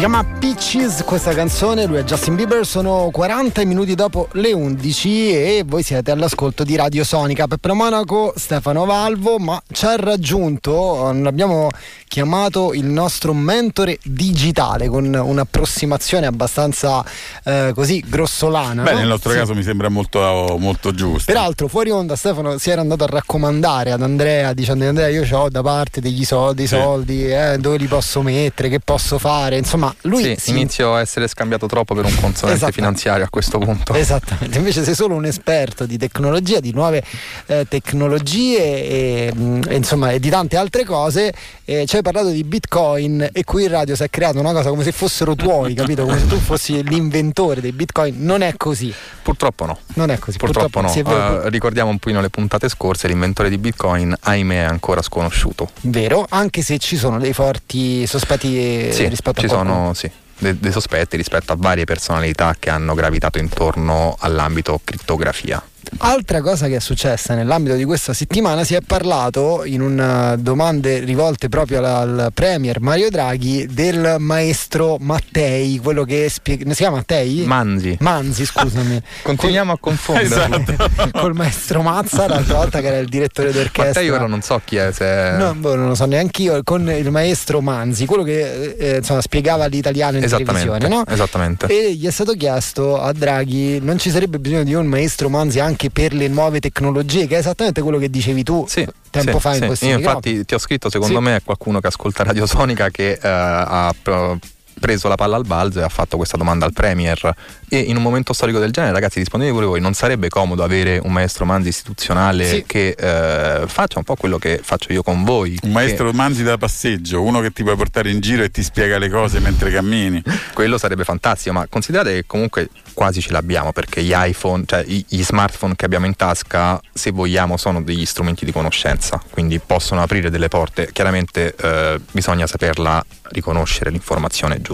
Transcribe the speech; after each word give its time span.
Si 0.00 0.06
chiama 0.06 0.24
Peaches 0.24 1.04
questa 1.04 1.34
canzone, 1.34 1.84
lui 1.84 1.98
è 1.98 2.04
Justin 2.04 2.34
Bieber, 2.34 2.64
sono 2.64 3.10
40 3.12 3.66
minuti 3.66 3.94
dopo 3.94 4.28
le 4.32 4.54
11 4.54 5.08
e 5.34 5.62
voi 5.66 5.82
siete 5.82 6.10
all'ascolto 6.10 6.64
di 6.64 6.74
Radio 6.74 7.04
Sonica. 7.04 7.46
Peppe 7.46 7.74
Monaco, 7.74 8.32
Stefano 8.34 8.86
Valvo, 8.86 9.38
ma 9.38 9.62
ci 9.70 9.84
ha 9.84 9.96
raggiunto, 9.96 11.06
abbiamo 11.06 11.68
chiamato 12.08 12.72
il 12.72 12.86
nostro 12.86 13.34
mentore 13.34 13.98
digitale 14.02 14.88
con 14.88 15.12
un'approssimazione 15.12 16.26
abbastanza 16.26 17.04
eh, 17.44 17.72
così 17.74 18.02
grossolana. 18.04 18.82
Beh, 18.82 18.92
no? 18.92 18.98
nel 19.00 19.08
nostro 19.08 19.32
sì. 19.32 19.36
caso 19.36 19.54
mi 19.54 19.62
sembra 19.62 19.90
molto, 19.90 20.56
molto 20.58 20.94
giusto. 20.94 21.30
Peraltro, 21.30 21.68
fuori 21.68 21.90
onda, 21.90 22.16
Stefano 22.16 22.56
si 22.56 22.70
era 22.70 22.80
andato 22.80 23.04
a 23.04 23.06
raccomandare 23.06 23.92
ad 23.92 24.00
Andrea 24.00 24.54
dicendo: 24.54 24.88
Andrea, 24.88 25.08
io 25.08 25.26
ho 25.30 25.50
da 25.50 25.60
parte 25.60 26.00
degli 26.00 26.24
soldi, 26.24 26.66
Sì. 26.66 26.74
soldi, 26.74 27.30
eh, 27.30 27.58
dove 27.58 27.76
li 27.76 27.86
posso 27.86 28.22
mettere, 28.22 28.70
che 28.70 28.80
posso 28.80 29.18
fare. 29.18 29.58
Insomma, 29.58 29.89
lui 30.02 30.22
Sì, 30.22 30.34
si 30.38 30.50
inizio 30.50 30.94
a 30.94 31.00
essere 31.00 31.28
scambiato 31.28 31.66
troppo 31.66 31.94
per 31.94 32.04
un 32.04 32.14
consulente 32.20 32.70
finanziario 32.72 33.24
a 33.24 33.28
questo 33.28 33.58
punto. 33.58 33.94
Esattamente, 33.94 34.58
invece 34.58 34.84
sei 34.84 34.94
solo 34.94 35.14
un 35.14 35.24
esperto 35.26 35.86
di 35.86 35.96
tecnologia, 35.98 36.60
di 36.60 36.72
nuove 36.72 37.02
eh, 37.46 37.66
tecnologie 37.68 39.28
e, 39.28 39.32
mh, 39.34 39.60
e, 39.68 39.74
insomma 39.76 40.10
e 40.12 40.20
di 40.20 40.30
tante 40.30 40.56
altre 40.56 40.84
cose. 40.84 41.32
Eh, 41.64 41.86
ci 41.86 41.96
hai 41.96 42.02
parlato 42.02 42.30
di 42.30 42.42
bitcoin 42.44 43.28
e 43.32 43.44
qui 43.44 43.64
in 43.64 43.70
radio 43.70 43.94
si 43.94 44.02
è 44.02 44.10
creata 44.10 44.38
una 44.40 44.52
cosa 44.52 44.70
come 44.70 44.82
se 44.82 44.92
fossero 44.92 45.34
tuoi, 45.34 45.74
capito? 45.74 46.04
Come 46.04 46.18
se 46.18 46.26
tu 46.26 46.36
fossi 46.38 46.82
l'inventore 46.82 47.60
dei 47.60 47.72
bitcoin. 47.72 48.16
Non 48.24 48.42
è 48.42 48.54
così, 48.56 48.92
Purtroppo 49.22 49.66
no. 49.66 49.78
non 49.94 50.10
è 50.10 50.18
così. 50.18 50.38
Purtroppo, 50.38 50.80
è 50.80 50.82
no. 50.82 50.92
vero, 51.02 51.42
Eh, 51.44 51.50
ricordiamo 51.50 51.90
un 51.90 51.98
pochino 51.98 52.20
le 52.20 52.30
puntate 52.30 52.68
scorse, 52.68 53.06
l'inventore 53.08 53.48
di 53.48 53.58
Bitcoin, 53.58 54.14
ahimè, 54.20 54.54
è 54.56 54.64
ancora 54.64 55.02
sconosciuto. 55.02 55.70
vero, 55.82 56.26
anche 56.28 56.62
se 56.62 56.78
ci 56.78 56.96
sono 56.96 57.18
dei 57.18 57.32
forti 57.32 58.06
sospetti 58.06 58.88
eh, 58.88 58.92
Sì, 58.92 59.06
rispetto 59.08 59.40
ci 59.40 59.46
a 59.46 59.48
qualcuno. 59.48 59.74
sono 59.74 59.79
sì, 59.94 60.10
de- 60.38 60.58
dei 60.58 60.72
sospetti 60.72 61.16
rispetto 61.16 61.52
a 61.52 61.56
varie 61.58 61.84
personalità 61.84 62.54
che 62.58 62.70
hanno 62.70 62.94
gravitato 62.94 63.38
intorno 63.38 64.16
all'ambito 64.18 64.80
criptografia. 64.82 65.62
Altra 65.98 66.40
cosa 66.40 66.66
che 66.66 66.76
è 66.76 66.80
successa 66.80 67.34
nell'ambito 67.34 67.74
di 67.74 67.84
questa 67.84 68.12
settimana 68.14 68.64
si 68.64 68.74
è 68.74 68.80
parlato 68.80 69.64
in 69.64 69.80
una 69.80 70.36
domande 70.36 71.00
rivolte 71.00 71.48
proprio 71.48 71.84
al, 71.84 72.30
premier 72.32 72.80
Mario 72.80 73.10
Draghi 73.10 73.66
del 73.70 74.16
maestro 74.18 74.96
Mattei, 74.98 75.78
quello 75.78 76.04
che 76.04 76.28
spiega. 76.30 76.68
Si 76.70 76.76
chiama 76.76 76.96
Mattei? 76.96 77.42
Manzi. 77.44 77.96
Manzi, 78.00 78.46
scusami. 78.46 79.00
Continuiamo 79.22 79.72
a 79.72 79.78
confonderli. 79.78 80.72
Esatto. 80.72 81.10
Col 81.20 81.34
maestro 81.34 81.82
Mazza, 81.82 82.26
l'altra 82.26 82.56
volta 82.56 82.80
che 82.80 82.86
era 82.86 82.98
il 82.98 83.08
direttore 83.08 83.52
d'orchestra. 83.52 83.84
Mattei 83.84 84.10
ora 84.10 84.26
non 84.26 84.40
so 84.42 84.60
chi 84.64 84.76
è, 84.76 84.92
se... 84.92 85.34
No, 85.36 85.54
boh, 85.54 85.74
non 85.74 85.88
lo 85.88 85.94
so 85.94 86.06
neanche 86.06 86.42
io, 86.42 86.62
con 86.62 86.88
il 86.90 87.10
maestro 87.10 87.60
Manzi, 87.60 88.06
quello 88.06 88.22
che 88.22 88.74
eh, 88.78 88.96
insomma, 88.96 89.20
spiegava 89.20 89.66
l'italiano 89.66 90.18
in 90.18 90.26
televisione, 90.26 90.88
no? 90.88 91.04
esattamente. 91.06 91.66
E 91.66 91.94
gli 91.94 92.06
è 92.06 92.10
stato 92.10 92.32
chiesto 92.32 93.00
a 93.00 93.12
Draghi: 93.12 93.80
non 93.80 93.98
ci 93.98 94.10
sarebbe 94.10 94.38
bisogno 94.38 94.64
di 94.64 94.74
un 94.74 94.86
maestro 94.86 95.28
Manzi 95.28 95.60
anche 95.60 95.79
per 95.88 96.12
le 96.12 96.28
nuove 96.28 96.60
tecnologie, 96.60 97.26
che 97.26 97.36
è 97.36 97.38
esattamente 97.38 97.80
quello 97.80 97.96
che 97.96 98.10
dicevi 98.10 98.42
tu 98.42 98.66
Sì, 98.68 98.86
tempo 99.08 99.32
sì, 99.36 99.40
fa 99.40 99.54
in 99.54 99.60
sì. 99.60 99.66
questi 99.66 99.86
Io 99.86 99.96
microfoni. 99.96 100.26
infatti 100.28 100.44
ti 100.44 100.54
ho 100.54 100.58
scritto, 100.58 100.90
secondo 100.90 101.20
me 101.22 101.36
è 101.36 101.42
qualcuno 101.42 101.80
che 101.80 101.86
ascolta 101.86 102.22
Radio 102.24 102.44
Sonica 102.44 102.90
che 102.90 103.12
eh, 103.12 103.18
ha 103.22 103.94
pro- 104.02 104.38
preso 104.80 105.06
la 105.08 105.14
palla 105.16 105.36
al 105.36 105.44
balzo 105.44 105.78
e 105.80 105.82
ha 105.82 105.88
fatto 105.88 106.16
questa 106.16 106.36
domanda 106.36 106.64
al 106.64 106.72
Premier 106.72 107.34
e 107.68 107.78
in 107.78 107.96
un 107.96 108.02
momento 108.02 108.32
storico 108.32 108.58
del 108.58 108.72
genere 108.72 108.92
ragazzi 108.92 109.18
rispondete 109.18 109.52
pure 109.52 109.66
voi 109.66 109.80
non 109.80 109.92
sarebbe 109.94 110.28
comodo 110.28 110.64
avere 110.64 110.98
un 111.02 111.12
maestro 111.12 111.44
Manzi 111.44 111.68
istituzionale 111.68 112.46
Sì. 112.46 112.64
che 112.66 112.96
eh, 112.98 113.66
faccia 113.66 113.98
un 113.98 114.04
po' 114.04 114.16
quello 114.16 114.38
che 114.38 114.60
faccio 114.62 114.92
io 114.92 115.02
con 115.02 115.22
voi 115.24 115.58
Un 115.62 115.72
maestro 115.72 116.10
manzi 116.12 116.42
da 116.42 116.56
passeggio, 116.56 117.22
uno 117.22 117.40
che 117.40 117.52
ti 117.52 117.62
puoi 117.62 117.76
portare 117.76 118.10
in 118.10 118.20
giro 118.20 118.42
e 118.42 118.50
ti 118.50 118.62
spiega 118.62 118.98
le 118.98 119.08
cose 119.10 119.38
mentre 119.40 119.70
cammini. 119.70 120.22
Che 120.22 120.30
quello 120.54 120.78
sarebbe 120.78 121.04
fantastico 121.04 121.54
ma 121.54 121.66
considerate 121.68 122.12
che 122.12 122.24
comunque 122.26 122.68
quasi 122.94 123.20
ce 123.20 123.32
l'abbiamo 123.32 123.72
perché 123.72 124.02
gli 124.02 124.12
iPhone 124.14 124.64
cioè 124.66 124.84
gli 124.84 125.22
smartphone 125.22 125.74
che 125.76 125.84
abbiamo 125.84 126.06
in 126.06 126.16
tasca 126.16 126.80
se 126.92 127.10
vogliamo 127.10 127.56
sono 127.56 127.82
degli 127.82 128.04
strumenti 128.06 128.44
di 128.44 128.52
conoscenza 128.52 129.22
quindi 129.30 129.58
possono 129.58 130.02
aprire 130.02 130.30
delle 130.30 130.48
porte 130.48 130.90
chiaramente 130.92 131.54
eh, 131.54 132.00
bisogna 132.10 132.46
saperla 132.46 133.04
riconoscere 133.30 133.90
l'informazione 133.90 134.60
giusta 134.60 134.69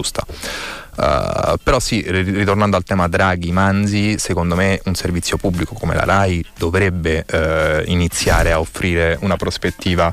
Uh, 0.97 1.57
però 1.61 1.79
sì, 1.79 2.03
ri- 2.07 2.23
ritornando 2.31 2.75
al 2.75 2.83
tema 2.83 3.07
Draghi, 3.07 3.51
Manzi, 3.51 4.17
secondo 4.17 4.55
me 4.55 4.81
un 4.85 4.95
servizio 4.95 5.37
pubblico 5.37 5.75
come 5.75 5.93
la 5.93 6.03
RAI 6.05 6.43
dovrebbe 6.57 7.23
eh, 7.29 7.83
iniziare 7.87 8.51
a 8.51 8.59
offrire 8.59 9.17
una 9.21 9.35
prospettiva. 9.35 10.11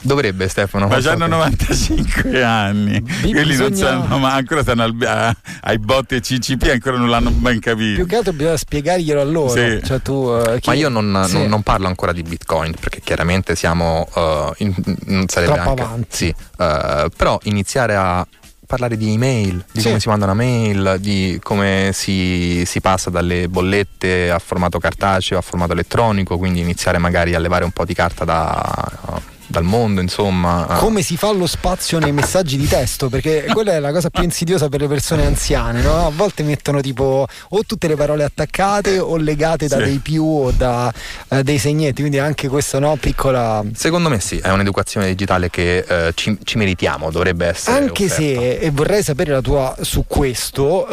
Dovrebbe 0.00 0.46
Stefano? 0.46 0.86
Ma 0.86 0.92
non 0.94 1.02
so 1.02 1.10
hanno 1.10 1.24
che- 1.24 1.30
95 1.30 2.44
anni, 2.44 3.00
quelli 3.02 3.32
non 3.56 3.68
bisogna- 3.70 3.74
sanno, 4.02 4.18
ma 4.18 4.32
ancora 4.34 4.62
stanno 4.62 4.82
al- 4.84 4.96
a- 5.04 5.34
ai 5.62 5.78
botti 5.80 6.14
e 6.14 6.20
CCP 6.20 6.68
ancora 6.70 6.98
non 6.98 7.08
l'hanno 7.08 7.30
ben 7.30 7.58
capito. 7.58 7.94
Più 7.96 8.06
che 8.06 8.16
altro 8.16 8.32
bisogna 8.32 8.56
spiegarglielo 8.58 9.20
a 9.20 9.24
loro. 9.24 9.48
Sì. 9.48 9.80
Cioè, 9.82 10.00
tu, 10.00 10.30
eh, 10.46 10.60
chi- 10.60 10.68
Ma 10.68 10.74
io 10.76 10.88
non, 10.88 11.24
sì. 11.26 11.32
non- 11.38 11.48
non 11.48 11.62
parlo 11.62 11.88
ancora 11.88 12.12
di 12.12 12.22
Bitcoin 12.22 12.74
perché 12.78 13.00
chiaramente 13.02 13.56
siamo 13.56 14.06
eh, 14.14 14.52
in- 14.58 14.74
non 15.06 15.26
sarebbe 15.26 15.54
Troppo 15.54 15.70
anche- 15.70 15.82
avanti. 15.82 16.06
Sì, 16.10 16.34
eh, 16.58 17.08
però 17.16 17.40
iniziare 17.44 17.96
a 17.96 18.24
parlare 18.68 18.98
di 18.98 19.12
email, 19.14 19.64
di 19.72 19.80
Sì. 19.80 19.86
come 19.88 19.98
si 19.98 20.08
mandano 20.08 20.34
mail, 20.34 20.96
di 21.00 21.40
come 21.42 21.90
si, 21.94 22.64
si 22.66 22.80
passa 22.82 23.08
dalle 23.08 23.48
bollette 23.48 24.30
a 24.30 24.38
formato 24.38 24.78
cartaceo 24.78 25.38
a 25.38 25.40
formato 25.40 25.72
elettronico, 25.72 26.36
quindi 26.36 26.60
iniziare 26.60 26.98
magari 26.98 27.34
a 27.34 27.38
levare 27.38 27.64
un 27.64 27.70
po' 27.70 27.86
di 27.86 27.94
carta 27.94 28.24
da- 28.26 29.20
dal 29.48 29.64
mondo, 29.64 30.00
insomma. 30.00 30.66
Come 30.78 31.02
si 31.02 31.16
fa 31.16 31.32
lo 31.32 31.46
spazio 31.46 31.98
nei 31.98 32.12
messaggi 32.12 32.56
di 32.56 32.68
testo? 32.68 33.08
Perché 33.08 33.46
quella 33.52 33.72
è 33.72 33.80
la 33.80 33.90
cosa 33.92 34.10
più 34.10 34.22
insidiosa 34.22 34.68
per 34.68 34.80
le 34.82 34.88
persone 34.88 35.26
anziane, 35.26 35.82
no? 35.82 36.06
A 36.06 36.10
volte 36.14 36.42
mettono 36.42 36.80
tipo 36.80 37.26
o 37.48 37.62
tutte 37.66 37.88
le 37.88 37.96
parole 37.96 38.24
attaccate 38.24 38.98
o 38.98 39.16
legate 39.16 39.66
da 39.66 39.78
Sì. 39.78 39.84
dei 39.84 39.98
più 39.98 40.24
o 40.24 40.50
da 40.50 40.92
eh, 41.28 41.42
dei 41.42 41.58
segnetti, 41.58 42.00
quindi 42.00 42.18
anche 42.18 42.48
questa 42.48 42.78
no, 42.78 42.96
piccola. 42.96 43.64
Secondo 43.74 44.08
me 44.08 44.20
sì, 44.20 44.38
è 44.38 44.50
un'educazione 44.50 45.06
digitale 45.06 45.50
che 45.50 45.78
eh, 45.78 46.12
ci, 46.14 46.36
ci 46.44 46.58
meritiamo, 46.58 47.10
dovrebbe 47.10 47.46
essere. 47.46 47.78
Anche 47.78 48.04
offerta. 48.04 48.22
se, 48.40 48.58
e 48.58 48.70
vorrei 48.70 49.02
sapere 49.02 49.32
la 49.32 49.40
tua 49.40 49.74
su 49.80 50.04
questo, 50.06 50.86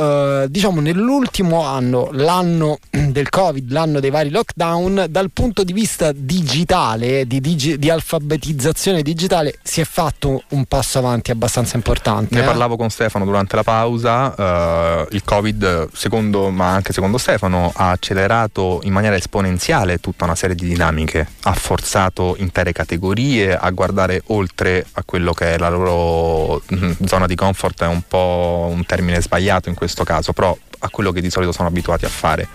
eh, 0.44 0.45
diciamo 0.49 0.79
nell'ultimo 0.81 1.61
anno, 1.63 2.09
l'anno 2.13 2.79
del 2.89 3.29
Covid, 3.29 3.71
l'anno 3.71 3.99
dei 3.99 4.09
vari 4.09 4.29
lockdown, 4.29 5.07
dal 5.09 5.29
punto 5.31 5.63
di 5.63 5.73
vista 5.73 6.11
digitale, 6.13 7.25
di, 7.27 7.41
digi- 7.41 7.77
di 7.77 7.89
alfabetizzazione 8.45 9.01
digitale, 9.01 9.57
si 9.63 9.81
è 9.81 9.85
fatto 9.85 10.44
un 10.50 10.66
passo 10.66 11.00
avanti 11.00 11.31
abbastanza 11.31 11.75
importante. 11.75 12.35
Ne 12.35 12.41
eh? 12.41 12.45
parlavo 12.45 12.75
con 12.75 12.89
Stefano 12.89 13.25
durante 13.25 13.56
la 13.56 13.63
pausa, 13.63 14.35
eh, 14.35 15.07
il 15.11 15.23
Covid, 15.23 15.89
secondo, 15.94 16.50
ma 16.50 16.73
anche 16.73 16.94
secondo 16.94 17.17
Stefano, 17.17 17.72
ha 17.75 17.89
accelerato 17.89 18.81
in 18.83 18.94
maniera 18.94 19.16
esponenziale 19.16 20.00
tutta 20.00 20.25
una 20.25 20.35
serie 20.35 20.56
di 20.56 20.67
dinamiche, 20.67 21.28
ha 21.44 21.53
forzato 21.53 22.35
intere 22.38 22.72
categorie 22.72 23.57
a 23.57 23.69
guardare 23.72 24.22
oltre 24.28 24.85
a 24.94 25.03
quello 25.03 25.33
che 25.33 25.56
è 25.56 25.57
la 25.57 25.69
loro 25.69 26.62
mm, 26.73 26.91
zona 27.06 27.25
di 27.25 27.35
comfort, 27.35 27.83
è 27.83 27.88
un 27.88 28.03
po' 28.07 28.69
un 28.72 28.85
termine 28.85 29.22
sbagliato 29.22 29.69
in 29.69 29.75
questo 29.75 30.03
caso, 30.03 30.33
però 30.33 30.56
a 30.79 30.89
quello 30.89 31.12
che 31.12 31.22
di 31.22 31.31
solito 31.31 31.51
sono 31.51 31.67
abituati 31.67 32.06
a 32.06 32.09
fare. 32.09 32.47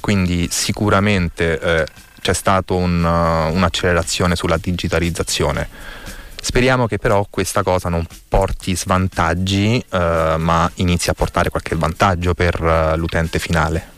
Quindi 0.00 0.48
sicuramente 0.50 1.60
eh, 1.60 1.86
c'è 2.22 2.32
stata 2.32 2.72
un, 2.72 3.04
uh, 3.04 3.54
un'accelerazione 3.54 4.36
sulla 4.36 4.56
digitalizzazione. 4.56 5.68
Speriamo 6.40 6.86
che 6.86 6.98
però 6.98 7.24
questa 7.30 7.62
cosa 7.62 7.88
non 7.88 8.04
porti 8.28 8.74
svantaggi, 8.74 9.78
eh, 9.78 10.34
ma 10.38 10.68
inizi 10.76 11.08
a 11.08 11.14
portare 11.14 11.50
qualche 11.50 11.76
vantaggio 11.76 12.34
per 12.34 12.60
eh, 12.60 12.96
l'utente 12.96 13.38
finale. 13.38 13.91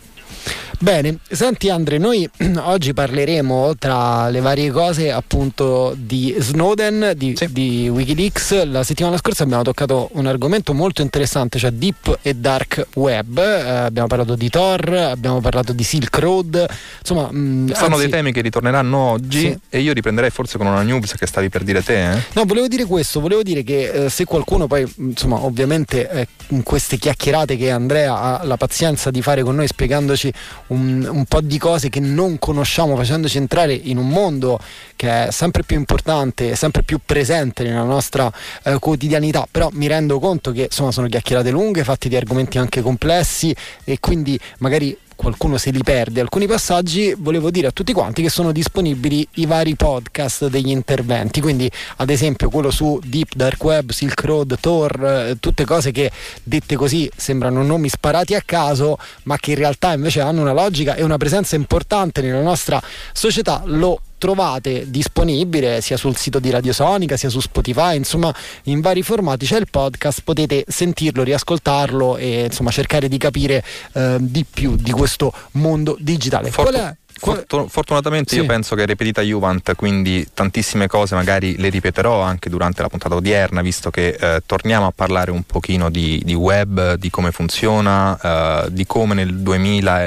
Bene, 0.78 1.18
senti 1.30 1.70
Andre, 1.70 1.96
noi 1.98 2.28
oggi 2.64 2.92
parleremo 2.92 3.74
tra 3.78 4.28
le 4.28 4.40
varie 4.40 4.70
cose 4.70 5.10
appunto 5.10 5.94
di 5.96 6.34
Snowden, 6.38 7.12
di, 7.16 7.34
Sì. 7.36 7.50
di 7.52 7.88
Wikileaks. 7.88 8.64
La 8.64 8.82
settimana 8.82 9.16
scorsa 9.16 9.44
abbiamo 9.44 9.62
toccato 9.62 10.10
un 10.14 10.26
argomento 10.26 10.74
molto 10.74 11.00
interessante, 11.00 11.58
cioè 11.58 11.70
Deep 11.70 12.18
e 12.22 12.34
Dark 12.34 12.88
Web. 12.94 13.38
Eh, 13.38 13.68
abbiamo 13.70 14.08
parlato 14.08 14.34
di 14.34 14.50
Tor, 14.50 14.86
abbiamo 14.92 15.40
parlato 15.40 15.72
di 15.72 15.82
Silk 15.82 16.18
Road, 16.18 16.66
insomma... 17.00 17.30
mh, 17.30 17.72
Sono 17.72 17.86
anzi- 17.94 18.00
dei 18.00 18.08
temi 18.10 18.32
che 18.32 18.40
ritorneranno 18.42 18.98
oggi 18.98 19.40
Sì. 19.40 19.58
e 19.70 19.80
io 19.80 19.92
riprenderei 19.94 20.30
forse 20.30 20.58
con 20.58 20.66
una 20.66 20.82
news 20.82 21.14
che 21.14 21.26
stavi 21.26 21.48
per 21.48 21.62
dire 21.62 21.82
te. 21.82 22.12
eh? 22.12 22.22
No, 22.34 22.44
volevo 22.44 22.68
dire 22.68 22.84
questo, 22.84 23.20
volevo 23.20 23.42
dire 23.42 23.62
che 23.62 23.90
eh, 24.04 24.08
se 24.10 24.24
qualcuno 24.26 24.66
poi, 24.66 24.86
insomma, 24.96 25.42
ovviamente 25.44 26.10
eh, 26.10 26.26
in 26.48 26.62
queste 26.62 26.98
chiacchierate 26.98 27.56
che 27.56 27.70
Andrea 27.70 28.20
ha 28.40 28.44
la 28.44 28.56
pazienza 28.58 29.10
di 29.10 29.22
fare 29.22 29.42
con 29.42 29.54
noi 29.54 29.66
spiegandoci 29.66 30.32
un, 30.68 31.06
un 31.10 31.24
po' 31.24 31.40
di 31.40 31.58
cose 31.58 31.88
che 31.88 32.00
non 32.00 32.38
conosciamo, 32.38 32.96
facendoci 32.96 33.36
entrare 33.36 33.72
in 33.74 33.98
un 33.98 34.08
mondo 34.08 34.58
che 34.96 35.26
è 35.26 35.30
sempre 35.30 35.62
più 35.62 35.76
importante, 35.76 36.56
sempre 36.56 36.82
più 36.82 36.98
presente 37.04 37.62
nella 37.62 37.82
nostra 37.82 38.32
eh, 38.62 38.78
quotidianità, 38.78 39.46
però 39.50 39.68
mi 39.72 39.86
rendo 39.86 40.18
conto 40.18 40.52
che 40.52 40.62
insomma 40.64 40.92
sono 40.92 41.06
chiacchierate 41.06 41.50
lunghe, 41.50 41.84
fatte 41.84 42.08
di 42.08 42.16
argomenti 42.16 42.58
anche 42.58 42.80
complessi 42.80 43.54
e 43.84 43.98
quindi 44.00 44.38
magari 44.58 44.96
qualcuno 45.14 45.56
se 45.56 45.70
li 45.70 45.82
perde 45.82 46.20
alcuni 46.20 46.46
passaggi, 46.46 47.14
volevo 47.16 47.50
dire 47.50 47.68
a 47.68 47.70
tutti 47.70 47.92
quanti 47.92 48.22
che 48.22 48.28
sono 48.28 48.52
disponibili 48.52 49.26
i 49.34 49.46
vari 49.46 49.74
podcast 49.74 50.48
degli 50.48 50.70
interventi, 50.70 51.40
quindi 51.40 51.70
ad 51.96 52.10
esempio 52.10 52.48
quello 52.48 52.70
su 52.70 53.00
Deep 53.04 53.34
Dark 53.34 53.62
Web, 53.62 53.90
Silk 53.90 54.22
Road, 54.24 54.56
Tor, 54.60 55.04
eh, 55.04 55.36
tutte 55.40 55.64
cose 55.64 55.90
che 55.90 56.10
dette 56.42 56.76
così 56.76 57.10
sembrano 57.16 57.62
nomi 57.62 57.88
sparati 57.88 58.34
a 58.34 58.42
caso, 58.44 58.98
ma 59.24 59.36
che 59.36 59.52
in 59.52 59.56
realtà 59.56 59.92
invece 59.92 60.20
hanno 60.20 60.40
una 60.40 60.52
logica 60.52 60.94
e 60.94 61.02
una 61.02 61.16
presenza 61.16 61.56
importante 61.56 62.20
nella 62.20 62.42
nostra 62.42 62.80
società, 63.12 63.62
lo 63.64 64.00
trovate 64.18 64.90
disponibile 64.90 65.80
sia 65.80 65.96
sul 65.96 66.16
sito 66.16 66.38
di 66.38 66.50
Radio 66.50 66.72
Sonica 66.72 67.16
sia 67.16 67.28
su 67.28 67.40
Spotify, 67.40 67.96
insomma 67.96 68.34
in 68.64 68.80
vari 68.80 69.02
formati 69.02 69.46
c'è 69.46 69.58
il 69.58 69.68
podcast, 69.70 70.22
potete 70.22 70.64
sentirlo, 70.66 71.22
riascoltarlo 71.22 72.16
e 72.16 72.44
insomma 72.44 72.70
cercare 72.70 73.08
di 73.08 73.18
capire 73.18 73.64
eh, 73.92 74.16
di 74.20 74.44
più 74.48 74.76
di 74.76 74.90
questo 74.90 75.32
mondo 75.52 75.96
digitale. 75.98 76.50
Fortu- 76.50 76.74
Qual 76.74 76.86
è? 76.86 76.96
Fortun- 77.16 77.68
fortunatamente 77.68 78.34
sì. 78.34 78.40
io 78.40 78.46
penso 78.46 78.74
che 78.74 78.84
ripetita 78.84 79.22
Juvent, 79.22 79.74
quindi 79.76 80.26
tantissime 80.34 80.88
cose 80.88 81.14
magari 81.14 81.56
le 81.56 81.68
ripeterò 81.68 82.20
anche 82.20 82.50
durante 82.50 82.82
la 82.82 82.88
puntata 82.88 83.14
odierna, 83.14 83.62
visto 83.62 83.90
che 83.90 84.16
eh, 84.18 84.42
torniamo 84.44 84.86
a 84.86 84.92
parlare 84.94 85.30
un 85.30 85.42
pochino 85.44 85.90
di, 85.90 86.20
di 86.24 86.34
web, 86.34 86.94
di 86.94 87.10
come 87.10 87.30
funziona, 87.30 88.64
eh, 88.64 88.72
di 88.72 88.84
come 88.84 89.14
nel 89.14 89.34
2000 89.36 90.06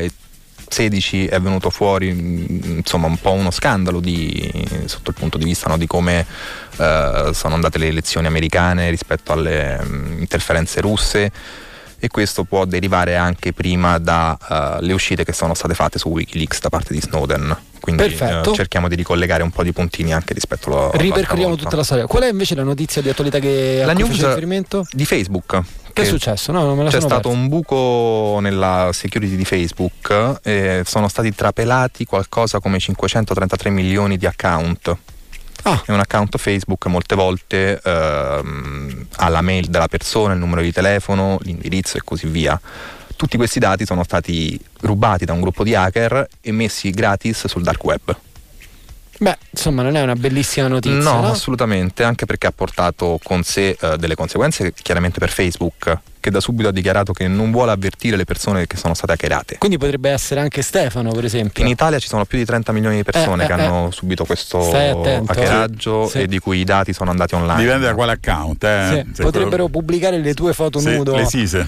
16 0.67 1.27
è 1.27 1.39
venuto 1.39 1.69
fuori 1.69 2.13
mm, 2.13 2.77
insomma 2.77 3.07
un 3.07 3.17
po' 3.17 3.31
uno 3.31 3.51
scandalo 3.51 3.99
di, 3.99 4.51
sotto 4.85 5.09
il 5.09 5.15
punto 5.17 5.37
di 5.37 5.45
vista 5.45 5.69
no, 5.69 5.77
di 5.77 5.87
come 5.87 6.25
eh, 6.77 7.29
sono 7.33 7.55
andate 7.55 7.77
le 7.77 7.87
elezioni 7.87 8.27
americane 8.27 8.89
rispetto 8.89 9.31
alle 9.31 9.79
um, 9.81 10.17
interferenze 10.19 10.81
russe 10.81 11.31
e 11.99 12.07
questo 12.09 12.43
può 12.43 12.65
derivare 12.65 13.15
anche 13.15 13.53
prima 13.53 13.97
dalle 13.97 14.91
uh, 14.91 14.95
uscite 14.95 15.23
che 15.23 15.33
sono 15.33 15.53
state 15.53 15.73
fatte 15.73 15.99
su 15.99 16.09
Wikileaks 16.09 16.59
da 16.61 16.69
parte 16.69 16.93
di 16.93 17.01
Snowden. 17.01 17.55
Quindi 17.79 18.03
uh, 18.03 18.53
cerchiamo 18.53 18.87
di 18.87 18.95
ricollegare 18.95 19.43
un 19.43 19.51
po' 19.51 19.63
di 19.63 19.71
puntini 19.71 20.13
anche 20.13 20.33
rispetto 20.33 20.67
allo 20.67 20.91
Ripercorriamo 20.93 21.55
tutta 21.55 21.75
la 21.75 21.83
storia. 21.83 22.05
Qual 22.05 22.23
è 22.23 22.29
invece 22.29 22.55
la 22.55 22.63
notizia 22.63 23.01
di 23.01 23.09
attualità 23.09 23.39
che 23.39 23.83
la 23.85 23.93
news 23.93 24.11
riferimento? 24.11 24.85
di 24.91 25.05
Facebook. 25.05 25.61
Che, 25.93 26.01
è 26.03 26.05
successo? 26.05 26.51
No, 26.51 26.75
c'è 26.89 26.99
stato 26.99 27.29
persa. 27.29 27.37
un 27.37 27.47
buco 27.47 28.37
nella 28.39 28.91
security 28.93 29.35
di 29.35 29.45
Facebook 29.45 30.39
e 30.43 30.83
sono 30.85 31.07
stati 31.07 31.33
trapelati 31.33 32.05
qualcosa 32.05 32.59
come 32.59 32.77
533 32.77 33.71
milioni 33.71 34.17
di 34.17 34.27
account 34.27 34.95
Ah. 35.63 35.81
È 35.85 35.91
un 35.91 35.99
account 35.99 36.37
Facebook 36.37 36.85
molte 36.85 37.15
volte 37.15 37.81
ehm, 37.83 39.07
ha 39.15 39.29
la 39.29 39.41
mail 39.41 39.67
della 39.67 39.87
persona, 39.87 40.33
il 40.33 40.39
numero 40.39 40.61
di 40.61 40.71
telefono, 40.71 41.37
l'indirizzo 41.41 41.97
e 41.97 42.01
così 42.03 42.27
via. 42.27 42.59
Tutti 43.15 43.37
questi 43.37 43.59
dati 43.59 43.85
sono 43.85 44.03
stati 44.03 44.59
rubati 44.81 45.25
da 45.25 45.33
un 45.33 45.41
gruppo 45.41 45.63
di 45.63 45.73
hacker 45.73 46.27
e 46.39 46.51
messi 46.51 46.91
gratis 46.91 47.47
sul 47.47 47.63
dark 47.63 47.83
web. 47.83 48.15
Beh, 49.19 49.37
insomma, 49.49 49.81
non 49.81 49.95
è 49.95 50.01
una 50.01 50.13
bellissima 50.13 50.67
notizia. 50.67 50.99
No, 50.99 51.21
no? 51.21 51.31
assolutamente, 51.31 52.03
anche 52.03 52.25
perché 52.25 52.47
ha 52.47 52.51
portato 52.51 53.19
con 53.23 53.41
sé 53.41 53.75
uh, 53.81 53.95
delle 53.95 54.13
conseguenze 54.13 54.73
chiaramente 54.73 55.17
per 55.17 55.31
Facebook 55.31 55.99
che 56.27 56.31
da 56.31 56.39
subito 56.41 56.67
ha 56.69 56.71
dichiarato 56.71 57.13
che 57.13 57.27
non 57.27 57.51
vuole 57.51 57.71
avvertire 57.71 58.17
le 58.17 58.25
persone 58.25 58.67
che 58.67 58.77
sono 58.77 58.93
state 58.93 59.13
hackerate. 59.13 59.57
Quindi 59.57 59.77
potrebbe 59.77 60.09
essere 60.09 60.41
anche 60.41 60.61
Stefano, 60.61 61.11
per 61.11 61.23
esempio. 61.23 61.63
In 61.63 61.69
Italia 61.69 61.99
ci 61.99 62.07
sono 62.07 62.25
più 62.25 62.37
di 62.37 62.45
30 62.45 62.71
milioni 62.73 62.97
di 62.97 63.03
persone 63.03 63.43
eh, 63.43 63.47
che 63.47 63.53
eh, 63.53 63.55
hanno 63.55 63.87
eh. 63.87 63.91
subito 63.91 64.25
questo 64.25 64.69
hackeraggio 64.69 66.07
sì. 66.07 66.21
e 66.21 66.27
di 66.27 66.39
cui 66.39 66.59
i 66.59 66.63
dati 66.63 66.93
sono 66.93 67.09
andati 67.09 67.35
online. 67.35 67.61
Dipende 67.61 67.85
da 67.85 67.93
quale 67.93 68.11
account. 68.13 68.63
Eh. 68.63 69.05
Sì. 69.13 69.21
Potrebbero 69.21 69.49
quello... 69.49 69.69
pubblicare 69.69 70.19
le 70.19 70.33
tue 70.33 70.53
foto 70.53 70.79
sì, 70.79 70.95
nudo, 70.95 71.17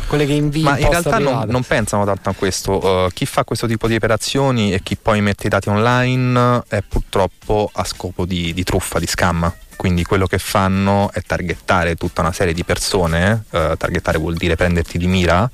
quelle 0.08 0.26
che 0.26 0.34
invii. 0.34 0.64
Ma 0.64 0.78
in, 0.78 0.84
in 0.84 0.90
realtà 0.90 1.18
non, 1.20 1.46
non, 1.48 1.64
pensano 1.64 2.06
tanto 2.06 2.30
a 2.30 2.34
questo. 2.34 2.86
Uh, 2.86 3.10
chi 3.14 3.26
fa 3.26 3.44
questo 3.44 3.68
tipo 3.68 3.88
di 3.88 3.96
operazioni 3.96 4.74
e 4.74 4.82
chi 4.84 4.98
poi 5.02 5.22
mette 5.22 5.48
i 5.48 5.50
dati 5.50 5.70
online 5.70 6.64
è 6.68 6.84
purtroppo 6.88 7.70
a 7.72 7.84
scopo 7.86 8.26
di, 8.26 8.54
di 8.54 8.64
truffa, 8.64 9.00
di 9.00 9.08
scam 9.08 9.52
quindi 9.80 10.04
quello 10.04 10.28
che 10.28 10.40
fanno 10.40 11.10
è 11.14 11.22
targettare 11.22 11.96
tutta 11.96 12.20
una 12.20 12.34
serie 12.34 12.54
di 12.54 12.66
persone, 12.66 13.46
eh, 13.50 13.76
targettare 13.78 14.18
vuol 14.18 14.34
dire 14.34 14.58
prenderti 14.58 14.98
di 14.98 15.08
mira, 15.08 15.50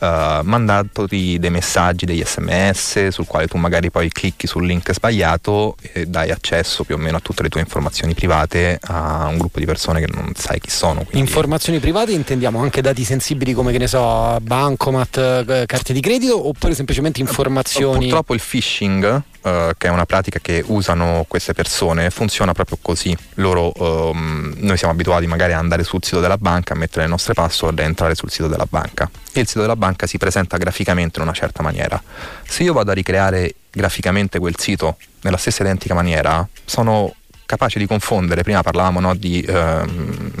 uh, 0.00 0.40
mandandoti 0.42 1.38
dei 1.38 1.50
messaggi, 1.50 2.06
degli 2.06 2.22
sms 2.24 3.08
sul 3.08 3.26
quale 3.26 3.46
tu 3.46 3.56
magari 3.56 3.90
poi 3.90 4.10
clicchi 4.10 4.46
sul 4.46 4.66
link 4.66 4.92
sbagliato 4.92 5.76
e 5.92 6.06
dai 6.06 6.30
accesso 6.30 6.84
più 6.84 6.96
o 6.96 6.98
meno 6.98 7.18
a 7.18 7.20
tutte 7.20 7.42
le 7.42 7.48
tue 7.48 7.60
informazioni 7.60 8.14
private 8.14 8.78
a 8.82 9.26
un 9.26 9.38
gruppo 9.38 9.58
di 9.58 9.66
persone 9.66 10.00
che 10.00 10.08
non 10.12 10.32
sai 10.36 10.60
chi 10.60 10.70
sono. 10.70 11.04
Quindi... 11.04 11.18
Informazioni 11.18 11.78
private 11.78 12.12
intendiamo 12.12 12.60
anche 12.60 12.80
dati 12.80 13.04
sensibili 13.04 13.52
come 13.52 13.72
che 13.72 13.78
ne 13.78 13.86
so, 13.86 14.38
bancomat, 14.40 15.44
eh, 15.48 15.64
carte 15.66 15.92
di 15.92 16.00
credito 16.00 16.48
oppure 16.48 16.74
semplicemente 16.74 17.20
informazioni? 17.20 18.06
Purtroppo 18.06 18.34
il 18.34 18.40
phishing 18.40 19.22
Uh, 19.42 19.70
che 19.78 19.86
è 19.86 19.90
una 19.90 20.04
pratica 20.04 20.38
che 20.38 20.62
usano 20.66 21.24
queste 21.26 21.54
persone, 21.54 22.10
funziona 22.10 22.52
proprio 22.52 22.76
così. 22.82 23.16
Loro, 23.36 23.72
um, 23.74 24.52
noi 24.58 24.76
siamo 24.76 24.92
abituati 24.92 25.26
magari 25.26 25.54
ad 25.54 25.60
andare 25.60 25.82
sul 25.82 26.04
sito 26.04 26.20
della 26.20 26.36
banca, 26.36 26.74
a 26.74 26.76
mettere 26.76 27.04
le 27.04 27.08
nostre 27.08 27.32
password 27.32 27.78
e 27.78 27.84
entrare 27.84 28.14
sul 28.14 28.30
sito 28.30 28.48
della 28.48 28.66
banca. 28.68 29.10
E 29.32 29.40
il 29.40 29.46
sito 29.46 29.60
della 29.60 29.76
banca 29.76 29.89
si 30.06 30.18
presenta 30.18 30.56
graficamente 30.56 31.18
in 31.18 31.24
una 31.24 31.34
certa 31.34 31.62
maniera. 31.62 32.02
Se 32.46 32.62
io 32.62 32.72
vado 32.72 32.90
a 32.90 32.94
ricreare 32.94 33.54
graficamente 33.70 34.38
quel 34.38 34.58
sito 34.58 34.96
nella 35.22 35.36
stessa 35.36 35.62
identica 35.62 35.94
maniera, 35.94 36.46
sono 36.64 37.14
capace 37.46 37.78
di 37.78 37.86
confondere. 37.86 38.42
Prima 38.42 38.62
parlavamo 38.62 39.00
no, 39.00 39.14
di. 39.14 39.44
Um, 39.48 40.32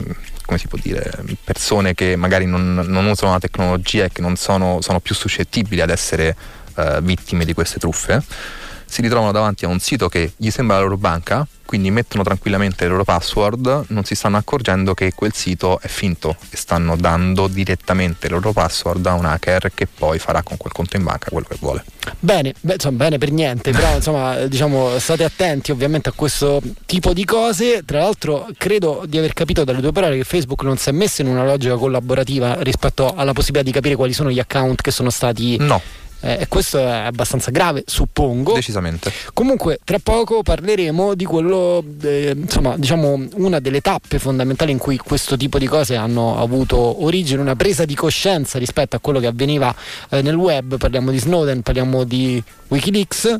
come 0.44 0.58
si 0.58 0.66
può 0.66 0.78
dire, 0.82 1.08
persone 1.44 1.94
che 1.94 2.16
magari 2.16 2.44
non, 2.44 2.74
non, 2.74 3.06
usano 3.06 3.30
la 3.30 3.38
tecnologia 3.38 4.06
e 4.06 4.10
che 4.10 4.20
non 4.20 4.34
sono, 4.34 4.80
sono 4.80 4.98
più 4.98 5.14
suscettibili 5.14 5.80
ad 5.80 5.90
essere 5.90 6.34
uh, 6.74 7.00
vittime 7.00 7.44
di 7.44 7.54
queste 7.54 7.78
truffe 7.78 8.20
si 8.90 9.02
ritrovano 9.02 9.30
davanti 9.30 9.64
a 9.64 9.68
un 9.68 9.78
sito 9.78 10.08
che 10.08 10.32
gli 10.36 10.50
sembra 10.50 10.76
la 10.76 10.82
loro 10.82 10.96
banca, 10.96 11.46
quindi 11.64 11.92
mettono 11.92 12.24
tranquillamente 12.24 12.82
le 12.82 12.90
loro 12.90 13.04
password, 13.04 13.84
non 13.90 14.02
si 14.02 14.16
stanno 14.16 14.36
accorgendo 14.36 14.92
che 14.92 15.12
quel 15.14 15.32
sito 15.32 15.78
è 15.80 15.86
finto 15.86 16.36
e 16.50 16.56
stanno 16.56 16.96
dando 16.96 17.46
direttamente 17.46 18.26
le 18.26 18.34
loro 18.34 18.52
password 18.52 19.06
a 19.06 19.14
un 19.14 19.26
hacker 19.26 19.70
che 19.72 19.86
poi 19.86 20.18
farà 20.18 20.42
con 20.42 20.56
quel 20.56 20.72
conto 20.72 20.96
in 20.96 21.04
banca 21.04 21.30
quello 21.30 21.46
che 21.48 21.56
vuole. 21.60 21.84
Bene, 22.18 22.52
beh, 22.60 22.72
insomma, 22.72 22.96
bene 22.96 23.18
per 23.18 23.30
niente, 23.30 23.70
però 23.70 23.94
insomma, 23.94 24.34
diciamo, 24.50 24.98
state 24.98 25.22
attenti 25.22 25.70
ovviamente 25.70 26.08
a 26.08 26.12
questo 26.12 26.60
tipo 26.86 27.12
di 27.12 27.24
cose. 27.24 27.84
Tra 27.84 28.00
l'altro, 28.00 28.48
credo 28.58 29.04
di 29.06 29.18
aver 29.18 29.32
capito 29.32 29.62
dalle 29.62 29.80
tue 29.80 29.92
parole 29.92 30.16
che 30.16 30.24
Facebook 30.24 30.64
non 30.64 30.76
si 30.76 30.88
è 30.88 30.92
messo 30.92 31.20
in 31.20 31.28
una 31.28 31.44
logica 31.44 31.76
collaborativa 31.76 32.56
rispetto 32.62 33.14
alla 33.14 33.32
possibilità 33.32 33.62
di 33.62 33.72
capire 33.72 33.94
quali 33.94 34.12
sono 34.12 34.32
gli 34.32 34.40
account 34.40 34.82
che 34.82 34.90
sono 34.90 35.10
stati 35.10 35.56
no 35.58 35.80
e 36.20 36.46
questo 36.48 36.78
è 36.78 37.04
abbastanza 37.06 37.50
grave, 37.50 37.82
suppongo. 37.86 38.54
Decisamente. 38.54 39.12
Comunque, 39.32 39.78
tra 39.82 39.98
poco 39.98 40.42
parleremo 40.42 41.14
di 41.14 41.24
quello, 41.24 41.82
eh, 42.02 42.34
insomma, 42.36 42.76
diciamo, 42.76 43.26
una 43.34 43.58
delle 43.58 43.80
tappe 43.80 44.18
fondamentali 44.18 44.70
in 44.70 44.78
cui 44.78 44.98
questo 44.98 45.36
tipo 45.36 45.58
di 45.58 45.66
cose 45.66 45.96
hanno 45.96 46.38
avuto 46.38 47.04
origine, 47.04 47.40
una 47.40 47.56
presa 47.56 47.84
di 47.84 47.94
coscienza 47.94 48.58
rispetto 48.58 48.96
a 48.96 48.98
quello 48.98 49.18
che 49.18 49.26
avveniva 49.26 49.74
eh, 50.10 50.20
nel 50.22 50.34
web. 50.34 50.76
Parliamo 50.76 51.10
di 51.10 51.18
Snowden, 51.18 51.62
parliamo 51.62 52.04
di 52.04 52.42
Wikileaks. 52.68 53.36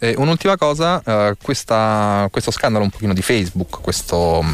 E 0.00 0.14
un'ultima 0.16 0.56
cosa, 0.56 1.02
uh, 1.04 1.36
questa, 1.42 2.28
questo 2.30 2.52
scandalo 2.52 2.84
un 2.84 2.90
pochino 2.90 3.12
di 3.12 3.22
Facebook, 3.22 3.80
questo, 3.80 4.44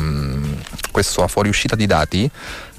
questa 0.91 1.29
fuoriuscita 1.29 1.77
di 1.77 1.85
dati 1.85 2.31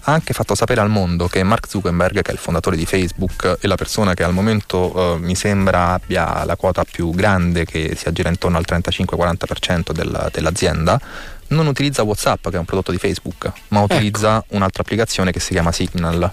ha 0.07 0.11
anche 0.11 0.33
fatto 0.33 0.53
sapere 0.53 0.81
al 0.81 0.89
mondo 0.89 1.27
che 1.27 1.43
Mark 1.43 1.67
Zuckerberg, 1.67 2.21
che 2.21 2.29
è 2.29 2.33
il 2.33 2.39
fondatore 2.39 2.77
di 2.77 2.85
Facebook 2.85 3.57
e 3.59 3.67
la 3.67 3.75
persona 3.75 4.13
che 4.13 4.23
al 4.23 4.33
momento 4.33 5.15
eh, 5.15 5.19
mi 5.19 5.35
sembra 5.35 5.93
abbia 5.93 6.43
la 6.45 6.55
quota 6.55 6.83
più 6.83 7.09
grande, 7.11 7.65
che 7.65 7.95
si 7.95 8.07
aggira 8.07 8.29
intorno 8.29 8.57
al 8.57 8.65
35-40% 8.67 9.91
del, 9.91 10.29
dell'azienda, 10.31 10.99
non 11.47 11.65
utilizza 11.67 12.03
WhatsApp, 12.03 12.49
che 12.49 12.55
è 12.55 12.59
un 12.59 12.65
prodotto 12.65 12.91
di 12.91 12.97
Facebook, 12.97 13.51
ma 13.69 13.81
ecco. 13.81 13.93
utilizza 13.93 14.37
ecco. 14.37 14.55
un'altra 14.55 14.83
applicazione 14.83 15.31
che 15.31 15.39
si 15.39 15.53
chiama 15.53 15.71
Signal, 15.71 16.31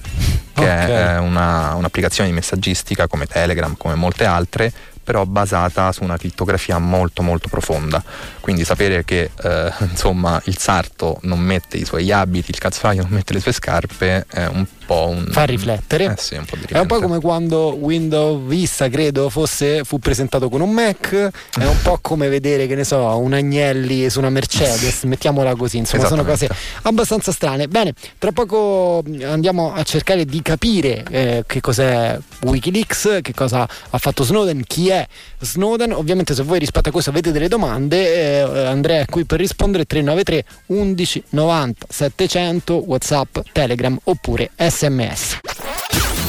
che 0.52 0.60
okay. 0.60 0.90
è 0.90 1.18
una, 1.18 1.74
un'applicazione 1.74 2.28
di 2.28 2.34
messaggistica 2.34 3.06
come 3.06 3.26
Telegram, 3.26 3.74
come 3.76 3.94
molte 3.94 4.26
altre, 4.26 4.72
però 5.12 5.26
basata 5.26 5.92
su 5.92 6.04
una 6.04 6.16
crittografia 6.16 6.78
molto 6.78 7.20
molto 7.20 7.50
profonda. 7.50 8.02
Quindi 8.40 8.64
sapere 8.64 9.04
che 9.04 9.30
eh, 9.42 9.72
insomma 9.80 10.40
il 10.46 10.56
sarto 10.56 11.18
non 11.24 11.38
mette 11.38 11.76
i 11.76 11.84
suoi 11.84 12.10
abiti, 12.10 12.50
il 12.50 12.58
calzolaio 12.58 13.02
non 13.02 13.10
mette 13.10 13.34
le 13.34 13.40
sue 13.40 13.52
scarpe 13.52 14.24
è 14.26 14.46
un 14.46 14.64
po' 14.86 15.08
un... 15.08 15.26
Fa 15.30 15.44
riflettere. 15.44 16.04
Eh 16.04 16.14
sì, 16.16 16.34
un 16.34 16.44
po' 16.44 16.56
è 16.68 16.78
un 16.78 16.86
po' 16.86 17.00
come 17.00 17.20
quando 17.20 17.74
Windows 17.74 18.46
Vista, 18.46 18.88
credo, 18.88 19.28
fosse, 19.28 19.84
fu 19.84 19.98
presentato 19.98 20.48
con 20.48 20.60
un 20.60 20.70
Mac, 20.70 21.12
è 21.12 21.64
un 21.64 21.80
po' 21.82 21.98
come 22.00 22.28
vedere, 22.28 22.66
che 22.66 22.74
ne 22.74 22.84
so, 22.84 22.98
un 23.18 23.32
Agnelli 23.32 24.08
su 24.10 24.18
una 24.18 24.30
Mercedes, 24.30 25.04
mettiamola 25.04 25.54
così, 25.54 25.78
insomma, 25.78 26.06
sono 26.06 26.24
cose 26.24 26.48
abbastanza 26.82 27.32
strane. 27.32 27.68
Bene, 27.68 27.94
tra 28.18 28.32
poco 28.32 29.02
andiamo 29.22 29.72
a 29.72 29.82
cercare 29.82 30.24
di 30.24 30.42
capire 30.42 31.04
eh, 31.10 31.44
che 31.46 31.60
cos'è 31.60 32.18
Wikileaks, 32.42 33.18
che 33.22 33.34
cosa 33.34 33.68
ha 33.90 33.98
fatto 33.98 34.24
Snowden, 34.24 34.62
chi 34.66 34.88
è 34.88 35.06
Snowden. 35.40 35.92
Ovviamente 35.92 36.34
se 36.34 36.42
voi 36.42 36.58
rispetto 36.58 36.88
a 36.88 36.92
questo 36.92 37.10
avete 37.10 37.32
delle 37.32 37.48
domande, 37.48 38.14
eh, 38.14 38.66
Andrea 38.66 39.00
è 39.00 39.06
qui 39.06 39.24
per 39.24 39.38
rispondere 39.38 39.84
393 39.84 40.44
11 40.66 41.22
90 41.30 41.86
700 41.88 42.82
WhatsApp, 42.86 43.38
Telegram 43.52 43.98
oppure 44.04 44.50
SMS. 44.56 44.71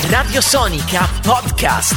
Radio 0.10 0.42
Sonica 0.42 1.08
Podcast. 1.22 1.96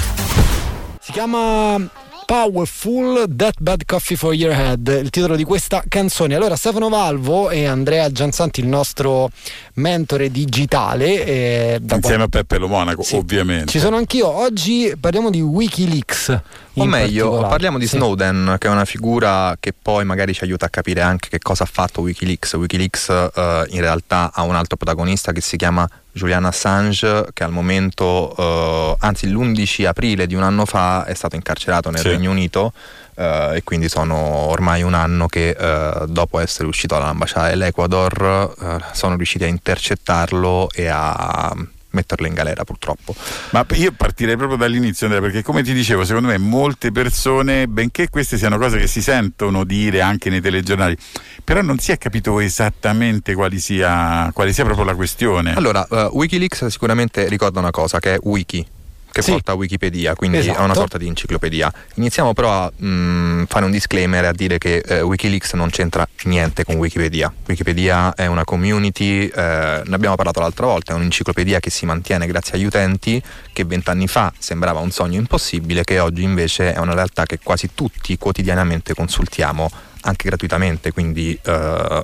Si 1.00 1.10
chiama 1.10 1.76
Powerful 2.24 3.26
That 3.34 3.56
Bad 3.60 3.84
Coffee 3.84 4.16
for 4.16 4.32
Your 4.32 4.54
Head, 4.54 5.00
il 5.02 5.10
titolo 5.10 5.34
di 5.34 5.42
questa 5.42 5.82
canzone. 5.88 6.36
Allora, 6.36 6.54
Stefano 6.54 6.88
Valvo 6.88 7.50
e 7.50 7.66
Andrea 7.66 8.10
Gianzanti, 8.12 8.60
il 8.60 8.68
nostro 8.68 9.28
mentore 9.74 10.30
digitale. 10.30 11.24
Eh, 11.24 11.80
Insieme 11.90 12.22
a 12.22 12.28
Peppe 12.28 12.58
Lo 12.58 12.68
Monaco, 12.68 13.02
sì. 13.02 13.16
ovviamente. 13.16 13.72
Ci 13.72 13.80
sono 13.80 13.96
anch'io. 13.96 14.28
Oggi 14.28 14.94
parliamo 14.98 15.30
di 15.30 15.40
Wikileaks. 15.40 16.40
O 16.78 16.84
meglio, 16.84 17.38
parliamo 17.48 17.78
di 17.78 17.86
sì. 17.86 17.96
Snowden, 17.96 18.56
che 18.58 18.68
è 18.68 18.70
una 18.70 18.84
figura 18.84 19.56
che 19.58 19.72
poi 19.72 20.04
magari 20.04 20.34
ci 20.34 20.44
aiuta 20.44 20.66
a 20.66 20.68
capire 20.68 21.00
anche 21.00 21.28
che 21.28 21.38
cosa 21.38 21.64
ha 21.64 21.68
fatto 21.70 22.02
Wikileaks. 22.02 22.52
Wikileaks 22.54 23.08
eh, 23.08 23.64
in 23.70 23.80
realtà 23.80 24.30
ha 24.34 24.42
un 24.42 24.54
altro 24.54 24.76
protagonista 24.76 25.32
che 25.32 25.40
si 25.40 25.56
chiama 25.56 25.88
Julian 26.12 26.44
Assange, 26.44 27.28
che 27.32 27.44
al 27.44 27.50
momento, 27.50 28.34
eh, 28.36 28.96
anzi 28.98 29.28
l'11 29.28 29.86
aprile 29.86 30.26
di 30.26 30.34
un 30.34 30.42
anno 30.42 30.66
fa, 30.66 31.04
è 31.06 31.14
stato 31.14 31.34
incarcerato 31.36 31.90
nel 31.90 32.00
sì. 32.00 32.08
Regno 32.08 32.30
Unito. 32.30 32.72
Uh, 33.16 33.54
e 33.54 33.62
quindi 33.64 33.88
sono 33.88 34.14
ormai 34.14 34.82
un 34.82 34.92
anno 34.92 35.26
che 35.26 35.56
uh, 35.58 36.04
dopo 36.04 36.38
essere 36.38 36.68
uscito 36.68 36.96
dall'ambasciata 36.96 37.48
dell'Ecuador 37.48 38.54
uh, 38.58 38.76
sono 38.92 39.16
riusciti 39.16 39.44
a 39.44 39.46
intercettarlo 39.46 40.68
e 40.70 40.86
a 40.88 41.56
metterlo 41.96 42.26
in 42.26 42.34
galera 42.34 42.64
purtroppo. 42.64 43.14
Ma 43.50 43.66
io 43.74 43.92
partirei 43.92 44.36
proprio 44.36 44.58
dall'inizio 44.58 45.06
Andrea, 45.06 45.24
perché 45.24 45.42
come 45.42 45.62
ti 45.62 45.72
dicevo, 45.72 46.04
secondo 46.04 46.28
me 46.28 46.38
molte 46.38 46.92
persone, 46.92 47.66
benché 47.66 48.08
queste 48.08 48.36
siano 48.36 48.58
cose 48.58 48.78
che 48.78 48.86
si 48.86 49.02
sentono 49.02 49.64
dire 49.64 50.00
anche 50.00 50.30
nei 50.30 50.40
telegiornali, 50.40 50.96
però 51.42 51.62
non 51.62 51.78
si 51.78 51.92
è 51.92 51.98
capito 51.98 52.38
esattamente 52.40 53.34
quali 53.34 53.58
sia, 53.58 54.30
quale 54.32 54.52
sia 54.52 54.64
proprio 54.64 54.84
la 54.84 54.94
questione. 54.94 55.54
Allora, 55.54 55.86
uh, 55.88 55.96
Wikileaks 56.12 56.66
sicuramente 56.66 57.28
ricorda 57.28 57.60
una 57.60 57.70
cosa 57.70 57.98
che 57.98 58.14
è 58.14 58.18
wiki, 58.22 58.64
che 59.16 59.22
sì. 59.22 59.30
porta 59.30 59.52
a 59.52 59.54
Wikipedia, 59.54 60.14
quindi 60.14 60.36
esatto. 60.38 60.58
è 60.58 60.62
una 60.62 60.74
sorta 60.74 60.98
di 60.98 61.06
enciclopedia. 61.06 61.72
Iniziamo 61.94 62.34
però 62.34 62.64
a 62.64 62.72
mh, 62.76 62.86
mm, 62.86 63.44
fare 63.44 63.64
un 63.64 63.70
disclaimer 63.70 64.24
e 64.24 64.26
a 64.26 64.32
dire 64.32 64.58
che 64.58 64.82
eh, 64.86 65.00
Wikileaks 65.00 65.54
non 65.54 65.70
c'entra 65.70 66.06
niente 66.24 66.64
con 66.64 66.74
Wikipedia. 66.74 67.32
Wikipedia 67.46 68.12
è 68.12 68.26
una 68.26 68.44
community, 68.44 69.26
eh, 69.26 69.82
ne 69.84 69.94
abbiamo 69.94 70.16
parlato 70.16 70.40
l'altra 70.40 70.66
volta, 70.66 70.92
è 70.92 70.96
un'enciclopedia 70.96 71.60
che 71.60 71.70
si 71.70 71.86
mantiene 71.86 72.26
grazie 72.26 72.58
agli 72.58 72.64
utenti, 72.64 73.22
che 73.54 73.64
vent'anni 73.64 74.06
fa 74.06 74.30
sembrava 74.38 74.80
un 74.80 74.90
sogno 74.90 75.18
impossibile, 75.18 75.82
che 75.82 75.98
oggi 75.98 76.22
invece 76.22 76.74
è 76.74 76.78
una 76.78 76.92
realtà 76.92 77.24
che 77.24 77.38
quasi 77.42 77.70
tutti 77.74 78.18
quotidianamente 78.18 78.92
consultiamo 78.92 79.70
anche 80.02 80.28
gratuitamente, 80.28 80.92
quindi 80.92 81.38
eh, 81.42 82.02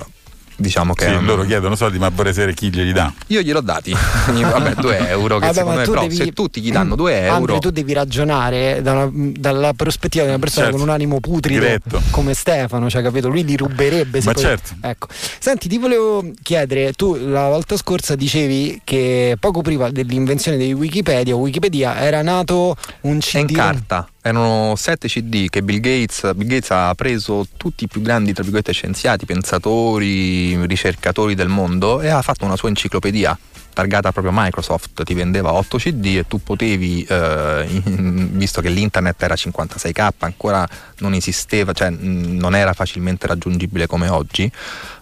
diciamo 0.57 0.93
che 0.95 1.07
sì, 1.07 1.15
um, 1.15 1.25
loro 1.25 1.45
chiedono 1.45 1.75
soldi 1.75 1.99
ma 1.99 2.09
vorrei 2.09 2.33
sapere 2.33 2.55
chi 2.55 2.71
glieli 2.71 2.93
dà. 2.93 3.13
Io 3.29 3.41
glielo 3.41 3.61
dati. 3.61 3.93
Vabbè 3.93 4.75
2 4.81 5.09
euro 5.09 5.39
che 5.39 5.47
Vabbè, 5.47 5.59
secondo 5.59 5.79
me 5.79 5.87
però 5.87 6.01
devi, 6.03 6.15
se 6.15 6.33
tutti 6.33 6.61
gli 6.61 6.71
danno 6.71 6.95
2 6.95 7.21
euro 7.25 7.35
Andre, 7.35 7.59
tu 7.59 7.71
devi 7.71 7.93
ragionare 7.93 8.81
da 8.83 8.93
una, 8.93 9.11
dalla 9.13 9.73
prospettiva 9.73 10.25
di 10.25 10.31
una 10.31 10.39
persona 10.39 10.67
certo. 10.67 10.79
con 10.79 10.89
un 10.89 10.95
animo 10.95 11.21
putrido 11.21 11.61
Gretto. 11.61 12.01
come 12.11 12.35
Stefano 12.35 12.89
cioè 12.89 13.03
capito? 13.03 13.29
Lui 13.29 13.45
li 13.45 13.57
ruberebbe 13.57 14.21
ma 14.23 14.33
poi... 14.33 14.43
certo. 14.43 14.75
Ecco. 14.81 15.09
Senti 15.11 15.69
ti 15.69 15.79
volevo 15.79 16.31
chiedere 16.43 16.93
tu 16.93 17.17
la 17.17 17.49
volta 17.49 17.77
scorsa 17.77 18.15
dicevi 18.15 18.81
che 18.85 19.37
poco 19.39 19.63
prima 19.63 19.91
dell'invenzione 19.91 20.57
di 20.57 20.73
Wikipedia 20.73 21.35
Wikipedia 21.35 22.01
era 22.01 22.23
nato 22.23 22.77
un 23.03 23.19
CD 23.19 23.51
in 23.51 23.57
carta 23.57 24.09
erano 24.23 24.75
sette 24.77 25.09
CD 25.09 25.49
che 25.49 25.63
Bill 25.63 25.81
Gates, 25.81 26.33
Bill 26.35 26.47
Gates, 26.47 26.71
ha 26.71 26.95
preso 26.95 27.47
tutti 27.57 27.85
i 27.85 27.89
più 27.89 28.01
grandi 28.01 28.33
scienziati, 28.71 29.27
pensatori, 29.27 30.65
ricercatori 30.67 31.35
del 31.35 31.49
mondo 31.49 32.01
e 32.01 32.09
ha 32.09 32.23
fatto 32.23 32.45
una 32.45 32.57
sua 32.57 32.69
enciclopedia 32.69 33.37
targata 33.73 34.13
proprio 34.13 34.33
Microsoft, 34.35 35.03
ti 35.03 35.15
vendeva 35.15 35.53
8 35.53 35.79
CD 35.79 36.05
e 36.19 36.27
tu 36.29 36.43
potevi, 36.43 37.05
eh, 37.09 37.67
in, 37.85 38.31
visto 38.33 38.61
che 38.61 38.69
l'internet 38.69 39.21
era 39.23 39.35
56k, 39.35 40.09
ancora 40.19 40.69
non 40.99 41.15
esisteva, 41.15 41.73
cioè 41.73 41.91
non 41.91 42.55
era 42.55 42.75
facilmente 42.75 43.27
raggiungibile 43.27 43.87
come 43.87 44.09
oggi, 44.09 44.51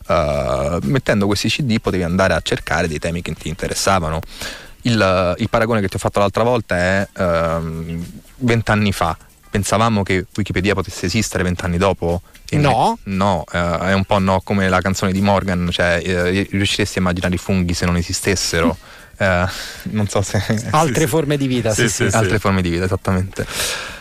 eh, 0.08 0.78
mettendo 0.82 1.26
questi 1.26 1.48
CD 1.48 1.80
potevi 1.80 2.04
andare 2.04 2.34
a 2.34 2.40
cercare 2.40 2.88
dei 2.88 2.98
temi 2.98 3.22
che 3.22 3.34
ti 3.34 3.48
interessavano. 3.48 4.20
Il, 4.82 5.34
il 5.38 5.48
paragone 5.48 5.80
che 5.80 5.88
ti 5.88 5.96
ho 5.96 5.98
fatto 5.98 6.20
l'altra 6.20 6.42
volta 6.42 6.76
è 6.76 7.08
ehm, 7.16 8.04
vent'anni 8.36 8.92
fa. 8.92 9.16
Pensavamo 9.50 10.02
che 10.02 10.26
Wikipedia 10.36 10.74
potesse 10.74 11.06
esistere 11.06 11.42
vent'anni 11.42 11.76
dopo? 11.76 12.22
no. 12.52 12.98
Me, 13.04 13.14
no, 13.14 13.44
eh, 13.52 13.78
è 13.90 13.92
un 13.92 14.04
po' 14.04 14.18
no 14.18 14.40
come 14.42 14.68
la 14.68 14.80
canzone 14.80 15.12
di 15.12 15.20
Morgan, 15.20 15.68
cioè 15.70 16.00
eh, 16.02 16.48
riusciresti 16.50 16.98
a 16.98 17.00
immaginare 17.00 17.34
i 17.34 17.38
funghi 17.38 17.74
se 17.74 17.86
non 17.86 17.96
esistessero? 17.96 18.76
Eh, 19.20 19.46
non 19.90 20.08
so 20.08 20.22
se... 20.22 20.42
Altre 20.70 21.02
sì, 21.04 21.06
forme 21.06 21.36
di 21.36 21.46
vita, 21.46 21.74
sì, 21.74 21.90
sì, 21.90 22.08
sì 22.08 22.16
Altre 22.16 22.38
forme 22.38 22.62
di 22.62 22.70
vita, 22.70 22.84
esattamente. 22.84 23.46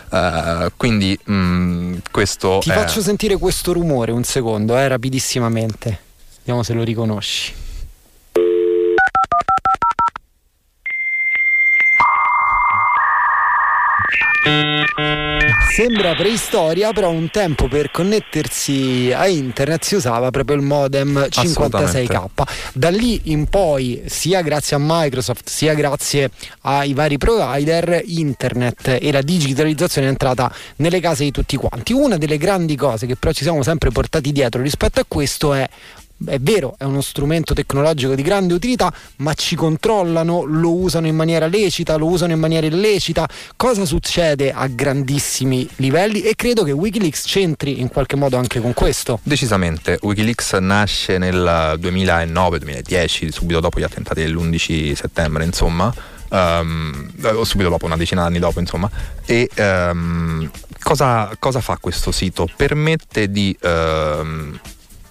Uh, 0.08 0.72
quindi 0.78 1.16
mh, 1.22 1.32
mm, 1.34 1.94
questo 2.10 2.58
ti 2.62 2.70
è... 2.70 2.72
faccio 2.72 3.02
sentire 3.02 3.36
questo 3.36 3.74
rumore 3.74 4.12
un 4.12 4.24
secondo 4.24 4.76
eh, 4.76 4.88
rapidissimamente 4.88 6.00
vediamo 6.38 6.64
se 6.64 6.72
lo 6.72 6.82
riconosci 6.82 7.52
Sembra 15.72 16.14
preistoria, 16.14 16.92
però 16.92 17.10
un 17.10 17.30
tempo 17.30 17.68
per 17.68 17.90
connettersi 17.90 19.12
a 19.14 19.28
internet 19.28 19.84
si 19.84 19.94
usava 19.94 20.30
proprio 20.30 20.56
il 20.56 20.62
modem 20.62 21.26
56k. 21.30 22.26
Da 22.74 22.90
lì 22.90 23.20
in 23.24 23.46
poi, 23.46 24.02
sia 24.06 24.42
grazie 24.42 24.76
a 24.76 24.78
Microsoft, 24.82 25.48
sia 25.48 25.74
grazie 25.74 26.30
ai 26.62 26.92
vari 26.92 27.18
provider, 27.18 28.02
internet 28.04 28.98
e 29.00 29.12
la 29.12 29.22
digitalizzazione 29.22 30.08
è 30.08 30.10
entrata 30.10 30.52
nelle 30.76 31.00
case 31.00 31.24
di 31.24 31.30
tutti 31.30 31.56
quanti. 31.56 31.92
Una 31.92 32.18
delle 32.18 32.36
grandi 32.36 32.76
cose 32.76 33.06
che 33.06 33.16
però 33.16 33.32
ci 33.32 33.44
siamo 33.44 33.62
sempre 33.62 33.90
portati 33.90 34.32
dietro 34.32 34.60
rispetto 34.60 35.00
a 35.00 35.04
questo 35.06 35.54
è 35.54 35.68
è 36.26 36.38
vero, 36.38 36.74
è 36.76 36.84
uno 36.84 37.00
strumento 37.00 37.54
tecnologico 37.54 38.14
di 38.14 38.22
grande 38.22 38.54
utilità, 38.54 38.92
ma 39.16 39.32
ci 39.34 39.56
controllano, 39.56 40.44
lo 40.44 40.74
usano 40.74 41.06
in 41.06 41.16
maniera 41.16 41.46
lecita, 41.46 41.96
lo 41.96 42.06
usano 42.06 42.32
in 42.32 42.38
maniera 42.38 42.66
illecita. 42.66 43.28
Cosa 43.56 43.84
succede 43.84 44.52
a 44.52 44.66
grandissimi 44.66 45.68
livelli? 45.76 46.22
E 46.22 46.34
credo 46.36 46.62
che 46.62 46.72
Wikileaks 46.72 47.24
c'entri 47.24 47.80
in 47.80 47.88
qualche 47.88 48.16
modo 48.16 48.36
anche 48.36 48.60
con 48.60 48.74
questo. 48.74 49.20
Decisamente, 49.22 49.98
Wikileaks 50.02 50.52
nasce 50.54 51.18
nel 51.18 51.78
2009-2010, 51.80 53.28
subito 53.30 53.60
dopo 53.60 53.78
gli 53.78 53.84
attentati 53.84 54.20
dell'11 54.22 54.92
settembre, 54.94 55.44
insomma. 55.44 55.92
Um, 56.30 57.10
subito 57.42 57.70
dopo, 57.70 57.86
una 57.86 57.96
decina 57.96 58.22
d'anni 58.22 58.38
dopo, 58.38 58.60
insomma. 58.60 58.88
E 59.24 59.48
um, 59.56 60.48
cosa, 60.80 61.34
cosa, 61.38 61.60
fa 61.60 61.78
questo 61.80 62.12
sito? 62.12 62.48
Permette 62.56 63.30
di 63.30 63.56
um, 63.62 64.58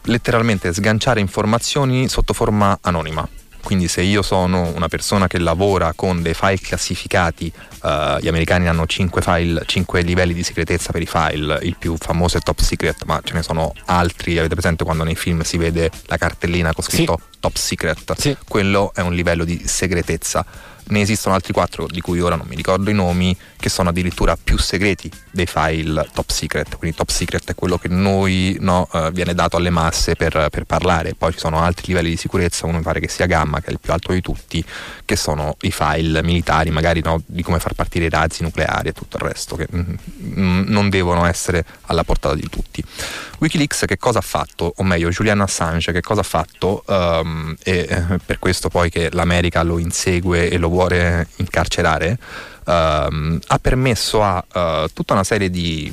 letteralmente 0.03 0.73
sganciare 0.73 1.19
informazioni 1.19 2.07
sotto 2.07 2.33
forma 2.33 2.77
anonima. 2.81 3.27
Quindi 3.61 3.87
se 3.87 4.01
io 4.01 4.21
sono 4.21 4.71
una 4.73 4.87
persona 4.87 5.27
che 5.27 5.37
lavora 5.37 5.93
con 5.95 6.21
dei 6.21 6.33
file 6.33 6.57
classificati, 6.59 7.51
uh, 7.83 8.17
gli 8.19 8.27
americani 8.27 8.67
hanno 8.67 8.85
5, 8.85 9.21
file, 9.21 9.63
5 9.65 10.01
livelli 10.01 10.33
di 10.33 10.43
segretezza 10.43 10.91
per 10.91 11.01
i 11.01 11.05
file, 11.05 11.59
il 11.63 11.75
più 11.77 11.95
famoso 11.97 12.37
è 12.37 12.39
top 12.39 12.59
secret, 12.61 13.03
ma 13.05 13.19
ce 13.23 13.33
ne 13.33 13.43
sono 13.43 13.73
altri, 13.85 14.37
avete 14.37 14.55
presente 14.55 14.83
quando 14.83 15.03
nei 15.03 15.15
film 15.15 15.41
si 15.41 15.57
vede 15.57 15.91
la 16.05 16.17
cartellina 16.17 16.73
con 16.73 16.83
scritto 16.83 17.19
sì. 17.19 17.37
top 17.39 17.55
secret? 17.55 18.13
Sì. 18.17 18.35
Quello 18.47 18.91
è 18.95 19.01
un 19.01 19.13
livello 19.13 19.43
di 19.43 19.61
segretezza 19.67 20.45
ne 20.89 21.01
esistono 21.01 21.35
altri 21.35 21.53
quattro 21.53 21.85
di 21.87 22.01
cui 22.01 22.19
ora 22.19 22.35
non 22.35 22.47
mi 22.47 22.55
ricordo 22.55 22.89
i 22.89 22.93
nomi 22.93 23.35
che 23.59 23.69
sono 23.69 23.89
addirittura 23.89 24.37
più 24.41 24.57
segreti 24.57 25.11
dei 25.31 25.45
file 25.45 26.07
top 26.13 26.29
secret. 26.29 26.77
Quindi 26.77 26.95
top 26.95 27.09
secret 27.09 27.51
è 27.51 27.55
quello 27.55 27.77
che 27.77 27.89
noi 27.89 28.55
no, 28.61 28.87
uh, 28.91 29.11
viene 29.11 29.33
dato 29.33 29.57
alle 29.57 29.69
masse 29.69 30.15
per, 30.15 30.47
per, 30.49 30.63
parlare. 30.63 31.13
Poi 31.13 31.33
ci 31.33 31.39
sono 31.39 31.61
altri 31.61 31.87
livelli 31.87 32.09
di 32.09 32.15
sicurezza 32.15 32.65
uno 32.65 32.77
mi 32.77 32.83
pare 32.83 32.99
che 32.99 33.09
sia 33.09 33.25
gamma 33.25 33.59
che 33.59 33.67
è 33.67 33.71
il 33.71 33.79
più 33.79 33.91
alto 33.91 34.13
di 34.13 34.21
tutti 34.21 34.63
che 35.03 35.15
sono 35.15 35.57
i 35.61 35.71
file 35.71 36.23
militari 36.23 36.69
magari 36.69 37.01
no, 37.03 37.21
di 37.25 37.43
come 37.43 37.59
far 37.59 37.73
partire 37.73 38.05
i 38.05 38.09
razzi 38.09 38.43
nucleari 38.43 38.89
e 38.89 38.93
tutto 38.93 39.17
il 39.17 39.23
resto 39.23 39.55
che 39.55 39.67
mm, 39.73 39.93
mm 40.39 40.67
non 40.69 40.89
devono 40.89 41.25
essere 41.25 41.65
alla 41.87 42.03
portata 42.03 42.35
di 42.35 42.47
tutti. 42.49 42.83
Wikileaks 43.39 43.85
che 43.85 43.97
cosa 43.97 44.19
ha 44.19 44.23
fatto? 44.23 44.73
O 44.77 44.83
meglio 44.83 45.09
Julian 45.09 45.41
Assange 45.41 45.91
che 45.91 46.01
cosa 46.01 46.21
ha 46.21 46.23
fatto? 46.23 46.83
Um, 46.87 47.55
e 47.63 47.87
eh, 47.89 48.17
per 48.25 48.39
questo 48.39 48.69
poi 48.69 48.89
che 48.89 49.09
l'America 49.11 49.63
lo 49.63 49.79
insegue 49.79 50.49
e 50.49 50.57
lo 50.57 50.69
vuole 50.69 51.27
incarcerare, 51.37 52.17
uh, 52.69 53.39
ha 53.47 53.59
permesso 53.59 54.23
a 54.23 54.43
uh, 54.53 54.87
tutta 54.93 55.13
una 55.13 55.23
serie 55.23 55.49
di 55.49 55.91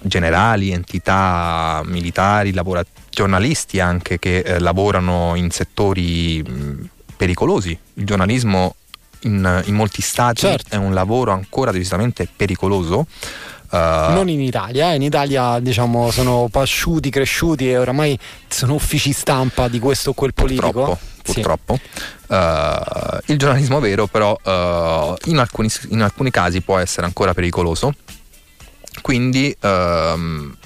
generali, 0.00 0.70
entità 0.70 1.82
militari, 1.84 2.52
lavora- 2.52 2.84
giornalisti 3.10 3.80
anche 3.80 4.18
che 4.18 4.38
eh, 4.38 4.58
lavorano 4.60 5.34
in 5.34 5.50
settori 5.50 6.42
mh, 6.42 6.88
pericolosi. 7.16 7.76
Il 7.94 8.06
giornalismo 8.06 8.76
in, 9.22 9.62
in 9.66 9.74
molti 9.74 10.00
stati 10.02 10.40
certo. 10.40 10.74
è 10.74 10.78
un 10.78 10.94
lavoro 10.94 11.32
ancora 11.32 11.72
decisamente 11.72 12.28
pericoloso. 12.34 13.06
Uh, 13.72 14.12
non 14.12 14.28
in 14.28 14.42
Italia, 14.42 14.92
eh. 14.92 14.96
in 14.96 15.02
Italia 15.02 15.58
diciamo 15.58 16.10
sono 16.10 16.48
pasciuti, 16.50 17.08
cresciuti 17.08 17.70
e 17.70 17.78
oramai 17.78 18.18
sono 18.46 18.74
uffici 18.74 19.12
stampa 19.12 19.68
di 19.68 19.78
questo 19.78 20.10
o 20.10 20.12
quel 20.12 20.34
politico. 20.34 20.70
Purtroppo, 20.70 20.98
purtroppo. 21.22 21.78
Sì. 21.80 22.34
Uh, 22.34 23.32
il 23.32 23.38
giornalismo 23.38 23.80
vero 23.80 24.06
però 24.06 24.32
uh, 24.32 25.16
in, 25.24 25.38
alcuni, 25.38 25.70
in, 25.88 26.02
alcuni, 26.02 26.30
casi 26.30 26.60
può 26.60 26.76
essere 26.78 27.04
ancora 27.06 27.34
pericoloso 27.34 27.94
Quindi 29.00 29.54
ehm, 29.58 30.56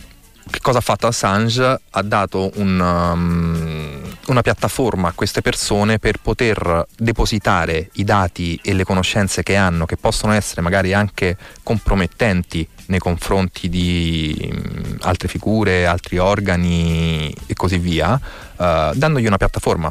che 0.50 0.58
cosa 0.60 0.78
ha 0.78 0.80
fatto 0.80 1.06
Assange? 1.06 1.80
Ha 1.90 2.02
dato 2.02 2.50
un, 2.56 2.80
um, 2.80 3.95
una 4.28 4.42
piattaforma 4.42 5.08
a 5.08 5.12
queste 5.12 5.42
persone 5.42 5.98
per 5.98 6.18
poter 6.20 6.86
depositare 6.96 7.90
i 7.94 8.04
dati 8.04 8.58
e 8.62 8.72
le 8.72 8.84
conoscenze 8.84 9.42
che 9.42 9.56
hanno, 9.56 9.86
che 9.86 9.96
possono 9.96 10.32
essere 10.32 10.60
magari 10.60 10.92
anche 10.92 11.36
compromettenti 11.62 12.66
nei 12.86 12.98
confronti 12.98 13.68
di 13.68 14.50
um, 14.52 14.96
altre 15.00 15.28
figure, 15.28 15.86
altri 15.86 16.18
organi 16.18 17.34
e 17.46 17.54
così 17.54 17.78
via, 17.78 18.14
uh, 18.14 18.94
dandogli 18.94 19.26
una 19.26 19.36
piattaforma 19.36 19.90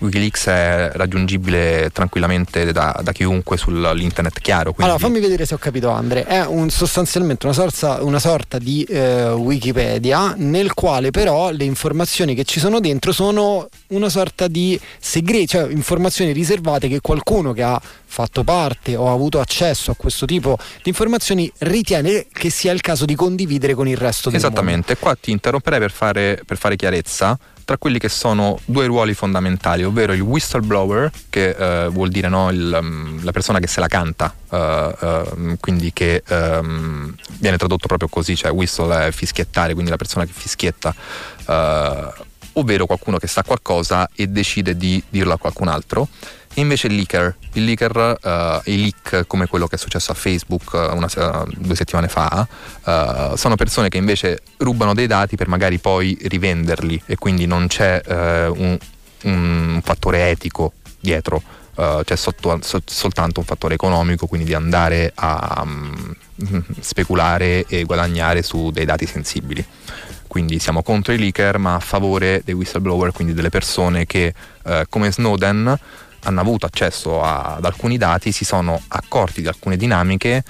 Wikileaks 0.00 0.46
è 0.46 0.90
raggiungibile 0.94 1.90
tranquillamente 1.92 2.72
da, 2.72 2.98
da 3.02 3.12
chiunque 3.12 3.56
sull'internet 3.56 4.40
chiaro. 4.40 4.72
Quindi... 4.72 4.90
Allora 4.92 4.98
fammi 4.98 5.20
vedere 5.20 5.44
se 5.46 5.54
ho 5.54 5.58
capito 5.58 5.90
Andre, 5.90 6.24
è 6.24 6.44
un, 6.44 6.70
sostanzialmente 6.70 7.46
una 7.46 7.54
sorta, 7.54 8.02
una 8.02 8.18
sorta 8.18 8.58
di 8.58 8.82
eh, 8.84 9.30
Wikipedia 9.30 10.34
nel 10.36 10.74
quale 10.74 11.10
però 11.10 11.50
le 11.50 11.64
informazioni 11.64 12.34
che 12.34 12.44
ci 12.44 12.60
sono 12.60 12.80
dentro 12.80 13.12
sono 13.12 13.68
una 13.88 14.08
sorta 14.08 14.48
di 14.48 14.78
segreti, 14.98 15.48
cioè 15.48 15.70
informazioni 15.70 16.32
riservate 16.32 16.88
che 16.88 17.00
qualcuno 17.00 17.52
che 17.52 17.62
ha 17.62 17.80
fatto 18.06 18.42
parte 18.42 18.96
o 18.96 19.08
ha 19.08 19.12
avuto 19.12 19.38
accesso 19.38 19.92
a 19.92 19.94
questo 19.94 20.26
tipo 20.26 20.58
di 20.82 20.88
informazioni 20.88 21.50
ritiene 21.58 22.26
che 22.32 22.50
sia 22.50 22.72
il 22.72 22.80
caso 22.80 23.04
di 23.04 23.14
condividere 23.14 23.74
con 23.74 23.86
il 23.86 23.96
resto 23.96 24.30
del 24.30 24.38
Esattamente. 24.38 24.72
mondo. 24.72 24.92
Esattamente, 24.92 24.96
qua 24.96 25.14
ti 25.20 25.30
interromperei 25.30 25.78
per 25.78 25.90
fare, 25.92 26.42
per 26.44 26.56
fare 26.56 26.76
chiarezza 26.76 27.38
tra 27.70 27.78
quelli 27.78 28.00
che 28.00 28.08
sono 28.08 28.58
due 28.64 28.86
ruoli 28.86 29.14
fondamentali, 29.14 29.84
ovvero 29.84 30.12
il 30.12 30.22
whistleblower, 30.22 31.08
che 31.30 31.50
eh, 31.50 31.88
vuol 31.88 32.08
dire 32.08 32.28
no, 32.28 32.50
il, 32.50 32.76
um, 32.82 33.22
la 33.22 33.30
persona 33.30 33.60
che 33.60 33.68
se 33.68 33.78
la 33.78 33.86
canta, 33.86 34.34
uh, 34.48 34.56
uh, 34.56 35.56
quindi 35.60 35.92
che 35.92 36.24
um, 36.30 37.14
viene 37.38 37.56
tradotto 37.58 37.86
proprio 37.86 38.08
così, 38.08 38.34
cioè 38.34 38.50
whistle 38.50 39.06
è 39.06 39.12
fischiettare, 39.12 39.74
quindi 39.74 39.88
la 39.88 39.96
persona 39.96 40.24
che 40.24 40.32
fischietta, 40.34 40.92
uh, 41.46 42.24
ovvero 42.54 42.86
qualcuno 42.86 43.18
che 43.18 43.28
sa 43.28 43.44
qualcosa 43.44 44.10
e 44.16 44.26
decide 44.26 44.76
di 44.76 45.00
dirlo 45.08 45.34
a 45.34 45.38
qualcun 45.38 45.68
altro 45.68 46.08
e 46.52 46.60
invece 46.60 46.88
il 46.88 46.94
leaker, 46.94 47.36
il 47.52 47.64
leaker, 47.64 48.18
uh, 48.20 48.70
i 48.70 48.80
leak 48.80 49.26
come 49.28 49.46
quello 49.46 49.68
che 49.68 49.76
è 49.76 49.78
successo 49.78 50.10
a 50.10 50.14
Facebook 50.14 50.72
uh, 50.72 50.96
una, 50.96 51.08
uh, 51.14 51.48
due 51.56 51.76
settimane 51.76 52.08
fa, 52.08 52.46
sono 53.36 53.54
persone 53.54 53.88
che 53.88 53.98
invece 53.98 54.40
rubano 54.56 54.92
dei 54.92 55.06
dati 55.06 55.36
per 55.36 55.46
magari 55.46 55.78
poi 55.78 56.18
rivenderli 56.22 57.00
e 57.06 57.16
quindi 57.16 57.46
non 57.46 57.68
c'è 57.68 58.02
un, 58.06 58.76
un, 59.22 59.80
fattore 59.84 60.30
etico 60.30 60.72
dietro, 60.98 61.40
c'è 62.04 62.16
sotto, 62.16 62.58
so, 62.62 62.82
soltanto 62.84 63.40
un 63.40 63.46
fattore 63.46 63.74
economico, 63.74 64.26
quindi 64.26 64.46
di 64.46 64.54
andare 64.54 65.12
a 65.14 65.62
um, 65.64 66.14
speculare 66.80 67.64
e 67.68 67.84
guadagnare 67.84 68.42
su 68.42 68.70
dei 68.70 68.84
dati 68.84 69.06
sensibili. 69.06 69.64
Quindi 70.26 70.60
siamo 70.60 70.82
contro 70.82 71.12
i 71.12 71.18
leaker 71.18 71.58
ma 71.58 71.74
a 71.74 71.80
favore 71.80 72.42
dei 72.44 72.54
whistleblower, 72.54 73.12
quindi 73.12 73.34
delle 73.34 73.48
persone 73.48 74.06
che 74.06 74.32
eh, 74.64 74.86
come 74.88 75.10
Snowden 75.10 75.76
hanno 76.24 76.40
avuto 76.40 76.66
accesso 76.66 77.22
a, 77.22 77.56
ad 77.56 77.64
alcuni 77.64 77.96
dati, 77.96 78.32
si 78.32 78.44
sono 78.44 78.80
accorti 78.88 79.40
di 79.40 79.48
alcune 79.48 79.76
dinamiche 79.76 80.42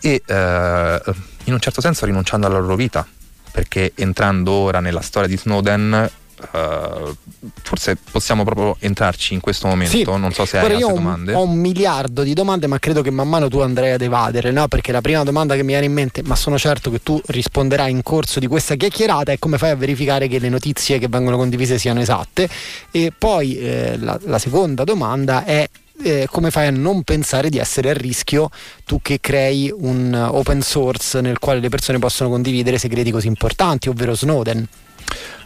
e 0.00 0.22
eh, 0.24 1.00
in 1.44 1.52
un 1.52 1.60
certo 1.60 1.80
senso 1.80 2.06
rinunciando 2.06 2.46
alla 2.46 2.58
loro 2.58 2.76
vita, 2.76 3.06
perché 3.50 3.92
entrando 3.94 4.52
ora 4.52 4.80
nella 4.80 5.00
storia 5.00 5.28
di 5.28 5.36
Snowden 5.36 6.10
Uh, 6.52 7.14
forse 7.62 7.96
possiamo 8.10 8.44
proprio 8.44 8.76
entrarci 8.80 9.34
in 9.34 9.40
questo 9.40 9.66
momento. 9.68 9.96
Sì. 9.96 10.04
Non 10.04 10.32
so 10.32 10.44
se 10.44 10.58
Guarda, 10.58 10.76
hai 10.76 10.82
altre 10.82 11.02
domande. 11.02 11.34
Ho 11.34 11.42
un 11.42 11.56
miliardo 11.56 12.22
di 12.22 12.34
domande, 12.34 12.66
ma 12.66 12.78
credo 12.78 13.02
che 13.02 13.10
man 13.10 13.28
mano 13.28 13.48
tu 13.48 13.60
andrai 13.60 13.92
ad 13.92 14.02
evadere, 14.02 14.50
no? 14.50 14.68
Perché 14.68 14.92
la 14.92 15.00
prima 15.00 15.22
domanda 15.22 15.54
che 15.54 15.62
mi 15.62 15.68
viene 15.68 15.86
in 15.86 15.92
mente, 15.92 16.22
ma 16.22 16.36
sono 16.36 16.58
certo 16.58 16.90
che 16.90 17.02
tu 17.02 17.20
risponderai 17.24 17.90
in 17.90 18.02
corso 18.02 18.40
di 18.40 18.46
questa 18.46 18.74
chiacchierata, 18.74 19.32
è 19.32 19.38
come 19.38 19.58
fai 19.58 19.70
a 19.70 19.76
verificare 19.76 20.28
che 20.28 20.38
le 20.38 20.48
notizie 20.48 20.98
che 20.98 21.08
vengono 21.08 21.36
condivise 21.36 21.78
siano 21.78 22.00
esatte. 22.00 22.48
E 22.90 23.12
poi 23.16 23.56
eh, 23.56 23.96
la, 23.98 24.18
la 24.24 24.38
seconda 24.38 24.84
domanda 24.84 25.44
è 25.44 25.68
eh, 26.02 26.26
come 26.30 26.50
fai 26.50 26.66
a 26.66 26.70
non 26.70 27.02
pensare 27.02 27.48
di 27.48 27.58
essere 27.58 27.90
a 27.90 27.92
rischio 27.92 28.50
tu 28.84 28.98
che 29.00 29.20
crei 29.20 29.72
un 29.74 30.12
open 30.12 30.60
source 30.60 31.20
nel 31.20 31.38
quale 31.38 31.60
le 31.60 31.68
persone 31.68 31.98
possono 31.98 32.28
condividere 32.28 32.78
segreti 32.78 33.10
così 33.10 33.28
importanti, 33.28 33.88
ovvero 33.88 34.14
Snowden? 34.14 34.66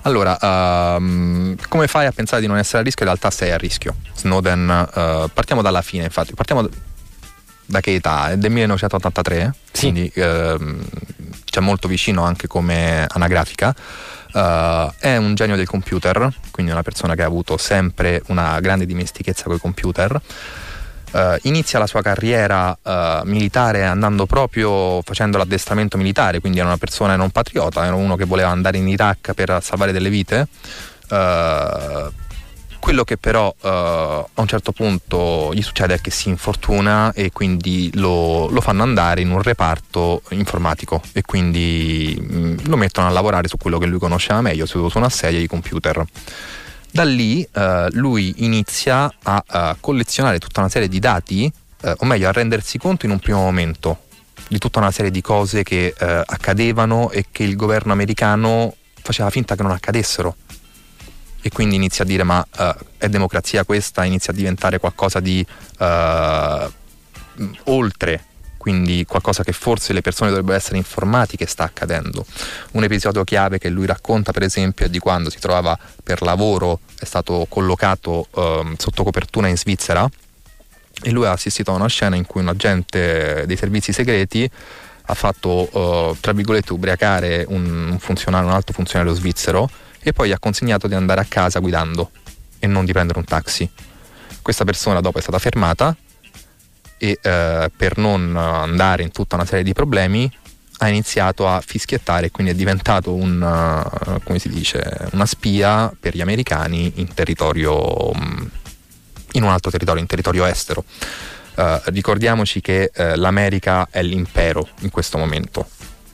Allora, 0.09 0.38
um, 0.97 1.55
come 1.68 1.87
fai 1.87 2.07
a 2.07 2.12
pensare 2.12 2.40
di 2.40 2.47
non 2.47 2.57
essere 2.57 2.79
a 2.79 2.83
rischio? 2.83 3.05
In 3.05 3.11
realtà 3.12 3.31
sei 3.31 3.51
a 3.51 3.59
rischio. 3.59 3.97
Snowden, 4.14 4.88
uh, 4.88 5.29
partiamo 5.35 5.61
dalla 5.61 5.83
fine, 5.83 6.05
infatti, 6.05 6.33
partiamo 6.33 6.66
da 7.66 7.81
che 7.81 7.92
età? 7.92 8.31
È 8.31 8.38
del 8.38 8.51
1983, 8.51 9.55
sì. 9.71 9.81
quindi 9.81 10.11
uh, 10.16 10.79
c'è 11.44 11.61
molto 11.61 11.88
vicino 11.88 12.23
anche 12.25 12.47
come 12.47 13.05
anagrafica. 13.07 13.75
Uh, 14.33 14.90
è 14.99 15.16
un 15.18 15.35
genio 15.35 15.57
del 15.57 15.66
computer, 15.66 16.33
quindi 16.53 16.73
una 16.73 16.83
persona 16.83 17.14
che 17.14 17.23
ha 17.23 17.27
avuto 17.27 17.59
sempre 17.59 18.23
una 18.29 18.59
grande 18.61 18.87
dimestichezza 18.87 19.44
con 19.44 19.57
i 19.57 19.61
computer. 19.61 20.18
Uh, 21.11 21.38
inizia 21.42 21.79
la 21.79 21.87
sua 21.87 22.03
carriera 22.03 22.77
uh, 22.83 23.25
militare 23.25 23.85
andando 23.85 24.27
proprio 24.27 25.01
facendo 25.03 25.38
l'addestramento 25.38 25.97
militare, 25.97 26.40
quindi 26.40 26.59
era 26.59 26.68
una 26.68 26.77
persona 26.77 27.16
non 27.16 27.31
patriota, 27.31 27.87
era 27.87 27.94
uno 27.94 28.14
che 28.16 28.25
voleva 28.25 28.51
andare 28.51 28.77
in 28.77 28.88
Iraq 28.88 29.33
per 29.33 29.59
salvare 29.62 29.92
delle 29.92 30.11
vite. 30.11 30.49
Uh, 31.09 32.12
quello 32.79 33.05
che 33.05 33.16
però 33.16 33.55
a 33.61 34.25
un 34.35 34.47
certo 34.47 34.73
punto 34.73 35.53
gli 35.53 35.62
succede 35.62 35.94
è 35.94 36.01
che 36.01 36.11
si 36.11 36.29
infortuna 36.29 37.12
e 37.12 37.31
quindi 37.33 37.90
lo, 37.94 38.49
lo 38.49 38.61
fanno 38.61 38.83
andare 38.83 39.21
in 39.21 39.31
un 39.31 39.42
reparto 39.42 40.23
informatico 40.31 41.03
e 41.12 41.23
quindi 41.23 42.16
mh, 42.18 42.38
mm, 42.38 42.57
lo 42.66 42.77
mettono 42.77 43.09
a 43.09 43.11
lavorare 43.11 43.49
su 43.49 43.57
quello 43.57 43.79
che 43.79 43.87
lui 43.87 43.99
conosceva 43.99 44.40
meglio, 44.40 44.64
seduto 44.64 44.88
su 44.88 44.99
una 44.99 45.11
sedia 45.11 45.38
di 45.38 45.47
computer. 45.47 46.05
Da 46.90 47.05
lì 47.05 47.46
eh, 47.53 47.88
lui 47.92 48.35
inizia 48.38 49.12
a, 49.22 49.42
a, 49.46 49.77
collezionare 49.79 50.38
tutta 50.38 50.61
una 50.61 50.68
serie 50.68 50.88
di 50.88 50.98
dati, 50.98 51.51
eh, 51.83 51.94
o 51.96 52.05
meglio 52.07 52.29
a 52.29 52.33
rendersi 52.33 52.79
conto 52.79 53.07
in 53.07 53.12
un 53.12 53.18
primo 53.18 53.40
momento 53.40 54.07
di 54.48 54.59
tutta 54.59 54.79
una 54.79 54.90
serie 54.90 55.11
di 55.11 55.20
cose 55.20 55.62
che 55.62 55.94
eh, 55.96 56.22
accadevano 56.24 57.11
e 57.11 57.27
che 57.31 57.42
il 57.42 57.57
governo 57.57 57.92
americano 57.92 58.74
faceva 59.03 59.31
finta 59.31 59.55
che 59.55 59.62
non 59.62 59.72
accadessero. 59.72 60.37
E 61.40 61.51
quindi 61.51 61.77
inizia 61.77 62.05
a 62.05 62.07
dire 62.07 62.24
ma 62.24 62.44
eh, 62.59 62.74
è 62.98 63.09
democrazia 63.09 63.64
questa, 63.64 64.05
inizia 64.05 64.33
a 64.33 64.37
diventare 64.37 64.79
qualcosa 64.79 65.20
di 65.20 65.44
eh, 65.79 66.70
oltre 67.64 68.24
quindi 68.68 69.07
qualcosa 69.07 69.42
che 69.44 69.52
forse 69.52 69.94
le 69.94 70.02
persone 70.02 70.28
dovrebbero 70.28 70.54
essere 70.54 70.76
informati 70.76 71.38
che 71.38 71.46
sta 71.46 71.64
accadendo. 71.64 72.26
Un 72.72 72.85
episodio 72.85 73.24
chiave 73.24 73.57
che 73.57 73.70
lui 73.70 73.87
racconta 73.87 74.31
per 74.31 74.42
esempio 74.42 74.85
è 74.85 74.90
di 74.90 74.98
quando 74.98 75.31
si 75.31 75.38
trovava 75.38 75.78
per 76.02 76.20
lavoro, 76.20 76.81
è 76.98 77.07
stato 77.07 77.46
collocato 77.48 78.26
eh, 78.35 78.74
sotto 78.76 79.04
copertura 79.04 79.48
in 79.48 79.57
Svizzera 79.57 80.07
e 81.02 81.11
lui 81.11 81.24
ha 81.24 81.33
assistito 81.33 81.70
a 81.70 81.76
una 81.76 81.87
scena 81.87 82.14
in 82.16 82.26
cui 82.26 82.42
un 82.42 82.48
agente 82.48 83.44
dei 83.46 83.57
servizi 83.57 83.90
segreti 83.94 84.50
ha 85.07 85.14
fatto, 85.14 85.70
eh, 85.72 86.16
tra 86.20 86.33
virgolette, 86.33 86.74
ubriacare 86.74 87.46
un, 87.48 87.96
funzionario, 87.98 88.48
un 88.48 88.52
alto 88.52 88.74
funzionario 88.74 89.14
svizzero 89.14 89.70
e 90.02 90.12
poi 90.12 90.28
gli 90.28 90.33
ha 90.33 90.38
consegnato 90.38 90.87
di 90.88 90.94
andare 90.94 91.22
a 91.22 91.26
casa 91.26 91.59
guidando 91.59 92.11
e 92.59 92.66
non 92.66 92.85
di 92.85 92.92
prendere 92.92 93.18
un 93.18 93.24
taxi. 93.24 93.66
Questa 94.42 94.64
persona 94.64 95.00
dopo 95.00 95.16
è 95.16 95.22
stata 95.22 95.38
fermata 95.38 95.96
e 96.99 97.19
eh, 97.21 97.71
per 97.75 97.97
non 97.97 98.37
andare 98.37 99.03
in 99.03 99.11
tutta 99.11 99.37
una 99.37 99.47
serie 99.47 99.65
di 99.65 99.73
problemi 99.73 100.31
ha 100.79 100.89
iniziato 100.89 101.49
a 101.49 101.61
fischiettare 101.65 102.27
e 102.27 102.31
quindi 102.31 102.53
è 102.53 102.55
diventato 102.55 103.15
un, 103.15 103.41
uh, 103.41 104.21
come 104.23 104.39
si 104.39 104.49
dice, 104.49 105.09
una 105.13 105.27
spia 105.27 105.93
per 105.99 106.15
gli 106.15 106.21
americani 106.21 106.93
in 106.97 107.13
territorio 107.15 108.11
um, 108.11 108.51
in 109.33 109.43
un 109.43 109.51
altro 109.51 109.71
territorio, 109.71 110.01
in 110.01 110.07
territorio 110.07 110.45
estero. 110.45 110.85
Uh, 111.57 111.81
ricordiamoci 111.87 112.61
che 112.61 112.93
uh, 112.95 113.03
l'America 113.17 113.89
è 113.91 114.03
l'impero 114.03 114.69
in 114.81 114.91
questo 114.91 115.19
momento. 115.19 115.69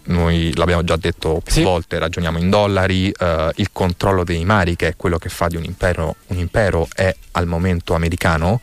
Noi 0.07 0.53
l'abbiamo 0.55 0.85
già 0.85 0.97
detto 0.97 1.40
più 1.42 1.53
sì. 1.53 1.62
volte, 1.62 1.99
ragioniamo 1.99 2.37
in 2.38 2.51
dollari, 2.51 3.07
il 3.07 3.68
controllo 3.73 4.23
dei 4.23 4.44
mari, 4.44 4.77
che 4.77 4.88
è 4.88 4.97
quello 4.97 5.16
che 5.16 5.31
fa 5.31 5.47
di 5.47 5.57
un 5.57 5.64
impero 5.64 6.16
un 6.27 6.37
impero, 6.37 6.87
è 6.94 7.14
al 7.33 7.47
momento 7.47 7.94
americano 7.94 8.61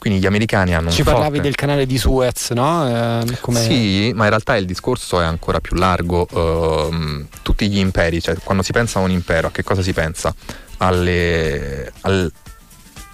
quindi 0.00 0.18
gli 0.18 0.24
americani 0.26 0.74
hanno 0.74 0.90
Ci 0.90 1.02
parlavi 1.02 1.26
forte... 1.26 1.42
del 1.42 1.54
canale 1.54 1.84
di 1.84 1.98
Suez, 1.98 2.50
no? 2.52 3.20
Eh, 3.20 3.38
come... 3.40 3.60
Sì, 3.60 4.12
ma 4.14 4.24
in 4.24 4.30
realtà 4.30 4.56
il 4.56 4.64
discorso 4.64 5.20
è 5.20 5.24
ancora 5.24 5.60
più 5.60 5.76
largo. 5.76 6.26
Uh, 6.30 7.26
tutti 7.42 7.68
gli 7.68 7.76
imperi, 7.76 8.22
cioè 8.22 8.34
quando 8.42 8.62
si 8.62 8.72
pensa 8.72 8.98
a 8.98 9.02
un 9.02 9.10
impero, 9.10 9.48
a 9.48 9.50
che 9.50 9.62
cosa 9.62 9.82
si 9.82 9.92
pensa? 9.92 10.34
Alle, 10.78 11.92
al, 12.00 12.32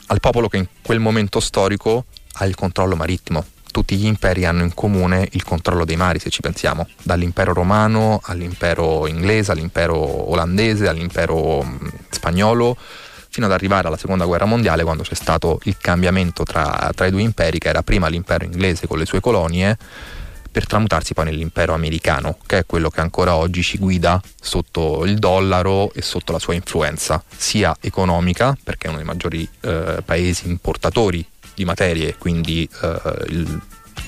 al 0.06 0.20
popolo 0.20 0.46
che 0.48 0.58
in 0.58 0.66
quel 0.80 1.00
momento 1.00 1.40
storico 1.40 2.04
ha 2.34 2.46
il 2.46 2.54
controllo 2.54 2.94
marittimo. 2.94 3.44
Tutti 3.72 3.96
gli 3.96 4.06
imperi 4.06 4.44
hanno 4.44 4.62
in 4.62 4.72
comune 4.72 5.28
il 5.32 5.42
controllo 5.42 5.84
dei 5.84 5.96
mari, 5.96 6.20
se 6.20 6.30
ci 6.30 6.40
pensiamo, 6.40 6.86
dall'impero 7.02 7.52
romano 7.52 8.20
all'impero 8.22 9.08
inglese, 9.08 9.50
all'impero 9.50 10.30
olandese, 10.30 10.86
all'impero 10.86 11.66
spagnolo 12.10 12.76
fino 13.36 13.44
ad 13.44 13.52
arrivare 13.52 13.86
alla 13.86 13.98
seconda 13.98 14.24
guerra 14.24 14.46
mondiale 14.46 14.82
quando 14.82 15.02
c'è 15.02 15.14
stato 15.14 15.60
il 15.64 15.76
cambiamento 15.76 16.42
tra, 16.42 16.90
tra 16.94 17.04
i 17.04 17.10
due 17.10 17.20
imperi 17.20 17.58
che 17.58 17.68
era 17.68 17.82
prima 17.82 18.08
l'impero 18.08 18.46
inglese 18.46 18.86
con 18.86 18.96
le 18.96 19.04
sue 19.04 19.20
colonie 19.20 19.76
per 20.50 20.66
tramutarsi 20.66 21.12
poi 21.12 21.26
nell'impero 21.26 21.74
americano, 21.74 22.38
che 22.46 22.60
è 22.60 22.64
quello 22.64 22.88
che 22.88 23.02
ancora 23.02 23.34
oggi 23.34 23.62
ci 23.62 23.76
guida 23.76 24.18
sotto 24.40 25.04
il 25.04 25.18
dollaro 25.18 25.92
e 25.92 26.00
sotto 26.00 26.32
la 26.32 26.38
sua 26.38 26.54
influenza, 26.54 27.22
sia 27.36 27.76
economica, 27.78 28.56
perché 28.64 28.86
è 28.86 28.88
uno 28.88 28.96
dei 28.96 29.06
maggiori 29.06 29.46
eh, 29.60 29.98
paesi 30.02 30.48
importatori 30.48 31.22
di 31.52 31.66
materie, 31.66 32.16
quindi 32.16 32.66
eh, 32.80 33.00
il, 33.28 33.60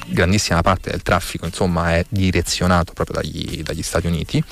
grandissima 0.06 0.62
parte 0.62 0.90
del 0.90 1.02
traffico 1.02 1.44
insomma, 1.44 1.96
è 1.96 2.06
direzionato 2.08 2.94
proprio 2.94 3.20
dagli, 3.20 3.62
dagli 3.62 3.82
Stati 3.82 4.06
Uniti. 4.06 4.42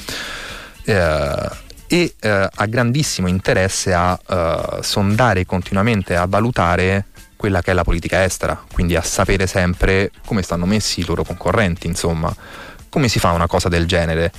Eh, 0.84 1.64
e 1.88 2.14
eh, 2.18 2.48
ha 2.52 2.66
grandissimo 2.66 3.28
interesse 3.28 3.92
a 3.92 4.18
eh, 4.26 4.78
sondare 4.82 5.44
continuamente, 5.44 6.16
a 6.16 6.26
valutare 6.26 7.06
quella 7.36 7.60
che 7.60 7.70
è 7.70 7.74
la 7.74 7.84
politica 7.84 8.24
estera, 8.24 8.60
quindi 8.72 8.96
a 8.96 9.02
sapere 9.02 9.46
sempre 9.46 10.10
come 10.24 10.42
stanno 10.42 10.66
messi 10.66 11.00
i 11.00 11.04
loro 11.04 11.22
concorrenti, 11.22 11.86
insomma, 11.86 12.34
come 12.88 13.08
si 13.08 13.18
fa 13.18 13.32
una 13.32 13.46
cosa 13.46 13.68
del 13.68 13.86
genere. 13.86 14.32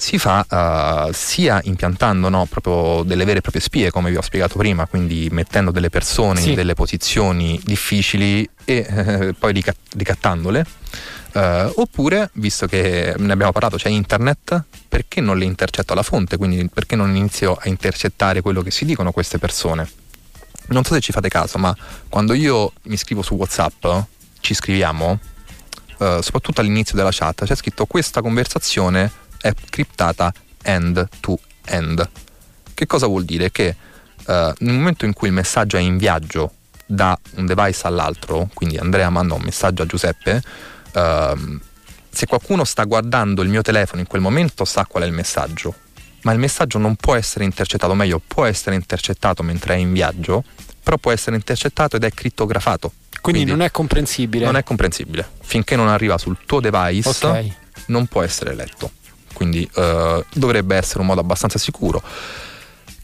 Si 0.00 0.18
fa 0.18 0.46
uh, 0.48 1.12
sia 1.12 1.60
impiantando 1.62 2.30
no, 2.30 2.46
proprio 2.46 3.02
delle 3.02 3.26
vere 3.26 3.38
e 3.38 3.40
proprie 3.42 3.60
spie, 3.60 3.90
come 3.90 4.08
vi 4.08 4.16
ho 4.16 4.22
spiegato 4.22 4.56
prima, 4.56 4.86
quindi 4.86 5.28
mettendo 5.30 5.70
delle 5.70 5.90
persone 5.90 6.40
sì. 6.40 6.48
in 6.48 6.54
delle 6.54 6.72
posizioni 6.72 7.60
difficili 7.62 8.48
e 8.64 8.86
eh, 8.88 9.34
poi 9.38 9.52
ricat- 9.52 9.76
ricattandole, 9.94 10.64
Uh, 11.32 11.72
oppure, 11.76 12.30
visto 12.34 12.66
che 12.66 13.14
ne 13.16 13.32
abbiamo 13.32 13.52
parlato, 13.52 13.76
c'è 13.76 13.88
internet, 13.88 14.64
perché 14.88 15.20
non 15.20 15.38
le 15.38 15.44
intercetto 15.44 15.92
alla 15.92 16.02
fonte? 16.02 16.36
Quindi 16.36 16.68
perché 16.68 16.96
non 16.96 17.14
inizio 17.14 17.54
a 17.54 17.68
intercettare 17.68 18.40
quello 18.40 18.62
che 18.62 18.70
si 18.70 18.84
dicono 18.84 19.12
queste 19.12 19.38
persone? 19.38 19.88
Non 20.68 20.84
so 20.84 20.94
se 20.94 21.00
ci 21.00 21.12
fate 21.12 21.28
caso, 21.28 21.58
ma 21.58 21.74
quando 22.08 22.32
io 22.32 22.72
mi 22.84 22.96
scrivo 22.96 23.22
su 23.22 23.34
WhatsApp, 23.34 23.86
ci 24.40 24.54
scriviamo, 24.54 25.18
uh, 25.98 26.20
soprattutto 26.20 26.60
all'inizio 26.60 26.96
della 26.96 27.10
chat, 27.12 27.44
c'è 27.44 27.54
scritto 27.54 27.86
questa 27.86 28.20
conversazione 28.22 29.10
è 29.40 29.52
criptata 29.68 30.32
end 30.62 31.08
to 31.20 31.38
end. 31.64 32.08
Che 32.74 32.86
cosa 32.86 33.06
vuol 33.06 33.24
dire? 33.24 33.50
Che 33.50 33.76
uh, 34.26 34.32
nel 34.58 34.74
momento 34.74 35.04
in 35.04 35.12
cui 35.12 35.28
il 35.28 35.34
messaggio 35.34 35.76
è 35.76 35.80
in 35.80 35.96
viaggio 35.96 36.54
da 36.86 37.16
un 37.36 37.46
device 37.46 37.86
all'altro, 37.86 38.48
quindi 38.52 38.76
Andrea 38.76 39.10
manda 39.10 39.34
un 39.34 39.42
messaggio 39.42 39.82
a 39.82 39.86
Giuseppe, 39.86 40.42
uh, 40.92 41.58
se 42.10 42.26
qualcuno 42.26 42.64
sta 42.64 42.84
guardando 42.84 43.42
il 43.42 43.48
mio 43.48 43.62
telefono 43.62 44.00
in 44.00 44.06
quel 44.06 44.20
momento 44.20 44.64
sa 44.64 44.84
qual 44.86 45.04
è 45.04 45.06
il 45.06 45.12
messaggio, 45.12 45.74
ma 46.22 46.32
il 46.32 46.38
messaggio 46.38 46.78
non 46.78 46.96
può 46.96 47.14
essere 47.14 47.44
intercettato, 47.44 47.94
meglio 47.94 48.20
può 48.24 48.44
essere 48.44 48.74
intercettato 48.74 49.42
mentre 49.42 49.74
è 49.74 49.78
in 49.78 49.92
viaggio, 49.92 50.44
però 50.82 50.96
può 50.98 51.12
essere 51.12 51.36
intercettato 51.36 51.96
ed 51.96 52.04
è 52.04 52.10
crittografato. 52.10 52.92
Quindi, 53.20 53.42
Quindi 53.42 53.50
non 53.50 53.62
è 53.62 53.70
comprensibile. 53.70 54.44
Non 54.44 54.56
è 54.56 54.64
comprensibile. 54.64 55.28
Finché 55.42 55.76
non 55.76 55.88
arriva 55.88 56.18
sul 56.18 56.38
tuo 56.46 56.60
device 56.60 57.08
okay. 57.08 57.54
non 57.86 58.06
può 58.06 58.22
essere 58.22 58.54
letto. 58.54 58.92
Quindi 59.32 59.68
uh, 59.74 60.24
dovrebbe 60.32 60.76
essere 60.76 61.00
un 61.00 61.06
modo 61.06 61.20
abbastanza 61.20 61.58
sicuro. 61.58 62.02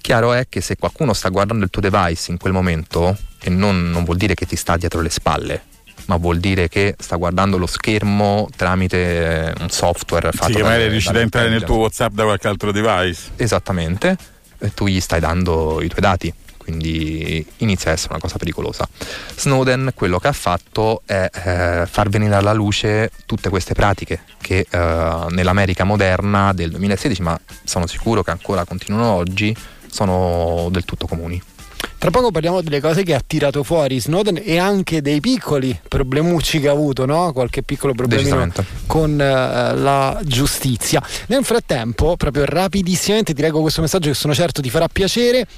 Chiaro 0.00 0.32
è 0.32 0.46
che 0.48 0.60
se 0.60 0.76
qualcuno 0.76 1.12
sta 1.12 1.28
guardando 1.28 1.64
il 1.64 1.70
tuo 1.70 1.82
device 1.82 2.30
in 2.30 2.38
quel 2.38 2.52
momento, 2.52 3.16
e 3.40 3.50
non, 3.50 3.90
non 3.90 4.04
vuol 4.04 4.16
dire 4.16 4.34
che 4.34 4.46
ti 4.46 4.56
sta 4.56 4.76
dietro 4.76 5.00
le 5.00 5.10
spalle, 5.10 5.64
ma 6.06 6.16
vuol 6.16 6.38
dire 6.38 6.68
che 6.68 6.94
sta 6.98 7.16
guardando 7.16 7.58
lo 7.58 7.66
schermo 7.66 8.48
tramite 8.54 9.54
un 9.60 9.70
software 9.70 10.30
fatto 10.32 10.52
sì, 10.52 10.56
che 10.56 10.62
magari 10.62 10.88
riesci 10.88 11.08
ad 11.08 11.16
entrare 11.16 11.48
nel 11.48 11.64
tuo 11.64 11.76
WhatsApp 11.76 12.12
da 12.12 12.24
qualche 12.24 12.48
altro 12.48 12.72
device. 12.72 13.30
Esattamente, 13.36 14.16
e 14.58 14.72
tu 14.74 14.86
gli 14.86 15.00
stai 15.00 15.20
dando 15.20 15.80
i 15.82 15.88
tuoi 15.88 16.00
dati 16.00 16.32
quindi 16.66 17.46
inizia 17.58 17.92
a 17.92 17.94
essere 17.94 18.14
una 18.14 18.20
cosa 18.20 18.38
pericolosa. 18.38 18.88
Snowden 19.36 19.92
quello 19.94 20.18
che 20.18 20.26
ha 20.26 20.32
fatto 20.32 21.02
è 21.06 21.30
eh, 21.32 21.86
far 21.86 22.08
venire 22.08 22.34
alla 22.34 22.52
luce 22.52 23.12
tutte 23.24 23.50
queste 23.50 23.72
pratiche 23.72 24.22
che 24.40 24.66
eh, 24.68 25.26
nell'America 25.28 25.84
moderna 25.84 26.52
del 26.52 26.70
2016, 26.70 27.22
ma 27.22 27.38
sono 27.62 27.86
sicuro 27.86 28.24
che 28.24 28.32
ancora 28.32 28.64
continuano 28.64 29.12
oggi, 29.12 29.56
sono 29.88 30.66
del 30.72 30.84
tutto 30.84 31.06
comuni. 31.06 31.40
Tra 32.06 32.14
poco 32.14 32.30
parliamo 32.30 32.60
delle 32.60 32.80
cose 32.80 33.02
che 33.02 33.14
ha 33.14 33.22
tirato 33.26 33.64
fuori 33.64 33.98
Snowden 33.98 34.40
e 34.40 34.58
anche 34.58 35.02
dei 35.02 35.18
piccoli 35.18 35.76
problemucci 35.88 36.60
che 36.60 36.68
ha 36.68 36.70
avuto, 36.70 37.04
no? 37.04 37.32
qualche 37.32 37.64
piccolo 37.64 37.94
problema 37.94 38.48
con 38.86 39.10
uh, 39.10 39.16
la 39.16 40.20
giustizia. 40.22 41.02
Nel 41.26 41.44
frattempo, 41.44 42.16
proprio 42.16 42.44
rapidissimamente 42.44 43.34
ti 43.34 43.42
leggo 43.42 43.60
questo 43.60 43.80
messaggio 43.80 44.10
che 44.10 44.14
sono 44.14 44.34
certo 44.34 44.62
ti 44.62 44.70
farà 44.70 44.86
piacere. 44.86 45.48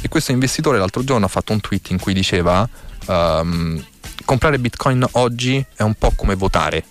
e 0.00 0.08
questo 0.08 0.32
investitore 0.32 0.78
l'altro 0.78 1.04
giorno 1.04 1.26
ha 1.26 1.28
fatto 1.28 1.52
un 1.52 1.60
tweet 1.60 1.90
in 1.90 2.00
cui 2.00 2.12
diceva 2.12 2.68
um, 3.06 3.82
comprare 4.24 4.58
bitcoin 4.58 5.06
oggi 5.12 5.64
è 5.76 5.82
un 5.82 5.94
po' 5.94 6.12
come 6.16 6.34
votare 6.34 6.84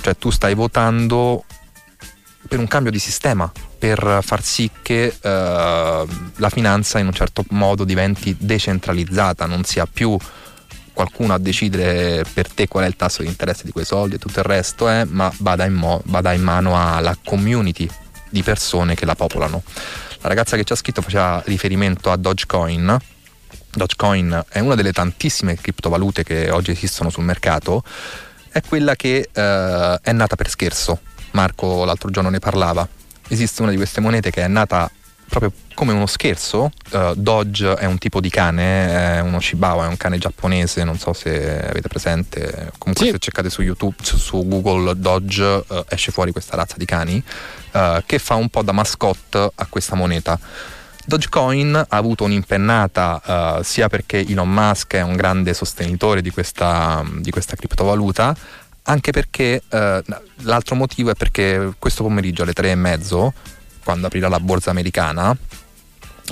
cioè 0.00 0.16
tu 0.16 0.30
stai 0.30 0.54
votando 0.54 1.44
per 2.48 2.58
un 2.58 2.66
cambio 2.66 2.90
di 2.90 2.98
sistema 2.98 3.50
per 3.78 4.20
far 4.22 4.42
sì 4.42 4.70
che 4.80 5.14
uh, 5.14 5.28
la 5.28 6.50
finanza 6.50 6.98
in 6.98 7.06
un 7.06 7.12
certo 7.12 7.44
modo 7.50 7.84
diventi 7.84 8.34
decentralizzata 8.38 9.44
non 9.46 9.64
sia 9.64 9.86
più 9.86 10.16
qualcuno 10.92 11.32
a 11.32 11.38
decidere 11.38 12.24
per 12.32 12.48
te 12.48 12.68
qual 12.68 12.84
è 12.84 12.86
il 12.86 12.96
tasso 12.96 13.22
di 13.22 13.28
interesse 13.28 13.64
di 13.64 13.72
quei 13.72 13.84
soldi 13.84 14.16
e 14.16 14.18
tutto 14.18 14.38
il 14.40 14.44
resto 14.44 14.88
è, 14.88 15.04
ma 15.04 15.32
vada 15.38 15.64
in, 15.64 15.74
mo- 15.74 16.02
vada 16.06 16.32
in 16.32 16.42
mano 16.42 16.76
alla 16.76 17.16
community 17.24 17.88
di 18.28 18.42
persone 18.42 18.94
che 18.94 19.04
la 19.04 19.14
popolano. 19.14 19.62
La 20.22 20.28
ragazza 20.28 20.56
che 20.56 20.62
ci 20.62 20.72
ha 20.72 20.76
scritto 20.76 21.02
faceva 21.02 21.42
riferimento 21.46 22.12
a 22.12 22.16
Dogecoin. 22.16 22.96
Dogecoin 23.72 24.44
è 24.48 24.60
una 24.60 24.76
delle 24.76 24.92
tantissime 24.92 25.56
criptovalute 25.56 26.22
che 26.22 26.48
oggi 26.50 26.70
esistono 26.70 27.10
sul 27.10 27.24
mercato, 27.24 27.82
è 28.50 28.60
quella 28.60 28.94
che 28.94 29.28
eh, 29.32 29.98
è 30.00 30.12
nata 30.12 30.36
per 30.36 30.48
scherzo. 30.48 31.00
Marco 31.32 31.84
l'altro 31.84 32.08
giorno 32.10 32.30
ne 32.30 32.38
parlava. 32.38 32.86
Esiste 33.26 33.62
una 33.62 33.72
di 33.72 33.76
queste 33.76 34.00
monete 34.00 34.30
che 34.30 34.44
è 34.44 34.48
nata 34.48 34.88
proprio 35.32 35.52
come 35.72 35.92
uno 35.92 36.04
scherzo. 36.04 36.70
Uh, 36.90 37.14
Dodge 37.14 37.74
è 37.76 37.86
un 37.86 37.96
tipo 37.96 38.20
di 38.20 38.28
cane, 38.28 39.16
è 39.16 39.20
uno 39.20 39.40
Shibawa, 39.40 39.86
è 39.86 39.88
un 39.88 39.96
cane 39.96 40.18
giapponese, 40.18 40.84
non 40.84 40.98
so 40.98 41.14
se 41.14 41.68
avete 41.68 41.88
presente. 41.88 42.70
Comunque 42.76 43.06
sì. 43.06 43.12
se 43.12 43.18
cercate 43.18 43.48
su 43.48 43.62
YouTube, 43.62 43.96
su, 44.02 44.18
su 44.18 44.46
Google 44.46 44.94
Dodge 44.94 45.42
uh, 45.42 45.84
esce 45.88 46.12
fuori 46.12 46.32
questa 46.32 46.54
razza 46.54 46.74
di 46.76 46.84
cani 46.84 47.22
uh, 47.72 48.02
che 48.04 48.18
fa 48.18 48.34
un 48.34 48.50
po' 48.50 48.62
da 48.62 48.72
mascotte 48.72 49.50
a 49.54 49.66
questa 49.70 49.96
moneta. 49.96 50.38
Dogecoin 51.04 51.74
ha 51.74 51.96
avuto 51.96 52.22
un'impennata 52.22 53.60
sia 53.64 53.88
perché 53.88 54.20
Elon 54.20 54.48
Musk 54.48 54.94
è 54.94 55.00
un 55.00 55.16
grande 55.16 55.52
sostenitore 55.52 56.22
di 56.22 56.30
questa, 56.30 57.04
di 57.16 57.32
questa 57.32 57.56
criptovaluta, 57.56 58.32
anche 58.84 59.10
perché 59.10 59.62
l'altro 59.68 60.76
motivo 60.76 61.10
è 61.10 61.14
perché 61.14 61.72
questo 61.76 62.04
pomeriggio 62.04 62.44
alle 62.44 62.52
tre 62.52 62.70
e 62.70 62.76
mezzo 62.76 63.32
quando 63.82 64.06
aprirà 64.06 64.28
la 64.28 64.40
borsa 64.40 64.70
americana, 64.70 65.36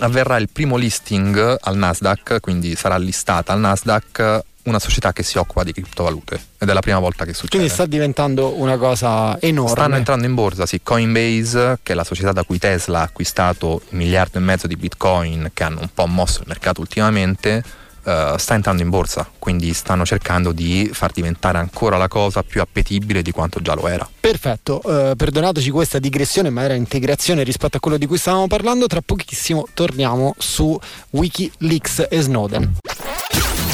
avverrà 0.01 0.37
il 0.37 0.49
primo 0.51 0.77
listing 0.77 1.57
al 1.61 1.77
Nasdaq, 1.77 2.41
quindi 2.41 2.75
sarà 2.75 2.97
listata 2.97 3.53
al 3.53 3.61
Nasdaq 3.61 4.45
una 4.63 4.79
società 4.79 5.13
che 5.13 5.23
si 5.23 5.39
occupa 5.39 5.65
di 5.65 5.73
criptovalute 5.73 6.41
ed 6.59 6.69
è 6.69 6.73
la 6.73 6.81
prima 6.81 6.99
volta 6.99 7.25
che 7.25 7.33
succede. 7.33 7.57
Quindi 7.57 7.69
sta 7.71 7.87
diventando 7.87 8.59
una 8.61 8.77
cosa 8.77 9.41
enorme. 9.41 9.73
Stanno 9.73 9.97
entrando 9.97 10.27
in 10.27 10.35
borsa, 10.35 10.67
sì, 10.67 10.81
Coinbase, 10.83 11.79
che 11.83 11.93
è 11.93 11.95
la 11.95 12.05
società 12.05 12.33
da 12.33 12.45
cui 12.45 12.59
Tesla 12.59 13.01
ha 13.01 13.03
acquistato 13.03 13.83
un 13.89 13.99
miliardo 13.99 14.39
e 14.39 14.43
mezzo 14.43 14.67
di 14.67 14.77
bitcoin 14.77 15.51
che 15.55 15.65
hanno 15.65 15.81
un 15.81 15.89
po' 15.93 16.07
mosso 16.07 16.41
il 16.41 16.47
mercato 16.49 16.81
ultimamente, 16.81 17.65
uh, 18.03 18.37
sta 18.37 18.55
entrando 18.55 18.83
in 18.83 18.89
borsa, 18.89 19.29
quindi 19.39 19.73
stanno 19.73 20.05
cercando 20.05 20.53
di 20.53 20.91
far 20.93 21.13
diventare 21.13 21.59
ancora 21.59 21.97
la 21.97 22.09
cosa 22.09 22.43
più 22.43 22.61
appetibile 22.61 23.23
di 23.23 23.31
quanto 23.31 23.61
già 23.61 23.75
lo 23.75 23.89
era. 23.89 24.09
Perfetto, 24.21 24.81
uh, 24.85 25.17
perdonateci 25.17 25.71
questa 25.71 25.99
digressione, 25.99 26.51
ma 26.51 26.63
era 26.63 26.75
integrazione 26.75 27.43
rispetto 27.43 27.77
a 27.77 27.81
quello 27.81 27.97
di 27.97 28.07
cui 28.07 28.19
stavamo 28.19 28.47
parlando. 28.47 28.87
Tra 28.87 29.01
pochissimo 29.01 29.67
torniamo 29.75 30.35
su 30.39 30.79
Wikileaks 31.11 32.07
e 32.09 32.21
Snowden. 32.21 32.77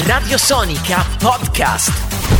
Radio 0.05 0.37
Sonica 0.37 1.05
Podcast. 1.19 2.36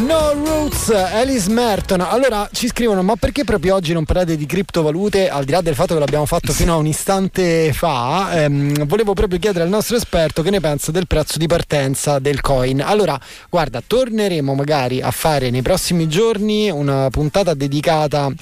No 0.00 0.32
Roots, 0.32 0.90
Alice 0.90 1.48
Merton. 1.50 2.00
Allora 2.00 2.48
ci 2.52 2.66
scrivono: 2.66 3.02
ma 3.02 3.14
perché 3.16 3.44
proprio 3.44 3.74
oggi 3.74 3.92
non 3.92 4.04
parlate 4.04 4.36
di 4.36 4.44
criptovalute? 4.44 5.28
Al 5.28 5.44
di 5.44 5.52
là 5.52 5.60
del 5.60 5.74
fatto 5.74 5.94
che 5.94 6.00
l'abbiamo 6.00 6.26
fatto 6.26 6.52
fino 6.52 6.72
a 6.72 6.76
un 6.76 6.86
istante 6.86 7.72
fa, 7.72 8.42
ehm, 8.42 8.86
volevo 8.86 9.14
proprio 9.14 9.38
chiedere 9.38 9.64
al 9.64 9.70
nostro 9.70 9.96
esperto 9.96 10.42
che 10.42 10.50
ne 10.50 10.60
pensa 10.60 10.90
del 10.90 11.06
prezzo 11.06 11.38
di 11.38 11.46
partenza 11.46 12.18
del 12.18 12.40
coin. 12.40 12.80
Allora, 12.80 13.18
guarda, 13.48 13.82
torneremo 13.86 14.54
magari 14.54 15.00
a 15.00 15.10
fare 15.10 15.50
nei 15.50 15.62
prossimi 15.62 16.08
giorni 16.08 16.70
una 16.70 17.08
puntata 17.10 17.54
dedicata 17.54 18.32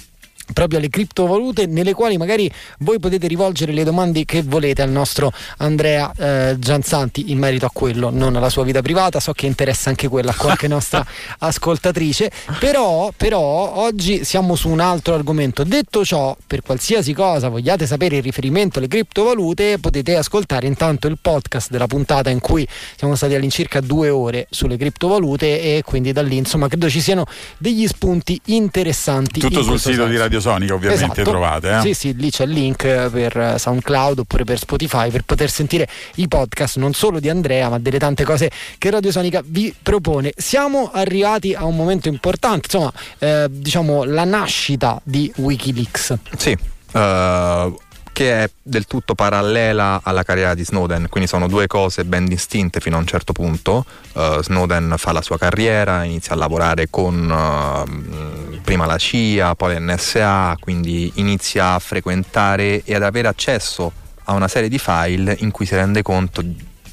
proprio 0.52 0.78
alle 0.78 0.88
criptovalute 0.88 1.66
nelle 1.66 1.92
quali 1.92 2.16
magari 2.16 2.50
voi 2.78 2.98
potete 2.98 3.26
rivolgere 3.26 3.72
le 3.72 3.84
domande 3.84 4.24
che 4.24 4.42
volete 4.42 4.82
al 4.82 4.90
nostro 4.90 5.32
Andrea 5.58 6.12
eh, 6.16 6.56
Gianzanti 6.58 7.30
in 7.30 7.38
merito 7.38 7.66
a 7.66 7.70
quello, 7.72 8.10
non 8.10 8.36
alla 8.36 8.50
sua 8.50 8.64
vita 8.64 8.82
privata, 8.82 9.20
so 9.20 9.32
che 9.32 9.46
interessa 9.46 9.88
anche 9.88 10.08
quella 10.08 10.30
a 10.32 10.34
qualche 10.34 10.68
nostra 10.68 11.04
ascoltatrice, 11.38 12.30
però, 12.58 13.12
però 13.16 13.38
oggi 13.38 14.24
siamo 14.24 14.54
su 14.54 14.68
un 14.68 14.80
altro 14.80 15.14
argomento. 15.14 15.64
Detto 15.64 16.04
ciò, 16.04 16.36
per 16.46 16.62
qualsiasi 16.62 17.12
cosa 17.12 17.48
vogliate 17.48 17.86
sapere 17.86 18.16
in 18.16 18.22
riferimento 18.22 18.78
alle 18.78 18.88
criptovalute, 18.88 19.78
potete 19.78 20.16
ascoltare 20.16 20.66
intanto 20.66 21.06
il 21.06 21.18
podcast 21.20 21.70
della 21.70 21.86
puntata 21.86 22.30
in 22.30 22.40
cui 22.40 22.66
siamo 22.96 23.14
stati 23.14 23.34
all'incirca 23.34 23.80
due 23.80 24.08
ore 24.08 24.46
sulle 24.50 24.76
criptovalute 24.76 25.76
e 25.76 25.82
quindi 25.84 26.12
da 26.12 26.22
lì 26.22 26.36
insomma 26.36 26.68
credo 26.68 26.88
ci 26.88 27.00
siano 27.00 27.24
degli 27.58 27.86
spunti 27.86 28.40
interessanti. 28.46 29.40
Tutto 29.40 29.62
sul 29.62 29.78
sito 29.78 29.94
senso. 29.94 30.06
di 30.06 30.16
Radio 30.16 30.31
Sonica 30.40 30.74
ovviamente 30.74 31.04
esatto. 31.04 31.22
trovate. 31.22 31.76
Eh? 31.76 31.80
Sì, 31.80 31.94
sì, 31.94 32.14
lì 32.16 32.30
c'è 32.30 32.44
il 32.44 32.50
link 32.50 32.82
per 33.10 33.54
SoundCloud 33.58 34.20
oppure 34.20 34.44
per 34.44 34.58
Spotify 34.58 35.10
per 35.10 35.22
poter 35.22 35.50
sentire 35.50 35.88
i 36.16 36.28
podcast 36.28 36.76
non 36.76 36.92
solo 36.92 37.20
di 37.20 37.28
Andrea 37.28 37.68
ma 37.68 37.78
delle 37.78 37.98
tante 37.98 38.24
cose 38.24 38.50
che 38.78 38.90
Radio 38.90 39.10
Sonica 39.10 39.42
vi 39.44 39.74
propone. 39.82 40.32
Siamo 40.36 40.90
arrivati 40.92 41.54
a 41.54 41.64
un 41.64 41.76
momento 41.76 42.08
importante, 42.08 42.68
insomma, 42.70 42.92
eh, 43.18 43.46
diciamo 43.50 44.04
la 44.04 44.24
nascita 44.24 45.00
di 45.04 45.32
Wikileaks. 45.36 46.18
Sì. 46.36 46.56
Uh, 46.92 47.74
che 48.12 48.42
è 48.42 48.50
del 48.62 48.86
tutto 48.86 49.14
parallela 49.14 50.00
alla 50.02 50.22
carriera 50.22 50.54
di 50.54 50.64
Snowden, 50.64 51.08
quindi 51.08 51.28
sono 51.28 51.48
due 51.48 51.66
cose 51.66 52.04
ben 52.04 52.26
distinte 52.26 52.78
fino 52.78 52.96
a 52.96 52.98
un 52.98 53.06
certo 53.06 53.32
punto. 53.32 53.84
Uh, 54.12 54.42
Snowden 54.42 54.94
fa 54.98 55.12
la 55.12 55.22
sua 55.22 55.38
carriera, 55.38 56.04
inizia 56.04 56.34
a 56.34 56.36
lavorare 56.36 56.88
con 56.90 57.30
uh, 57.30 58.60
prima 58.60 58.84
la 58.86 58.98
CIA, 58.98 59.54
poi 59.54 59.78
l'NSA, 59.78 60.56
quindi 60.60 61.10
inizia 61.16 61.74
a 61.74 61.78
frequentare 61.78 62.82
e 62.84 62.94
ad 62.94 63.02
avere 63.02 63.28
accesso 63.28 63.90
a 64.24 64.34
una 64.34 64.48
serie 64.48 64.68
di 64.68 64.78
file 64.78 65.36
in 65.40 65.50
cui 65.50 65.64
si 65.66 65.74
rende 65.74 66.02
conto, 66.02 66.44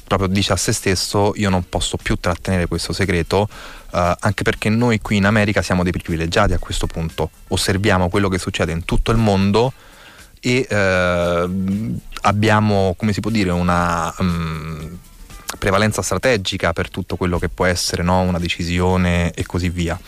proprio 0.06 0.28
dice 0.28 0.54
a 0.54 0.56
se 0.56 0.72
stesso, 0.72 1.32
io 1.36 1.50
non 1.50 1.68
posso 1.68 1.98
più 1.98 2.16
trattenere 2.16 2.66
questo 2.66 2.94
segreto, 2.94 3.46
uh, 3.90 4.14
anche 4.18 4.42
perché 4.42 4.70
noi 4.70 5.00
qui 5.00 5.16
in 5.16 5.26
America 5.26 5.60
siamo 5.60 5.82
dei 5.82 5.92
privilegiati 5.92 6.54
a 6.54 6.58
questo 6.58 6.86
punto, 6.86 7.30
osserviamo 7.48 8.08
quello 8.08 8.28
che 8.28 8.38
succede 8.38 8.72
in 8.72 8.86
tutto 8.86 9.10
il 9.10 9.18
mondo 9.18 9.72
e 10.40 10.66
eh, 10.68 11.48
abbiamo, 12.22 12.94
come 12.96 13.12
si 13.12 13.20
può 13.20 13.30
dire, 13.30 13.50
una 13.50 14.12
um, 14.18 14.98
prevalenza 15.58 16.02
strategica 16.02 16.72
per 16.72 16.90
tutto 16.90 17.16
quello 17.16 17.38
che 17.38 17.48
può 17.48 17.66
essere 17.66 18.02
no? 18.02 18.20
una 18.22 18.38
decisione 18.38 19.32
e 19.32 19.44
così 19.46 19.68
via. 19.68 19.98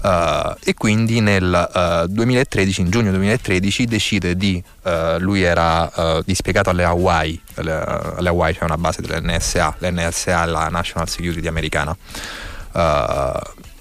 Uh, 0.00 0.54
e 0.62 0.74
quindi 0.74 1.20
nel 1.20 2.04
uh, 2.04 2.06
2013, 2.06 2.82
in 2.82 2.90
giugno 2.90 3.10
2013, 3.10 3.84
decide 3.86 4.36
di, 4.36 4.62
uh, 4.82 5.18
lui 5.18 5.42
era 5.42 5.90
dispiegato 6.24 6.70
alle 6.70 6.84
Hawaii, 6.84 7.40
alle, 7.54 7.84
alle 8.16 8.28
Hawaii 8.28 8.54
c'è 8.54 8.64
una 8.64 8.78
base 8.78 9.02
dell'NSA, 9.02 9.76
l'NSA 9.78 10.44
è 10.44 10.46
la 10.46 10.68
National 10.68 11.08
Security 11.08 11.46
americana, 11.48 11.96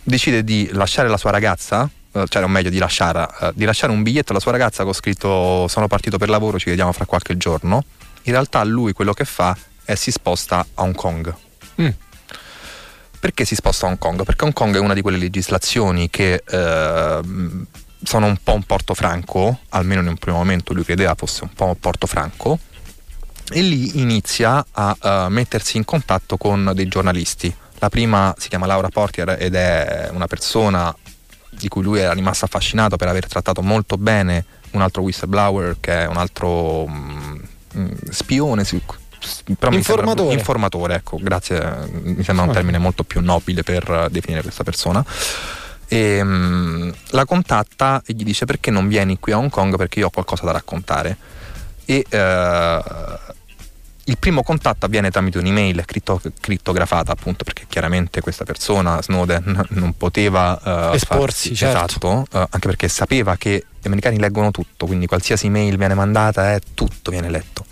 decide 0.03 0.43
di 0.43 0.69
lasciare 0.71 1.07
la 1.07 1.17
sua 1.17 1.29
ragazza 1.31 1.89
cioè 2.27 2.43
o 2.43 2.47
meglio 2.47 2.69
di 2.69 2.77
lasciare, 2.77 3.27
uh, 3.39 3.51
di 3.53 3.65
lasciare, 3.65 3.91
un 3.91 4.03
biglietto 4.03 4.31
alla 4.31 4.41
sua 4.41 4.51
ragazza 4.51 4.83
con 4.83 4.93
scritto 4.93 5.67
sono 5.67 5.87
partito 5.87 6.17
per 6.17 6.29
lavoro, 6.29 6.59
ci 6.59 6.69
vediamo 6.69 6.91
fra 6.91 7.05
qualche 7.05 7.37
giorno. 7.37 7.83
In 8.23 8.33
realtà 8.33 8.63
lui 8.63 8.93
quello 8.93 9.13
che 9.13 9.25
fa 9.25 9.55
è 9.83 9.95
si 9.95 10.11
sposta 10.11 10.59
a 10.59 10.83
Hong 10.83 10.95
Kong. 10.95 11.33
Mm. 11.81 11.89
Perché 13.19 13.45
si 13.45 13.55
sposta 13.55 13.85
a 13.85 13.89
Hong 13.89 13.97
Kong? 13.97 14.23
Perché 14.23 14.43
Hong 14.43 14.53
Kong 14.53 14.75
è 14.75 14.79
una 14.79 14.93
di 14.93 15.01
quelle 15.01 15.17
legislazioni 15.17 16.09
che 16.09 16.43
uh, 16.45 17.65
sono 18.03 18.25
un 18.25 18.37
po' 18.43 18.53
un 18.53 18.63
porto 18.63 18.93
franco, 18.93 19.59
almeno 19.69 20.01
in 20.01 20.07
un 20.07 20.17
primo 20.17 20.37
momento 20.37 20.73
lui 20.73 20.83
credeva 20.83 21.15
fosse 21.15 21.43
un 21.43 21.53
po' 21.53 21.65
un 21.65 21.79
porto 21.79 22.05
franco, 22.05 22.59
e 23.49 23.61
lì 23.61 23.99
inizia 23.99 24.65
a 24.71 24.97
uh, 24.99 25.31
mettersi 25.31 25.77
in 25.77 25.85
contatto 25.85 26.37
con 26.37 26.71
dei 26.75 26.87
giornalisti. 26.87 27.53
La 27.79 27.89
prima 27.89 28.35
si 28.37 28.49
chiama 28.49 28.65
Laura 28.65 28.89
Portier 28.89 29.37
ed 29.39 29.55
è 29.55 30.09
una 30.11 30.27
persona 30.27 30.93
di 31.57 31.67
cui 31.67 31.83
lui 31.83 31.99
era 31.99 32.13
rimasto 32.13 32.45
affascinato 32.45 32.95
per 32.95 33.07
aver 33.07 33.27
trattato 33.27 33.61
molto 33.61 33.97
bene 33.97 34.45
un 34.71 34.81
altro 34.81 35.01
whistleblower 35.01 35.77
che 35.79 36.03
è 36.03 36.07
un 36.07 36.17
altro 36.17 36.83
um, 36.83 37.41
spione 38.09 38.63
però 39.57 39.71
informatore. 39.71 40.15
Sembra, 40.15 40.33
informatore. 40.33 40.95
ecco 40.95 41.17
grazie 41.19 41.89
mi 42.03 42.23
sembra 42.23 42.45
un 42.45 42.51
termine 42.51 42.77
molto 42.77 43.03
più 43.03 43.21
nobile 43.21 43.63
per 43.63 44.07
definire 44.09 44.41
questa 44.41 44.63
persona. 44.63 45.03
E, 45.89 46.21
um, 46.21 46.93
la 47.11 47.25
contatta 47.25 48.01
e 48.05 48.13
gli 48.13 48.23
dice 48.23 48.45
perché 48.45 48.71
non 48.71 48.87
vieni 48.87 49.19
qui 49.19 49.31
a 49.31 49.37
Hong 49.37 49.49
Kong? 49.49 49.75
Perché 49.77 49.99
io 49.99 50.07
ho 50.07 50.09
qualcosa 50.09 50.45
da 50.45 50.51
raccontare. 50.51 51.17
E 51.85 52.05
uh, 52.09 53.33
il 54.07 54.17
primo 54.17 54.41
contatto 54.41 54.85
avviene 54.85 55.11
tramite 55.11 55.37
un'email 55.37 55.83
cripto, 55.85 56.21
crittografata, 56.39 57.11
appunto, 57.11 57.43
perché 57.43 57.65
chiaramente 57.67 58.21
questa 58.21 58.45
persona, 58.45 59.01
Snowden, 59.01 59.65
non 59.71 59.95
poteva 59.97 60.59
uh, 60.63 60.93
esporsi, 60.93 61.49
farsi, 61.49 61.55
certo. 61.55 61.77
esatto, 61.77 62.07
uh, 62.31 62.47
anche 62.49 62.67
perché 62.67 62.87
sapeva 62.87 63.35
che 63.35 63.65
gli 63.81 63.87
americani 63.87 64.17
leggono 64.17 64.51
tutto, 64.51 64.85
quindi 64.85 65.07
qualsiasi 65.07 65.47
email 65.47 65.77
viene 65.77 65.93
mandata, 65.93 66.53
eh, 66.53 66.61
tutto 66.73 67.11
viene 67.11 67.29
letto. 67.29 67.65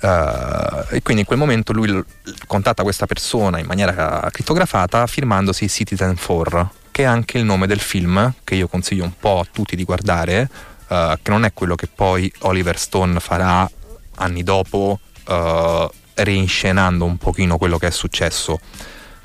Uh, 0.00 0.94
e 0.94 1.02
quindi 1.02 1.20
in 1.20 1.26
quel 1.26 1.38
momento 1.38 1.72
lui 1.72 1.88
l- 1.88 2.04
contatta 2.46 2.82
questa 2.82 3.06
persona 3.06 3.60
in 3.60 3.66
maniera 3.66 4.28
crittografata 4.32 5.06
firmandosi 5.06 5.68
Citizen 5.68 6.16
4, 6.16 6.72
che 6.90 7.02
è 7.02 7.06
anche 7.06 7.38
il 7.38 7.44
nome 7.44 7.66
del 7.66 7.80
film 7.80 8.32
che 8.44 8.54
io 8.54 8.68
consiglio 8.68 9.04
un 9.04 9.16
po' 9.18 9.40
a 9.40 9.46
tutti 9.50 9.74
di 9.74 9.84
guardare, 9.84 10.48
uh, 10.88 11.16
che 11.20 11.30
non 11.30 11.44
è 11.44 11.52
quello 11.52 11.74
che 11.74 11.88
poi 11.92 12.32
Oliver 12.40 12.78
Stone 12.78 13.18
farà 13.18 13.68
anni 14.16 14.44
dopo 14.44 15.00
uh, 15.26 15.88
reinscenando 16.14 17.04
un 17.04 17.16
pochino 17.16 17.58
quello 17.58 17.78
che 17.78 17.88
è 17.88 17.90
successo, 17.90 18.60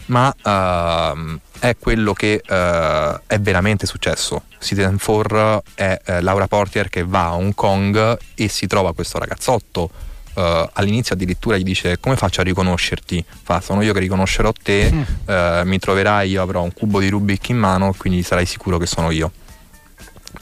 ma 0.08 0.34
uh, 0.44 1.40
è 1.60 1.76
quello 1.78 2.14
che 2.14 2.42
uh, 2.44 3.20
è 3.26 3.40
veramente 3.40 3.86
successo. 3.86 4.44
Citizen 4.60 4.98
4 4.98 5.64
è 5.76 6.00
uh, 6.06 6.12
Laura 6.22 6.48
Portier 6.48 6.90
che 6.90 7.04
va 7.04 7.26
a 7.26 7.36
Hong 7.36 7.54
Kong 7.54 8.18
e 8.36 8.48
si 8.48 8.68
trova 8.68 8.94
questo 8.94 9.20
ragazzotto. 9.20 9.90
all'inizio 10.38 11.16
addirittura 11.16 11.58
gli 11.58 11.64
dice 11.64 12.00
come 12.00 12.16
faccio 12.16 12.42
a 12.42 12.44
riconoscerti? 12.44 13.26
Fa 13.44 13.60
sono 13.60 13.82
io 13.82 13.92
che 13.92 14.00
riconoscerò 14.00 14.52
te, 14.52 14.92
mm. 14.92 15.68
mi 15.68 15.80
troverai, 15.80 16.30
io 16.30 16.44
avrò 16.44 16.62
un 16.62 16.72
cubo 16.74 17.00
di 17.00 17.10
Rubik 17.10 17.50
in 17.50 17.58
mano, 17.58 17.92
quindi 17.98 18.22
sarai 18.22 18.46
sicuro 18.46 18.78
che 18.78 18.86
sono 18.86 19.10
io. 19.10 19.32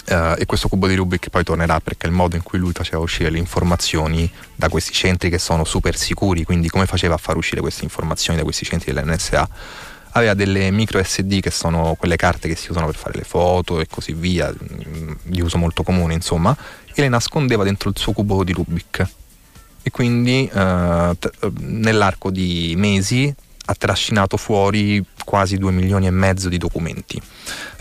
Uh, 0.08 0.36
e 0.38 0.46
questo 0.46 0.68
cubo 0.68 0.88
di 0.88 0.94
Rubik 0.94 1.30
poi 1.30 1.44
tornerà 1.44 1.80
perché 1.80 2.06
il 2.06 2.12
modo 2.12 2.36
in 2.36 2.44
cui 2.44 2.60
lui 2.60 2.74
faceva 2.74 3.00
uscire 3.00 3.32
le 3.32 3.40
informazioni 3.40 4.32
da 4.56 4.70
questi 4.70 4.94
centri 4.94 5.32
che 5.32 5.40
sono 5.40 5.64
super 5.64 5.98
sicuri, 5.98 6.44
quindi 6.44 6.70
come 6.70 6.86
faceva 6.86 7.16
a 7.16 7.18
far 7.18 7.38
uscire 7.38 7.60
queste 7.60 7.84
informazioni 7.84 8.38
da 8.38 8.44
questi 8.44 8.66
centri 8.66 8.94
dell'NSA? 8.94 9.50
Aveva 10.12 10.34
delle 10.36 10.70
micro 10.70 11.04
SD 11.04 11.40
che 11.40 11.50
sono 11.50 11.96
quelle 11.96 12.18
carte 12.18 12.48
che 12.48 12.56
si 12.56 12.70
usano 12.70 12.86
per 12.86 12.96
fare 12.96 13.18
le 13.18 13.24
foto 13.24 13.80
e 13.80 13.88
così 13.90 14.14
via, 14.14 14.52
mm, 14.52 15.12
di 15.24 15.42
uso 15.42 15.58
molto 15.58 15.82
comune 15.82 16.14
insomma, 16.14 16.56
e 16.94 17.02
le 17.02 17.10
nascondeva 17.10 17.64
dentro 17.64 17.90
il 17.90 17.98
suo 17.98 18.14
cubo 18.14 18.44
di 18.44 18.54
Rubik. 18.54 19.08
E 19.82 19.92
quindi 19.92 20.50
uh, 20.52 21.16
t- 21.18 21.52
nell'arco 21.60 22.30
di 22.32 22.74
mesi 22.78 23.34
ha 23.66 23.76
trascinato 23.76 24.38
fuori 24.38 25.04
quasi 25.24 25.58
2 25.58 25.72
milioni 25.72 26.08
e 26.08 26.12
mezzo 26.12 26.50
di 26.50 26.58
documenti 26.58 27.22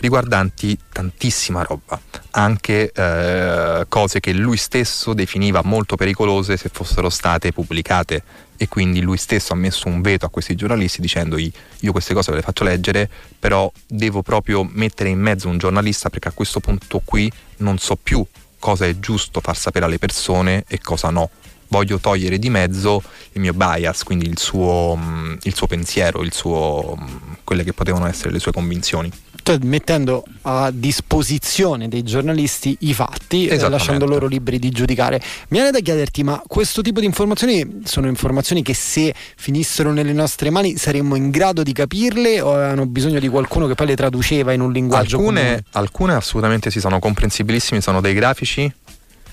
riguardanti 0.04 0.78
tantissima 0.92 1.62
roba, 1.62 1.98
anche 2.32 2.92
eh, 2.92 3.86
cose 3.88 4.20
che 4.20 4.34
lui 4.34 4.58
stesso 4.58 5.14
definiva 5.14 5.62
molto 5.64 5.96
pericolose 5.96 6.58
se 6.58 6.68
fossero 6.70 7.08
state 7.08 7.52
pubblicate. 7.52 8.22
E 8.56 8.68
quindi 8.68 9.00
lui 9.00 9.16
stesso 9.16 9.52
ha 9.52 9.56
messo 9.56 9.88
un 9.88 10.00
veto 10.00 10.26
a 10.26 10.28
questi 10.28 10.54
giornalisti 10.54 11.00
dicendogli 11.00 11.50
io 11.80 11.90
queste 11.90 12.14
cose 12.14 12.30
ve 12.30 12.36
le 12.36 12.42
faccio 12.42 12.62
leggere, 12.64 13.10
però 13.38 13.70
devo 13.86 14.22
proprio 14.22 14.62
mettere 14.62 15.08
in 15.08 15.18
mezzo 15.18 15.48
un 15.48 15.58
giornalista 15.58 16.08
perché 16.08 16.28
a 16.28 16.32
questo 16.32 16.60
punto 16.60 17.00
qui 17.04 17.30
non 17.58 17.78
so 17.78 17.96
più 17.96 18.24
cosa 18.58 18.86
è 18.86 18.98
giusto 18.98 19.40
far 19.40 19.56
sapere 19.56 19.86
alle 19.86 19.98
persone 19.98 20.64
e 20.68 20.78
cosa 20.80 21.10
no 21.10 21.30
voglio 21.74 21.98
togliere 21.98 22.38
di 22.38 22.50
mezzo 22.50 23.02
il 23.32 23.40
mio 23.40 23.52
bias, 23.52 24.04
quindi 24.04 24.26
il 24.26 24.38
suo, 24.38 24.96
mm, 24.96 25.34
il 25.42 25.54
suo 25.56 25.66
pensiero, 25.66 26.22
il 26.22 26.32
suo, 26.32 26.96
mm, 26.96 27.32
quelle 27.42 27.64
che 27.64 27.72
potevano 27.72 28.06
essere 28.06 28.30
le 28.30 28.38
sue 28.38 28.52
convinzioni. 28.52 29.10
Cioè 29.42 29.58
mettendo 29.62 30.24
a 30.42 30.70
disposizione 30.72 31.88
dei 31.88 32.02
giornalisti 32.02 32.76
i 32.80 32.94
fatti 32.94 33.46
e 33.46 33.58
lasciando 33.68 34.06
loro 34.06 34.26
liberi 34.26 34.58
di 34.58 34.70
giudicare. 34.70 35.20
Mi 35.48 35.58
viene 35.58 35.70
da 35.70 35.80
chiederti, 35.80 36.22
ma 36.22 36.40
questo 36.46 36.80
tipo 36.80 37.00
di 37.00 37.06
informazioni 37.06 37.82
sono 37.84 38.06
informazioni 38.06 38.62
che 38.62 38.72
se 38.72 39.12
finissero 39.36 39.92
nelle 39.92 40.14
nostre 40.14 40.48
mani 40.48 40.76
saremmo 40.76 41.16
in 41.16 41.30
grado 41.30 41.62
di 41.62 41.72
capirle 41.72 42.40
o 42.40 42.54
hanno 42.54 42.86
bisogno 42.86 43.18
di 43.18 43.28
qualcuno 43.28 43.66
che 43.66 43.74
poi 43.74 43.88
le 43.88 43.96
traduceva 43.96 44.52
in 44.52 44.60
un 44.60 44.72
linguaggio 44.72 45.18
alcune, 45.18 45.64
alcune 45.72 46.14
assolutamente 46.14 46.70
sì, 46.70 46.80
sono 46.80 46.98
comprensibilissime, 46.98 47.82
sono 47.82 48.00
dei 48.00 48.14
grafici 48.14 48.72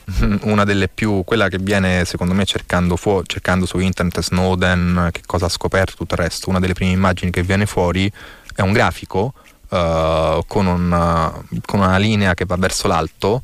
una 0.44 0.64
delle 0.64 0.88
più, 0.88 1.24
quella 1.24 1.48
che 1.48 1.58
viene 1.58 2.06
secondo 2.06 2.34
me 2.34 2.46
cercando, 2.46 2.96
fu- 2.96 3.24
cercando 3.26 3.66
su 3.66 3.80
internet 3.80 4.22
Snowden, 4.22 5.10
che 5.12 5.22
cosa 5.26 5.46
ha 5.46 5.50
scoperto, 5.50 5.94
tutto 5.96 6.16
il 6.16 6.22
resto, 6.22 6.50
una 6.50 6.60
delle 6.60 6.74
prime 6.74 6.92
immagini 6.92 7.32
che 7.32 7.44
viene 7.44 7.66
fuori 7.66 8.12
è 8.56 8.62
un 8.62 8.74
grafico 8.74 9.34
uh, 9.70 10.44
con, 10.48 10.66
una, 10.66 11.32
con, 11.66 11.80
una, 11.80 11.98
linea 11.98 12.34
che 12.34 12.46
va 12.46 12.56
verso 12.56 12.88
l'alto. 12.88 13.44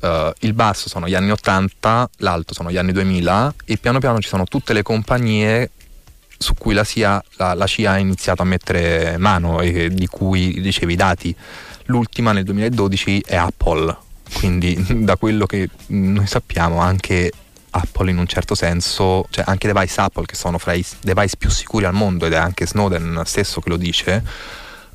Uh, 0.00 0.30
il 0.40 0.52
basso 0.52 0.88
sono 0.88 1.08
gli 1.08 1.14
anni 1.14 1.30
80, 1.30 2.10
l'alto 2.18 2.54
sono 2.54 2.70
gli 2.70 2.76
anni 2.76 2.92
2000 2.92 3.54
e 3.64 3.76
piano 3.78 3.98
piano 3.98 4.20
ci 4.20 4.28
sono 4.28 4.44
tutte 4.44 4.72
le 4.72 4.82
compagnie 4.82 5.70
su 6.38 6.54
cui 6.54 6.72
la 6.72 6.84
CIA, 6.84 7.22
la, 7.36 7.54
la 7.54 7.66
CIA 7.66 7.92
ha 7.92 7.98
iniziato 7.98 8.42
a 8.42 8.44
mettere 8.44 9.16
mano 9.18 9.60
e 9.60 9.90
di 9.90 10.06
cui 10.06 10.60
ricevi 10.60 10.92
i 10.92 10.96
dati. 10.96 11.34
L'ultima 11.86 12.32
nel 12.32 12.44
2012 12.44 13.24
è 13.26 13.34
Apple, 13.34 13.96
quindi 14.34 14.76
da 15.04 15.16
quello 15.16 15.46
che 15.46 15.68
noi 15.88 16.26
sappiamo 16.26 16.80
anche 16.80 17.30
Apple 17.70 18.10
in 18.10 18.18
un 18.18 18.26
certo 18.26 18.54
senso, 18.54 19.26
cioè 19.30 19.44
anche 19.46 19.70
device 19.70 20.00
Apple 20.00 20.26
che 20.26 20.34
sono 20.34 20.58
fra 20.58 20.72
i 20.72 20.84
device 21.00 21.36
più 21.36 21.50
sicuri 21.50 21.84
al 21.84 21.94
mondo 21.94 22.26
ed 22.26 22.32
è 22.32 22.36
anche 22.36 22.66
Snowden 22.66 23.22
stesso 23.24 23.60
che 23.60 23.68
lo 23.68 23.76
dice, 23.76 24.22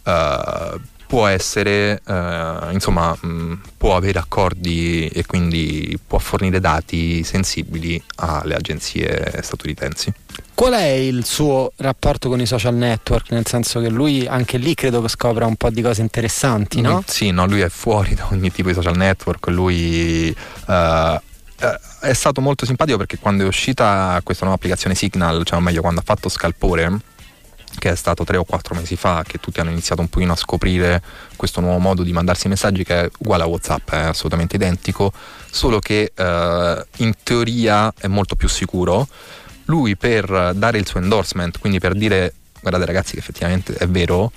uh, 0.03 0.79
può 1.13 1.27
essere, 1.27 2.01
uh, 2.07 2.71
insomma, 2.71 3.15
mh, 3.21 3.27
mm, 3.27 3.53
può 3.77 3.95
avere 3.95 4.17
accordi 4.17 5.07
e 5.09 5.27
quindi 5.27 5.95
può 6.07 6.17
fornire 6.17 6.59
dati 6.59 7.23
sensibili 7.23 8.03
alle 8.15 8.55
agenzie 8.55 9.39
statunitensi. 9.43 10.11
Qual 10.55 10.73
è 10.73 10.87
il 10.87 11.23
suo 11.23 11.71
rapporto 11.75 12.29
con 12.29 12.41
i 12.41 12.47
social 12.47 12.73
network? 12.73 13.29
Nel 13.29 13.45
senso 13.45 13.79
che 13.79 13.89
lui 13.89 14.25
anche 14.25 14.57
lì 14.57 14.73
credo 14.73 15.03
che 15.03 15.07
scopra 15.07 15.45
un 15.45 15.55
po' 15.55 15.69
di 15.69 15.83
cose 15.83 16.01
interessanti, 16.01 16.81
no? 16.81 16.97
Mm, 16.97 17.01
sì, 17.05 17.29
no, 17.29 17.45
lui 17.45 17.61
è 17.61 17.69
fuori 17.69 18.15
da 18.17 18.29
ogni 18.31 18.51
tipo 18.51 18.69
di 18.69 18.73
social 18.73 18.97
network, 18.97 19.45
lui 19.49 20.35
uh, 20.65 21.21
è 22.01 22.13
stato 22.13 22.41
molto 22.41 22.65
simpatico 22.65 22.97
perché 22.97 23.19
quando 23.19 23.43
è 23.43 23.47
uscita 23.47 24.19
questa 24.23 24.45
nuova 24.45 24.57
applicazione 24.57 24.95
Signal, 24.95 25.45
cioè 25.45 25.59
o 25.59 25.61
meglio 25.61 25.81
quando 25.81 25.99
ha 25.99 26.03
fatto 26.03 26.27
Scalpore, 26.27 27.01
che 27.77 27.91
è 27.91 27.95
stato 27.95 28.23
tre 28.23 28.37
o 28.37 28.43
quattro 28.43 28.75
mesi 28.75 28.95
fa, 28.95 29.23
che 29.25 29.39
tutti 29.39 29.59
hanno 29.59 29.71
iniziato 29.71 30.01
un 30.01 30.09
pochino 30.09 30.33
a 30.33 30.35
scoprire 30.35 31.01
questo 31.35 31.61
nuovo 31.61 31.79
modo 31.79 32.03
di 32.03 32.11
mandarsi 32.11 32.47
messaggi 32.47 32.83
che 32.83 33.01
è 33.01 33.09
uguale 33.19 33.43
a 33.43 33.47
WhatsApp, 33.47 33.91
è 33.91 33.97
assolutamente 33.97 34.55
identico, 34.55 35.11
solo 35.49 35.79
che 35.79 36.11
eh, 36.15 36.85
in 36.97 37.13
teoria 37.23 37.93
è 37.97 38.07
molto 38.07 38.35
più 38.35 38.47
sicuro. 38.47 39.07
Lui 39.65 39.95
per 39.95 40.53
dare 40.55 40.77
il 40.77 40.85
suo 40.85 40.99
endorsement, 40.99 41.57
quindi 41.59 41.79
per 41.79 41.93
dire 41.93 42.33
guardate 42.59 42.85
ragazzi 42.85 43.13
che 43.13 43.19
effettivamente 43.19 43.73
è 43.75 43.87
vero, 43.87 44.31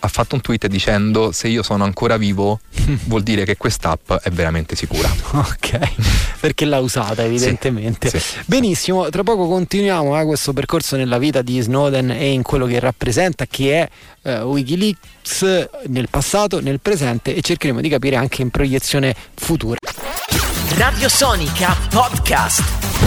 ha 0.00 0.08
fatto 0.08 0.34
un 0.34 0.40
tweet 0.40 0.66
dicendo 0.66 1.32
se 1.32 1.48
io 1.48 1.62
sono 1.62 1.84
ancora 1.84 2.16
vivo 2.16 2.60
vuol 3.04 3.22
dire 3.22 3.44
che 3.44 3.56
quest'app 3.56 4.12
è 4.14 4.30
veramente 4.30 4.74
sicura. 4.76 5.08
ok, 5.32 5.78
perché 6.40 6.64
l'ha 6.64 6.78
usata 6.78 7.24
evidentemente. 7.24 8.08
Sì, 8.08 8.18
sì, 8.18 8.36
Benissimo, 8.46 9.08
tra 9.10 9.22
poco 9.22 9.46
continuiamo 9.48 10.18
eh, 10.18 10.24
questo 10.24 10.52
percorso 10.52 10.96
nella 10.96 11.18
vita 11.18 11.42
di 11.42 11.60
Snowden 11.60 12.10
e 12.10 12.30
in 12.30 12.42
quello 12.42 12.66
che 12.66 12.78
rappresenta, 12.80 13.46
che 13.46 13.88
è 14.22 14.38
uh, 14.42 14.46
Wikileaks 14.46 15.68
nel 15.86 16.08
passato, 16.08 16.60
nel 16.60 16.80
presente 16.80 17.34
e 17.34 17.40
cercheremo 17.40 17.80
di 17.80 17.88
capire 17.88 18.16
anche 18.16 18.42
in 18.42 18.50
proiezione 18.50 19.14
futura. 19.34 19.78
Radio 20.76 21.08
Sonica 21.08 21.76
Podcast. 21.90 22.99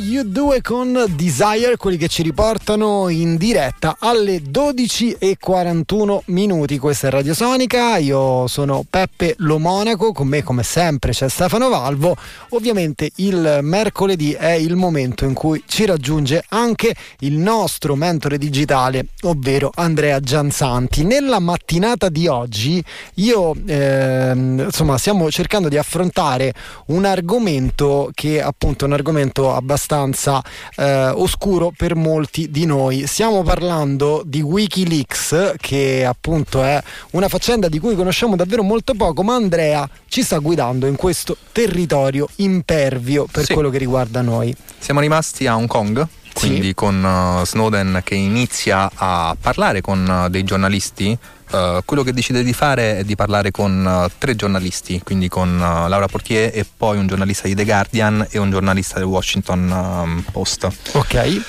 U2 0.00 0.60
con 0.60 1.04
Desire, 1.14 1.76
quelli 1.76 1.96
che 1.96 2.08
ci 2.08 2.22
riportano 2.22 3.08
in 3.08 3.36
diretta 3.36 3.96
alle 4.00 4.42
12.41 4.42 6.22
minuti. 6.26 6.78
Questa 6.78 7.06
è 7.06 7.10
Radio 7.10 7.32
Sonica, 7.32 7.96
io 7.98 8.48
sono 8.48 8.84
Peppe 8.88 9.34
Lo 9.38 9.58
Monaco, 9.58 10.12
con 10.12 10.26
me 10.26 10.42
come 10.42 10.64
sempre 10.64 11.12
c'è 11.12 11.28
Stefano 11.28 11.68
Valvo. 11.68 12.16
Ovviamente 12.50 13.12
il 13.16 13.60
mercoledì 13.62 14.32
è 14.32 14.50
il 14.50 14.74
momento 14.74 15.26
in 15.26 15.32
cui 15.32 15.62
ci 15.66 15.86
raggiunge 15.86 16.44
anche 16.48 16.94
il 17.20 17.38
nostro 17.38 17.94
mentore 17.94 18.36
digitale, 18.36 19.06
ovvero 19.22 19.70
Andrea 19.72 20.18
Gianzanti. 20.18 21.04
Nella 21.04 21.38
mattinata 21.38 22.08
di 22.08 22.26
oggi 22.26 22.82
io 23.14 23.54
eh, 23.64 24.32
insomma 24.34 24.98
stiamo 24.98 25.30
cercando 25.30 25.68
di 25.68 25.78
affrontare 25.78 26.52
un 26.86 27.04
argomento 27.04 28.10
che 28.12 28.42
appunto 28.42 28.84
è 28.84 28.88
un 28.88 28.94
argomento 28.94 29.54
abbastanza 29.54 29.82
abbastanza 29.84 30.42
eh, 30.76 31.08
oscuro 31.10 31.72
per 31.76 31.94
molti 31.94 32.50
di 32.50 32.64
noi. 32.64 33.06
Stiamo 33.06 33.42
parlando 33.42 34.22
di 34.24 34.40
Wikileaks, 34.40 35.54
che 35.58 36.04
appunto 36.04 36.62
è 36.62 36.82
una 37.10 37.28
faccenda 37.28 37.68
di 37.68 37.78
cui 37.78 37.94
conosciamo 37.94 38.36
davvero 38.36 38.62
molto 38.62 38.94
poco, 38.94 39.22
ma 39.22 39.34
Andrea 39.34 39.88
ci 40.08 40.22
sta 40.22 40.38
guidando 40.38 40.86
in 40.86 40.96
questo 40.96 41.36
territorio 41.52 42.28
impervio 42.36 43.26
per 43.30 43.44
sì. 43.44 43.52
quello 43.52 43.70
che 43.70 43.78
riguarda 43.78 44.22
noi. 44.22 44.54
Siamo 44.78 45.00
rimasti 45.00 45.46
a 45.46 45.56
Hong 45.56 45.68
Kong 45.68 46.06
quindi 46.34 46.68
sì. 46.68 46.74
con 46.74 47.02
uh, 47.04 47.46
Snowden 47.46 48.00
che 48.02 48.16
inizia 48.16 48.90
a 48.92 49.36
parlare 49.40 49.80
con 49.80 50.24
uh, 50.24 50.28
dei 50.28 50.42
giornalisti 50.42 51.16
Uh, 51.54 51.82
quello 51.84 52.02
che 52.02 52.12
decide 52.12 52.42
di 52.42 52.52
fare 52.52 52.98
è 52.98 53.04
di 53.04 53.14
parlare 53.14 53.52
con 53.52 53.86
uh, 53.86 54.10
tre 54.18 54.34
giornalisti, 54.34 55.00
quindi 55.04 55.28
con 55.28 55.54
uh, 55.54 55.88
Laura 55.88 56.08
Portier 56.08 56.50
e 56.52 56.66
poi 56.76 56.98
un 56.98 57.06
giornalista 57.06 57.46
di 57.46 57.54
The 57.54 57.64
Guardian 57.64 58.26
e 58.28 58.38
un 58.38 58.50
giornalista 58.50 58.98
del 58.98 59.06
Washington 59.06 59.70
um, 59.70 60.24
Post. 60.32 60.68
Ok. 60.94 61.42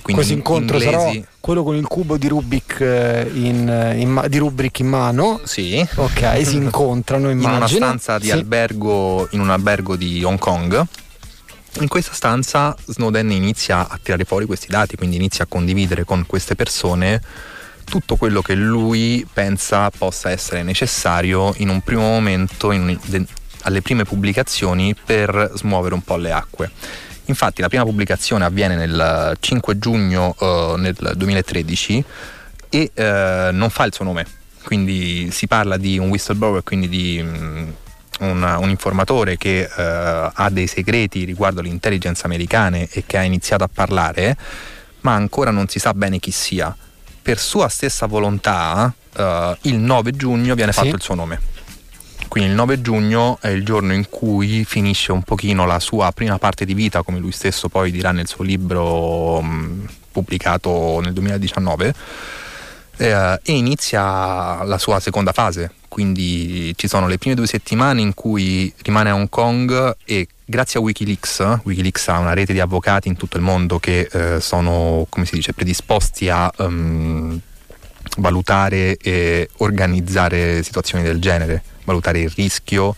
Questo 0.00 0.32
incontro 0.32 0.76
inglesi. 0.76 1.12
sarà 1.12 1.26
quello 1.40 1.64
con 1.64 1.74
il 1.74 1.86
cubo 1.88 2.16
di 2.16 2.28
Rubik 2.28 2.78
in, 2.78 3.94
in, 3.96 4.24
di 4.28 4.38
Rubik 4.38 4.78
in 4.78 4.86
mano. 4.86 5.40
Sì. 5.42 5.84
Ok, 5.96 6.46
si 6.46 6.54
incontrano 6.62 7.28
immagino. 7.28 7.50
In 7.50 7.56
una 7.56 7.66
stanza 7.66 8.18
di 8.18 8.26
sì. 8.26 8.30
albergo, 8.30 9.26
in 9.32 9.40
un 9.40 9.50
albergo 9.50 9.96
di 9.96 10.22
Hong 10.22 10.38
Kong. 10.38 10.84
In 11.80 11.88
questa 11.88 12.14
stanza 12.14 12.76
Snowden 12.86 13.32
inizia 13.32 13.88
a 13.88 13.98
tirare 14.00 14.24
fuori 14.24 14.46
questi 14.46 14.68
dati, 14.68 14.96
quindi 14.96 15.16
inizia 15.16 15.44
a 15.44 15.46
condividere 15.48 16.04
con 16.04 16.24
queste 16.26 16.54
persone 16.54 17.20
tutto 17.86 18.16
quello 18.16 18.42
che 18.42 18.54
lui 18.54 19.26
pensa 19.32 19.90
possa 19.90 20.30
essere 20.30 20.62
necessario 20.62 21.54
in 21.58 21.68
un 21.68 21.80
primo 21.80 22.02
momento, 22.02 22.72
in, 22.72 22.98
de, 23.06 23.24
alle 23.62 23.80
prime 23.80 24.04
pubblicazioni, 24.04 24.94
per 24.94 25.52
smuovere 25.54 25.94
un 25.94 26.02
po' 26.02 26.16
le 26.16 26.32
acque. 26.32 26.70
Infatti 27.26 27.60
la 27.60 27.68
prima 27.68 27.84
pubblicazione 27.84 28.44
avviene 28.44 28.76
nel 28.76 29.36
5 29.38 29.78
giugno 29.78 30.34
uh, 30.38 30.74
nel 30.76 30.94
2013 31.14 32.04
e 32.68 32.90
uh, 32.94 33.02
non 33.54 33.70
fa 33.70 33.84
il 33.84 33.94
suo 33.94 34.04
nome, 34.04 34.26
quindi 34.64 35.30
si 35.30 35.46
parla 35.46 35.76
di 35.76 35.98
un 35.98 36.08
whistleblower, 36.08 36.62
quindi 36.62 36.88
di 36.88 37.20
um, 37.20 37.74
un, 38.20 38.56
un, 38.60 38.68
informatore 38.68 39.36
che 39.36 39.68
uh, 39.68 40.30
ha 40.32 40.48
dei 40.50 40.66
segreti 40.66 41.24
riguardo 41.24 41.60
l'intelligence 41.60 42.24
americane 42.26 42.88
e 42.90 43.04
che 43.06 43.16
ha 43.16 43.22
iniziato 43.22 43.64
a 43.64 43.70
parlare, 43.72 44.36
ma 45.00 45.14
ancora 45.14 45.50
non 45.50 45.68
si 45.68 45.78
sa 45.78 45.94
bene 45.94 46.18
chi 46.18 46.30
sia 46.30 46.76
per 47.26 47.40
sua 47.40 47.66
stessa 47.66 48.06
volontà 48.06 48.94
uh, 49.16 49.56
il 49.62 49.78
9 49.78 50.12
giugno 50.12 50.54
viene 50.54 50.70
fatto 50.70 50.94
il 50.94 51.02
suo 51.02 51.16
nome. 51.16 51.40
Quindi 52.28 52.50
il 52.50 52.54
9 52.54 52.80
giugno 52.80 53.38
è 53.40 53.48
il 53.48 53.64
giorno 53.64 53.92
in 53.94 54.08
cui 54.08 54.64
finisce 54.64 55.10
un 55.10 55.24
pochino 55.24 55.66
la 55.66 55.80
sua 55.80 56.12
prima 56.12 56.38
parte 56.38 56.64
di 56.64 56.72
vita, 56.72 57.02
come 57.02 57.18
lui 57.18 57.32
stesso 57.32 57.68
poi 57.68 57.90
dirà 57.90 58.12
nel 58.12 58.28
suo 58.28 58.44
libro 58.44 59.38
um, 59.38 59.84
pubblicato 60.12 61.00
nel 61.00 61.12
2019, 61.14 61.94
eh, 62.98 63.40
e 63.42 63.52
inizia 63.52 64.62
la 64.62 64.78
sua 64.78 65.00
seconda 65.00 65.32
fase. 65.32 65.72
Quindi 65.96 66.74
ci 66.76 66.88
sono 66.88 67.08
le 67.08 67.16
prime 67.16 67.34
due 67.34 67.46
settimane 67.46 68.02
in 68.02 68.12
cui 68.12 68.70
rimane 68.82 69.08
a 69.08 69.14
Hong 69.14 69.30
Kong 69.30 69.96
e 70.04 70.28
grazie 70.44 70.78
a 70.78 70.82
Wikileaks, 70.82 71.60
Wikileaks 71.62 72.08
ha 72.08 72.18
una 72.18 72.34
rete 72.34 72.52
di 72.52 72.60
avvocati 72.60 73.08
in 73.08 73.16
tutto 73.16 73.38
il 73.38 73.42
mondo 73.42 73.78
che 73.78 74.06
eh, 74.12 74.38
sono, 74.42 75.06
come 75.08 75.24
si 75.24 75.36
dice, 75.36 75.54
predisposti 75.54 76.28
a 76.28 76.52
um, 76.58 77.40
valutare 78.18 78.98
e 78.98 79.48
organizzare 79.56 80.62
situazioni 80.62 81.02
del 81.02 81.18
genere, 81.18 81.62
valutare 81.84 82.20
il 82.20 82.28
rischio 82.28 82.94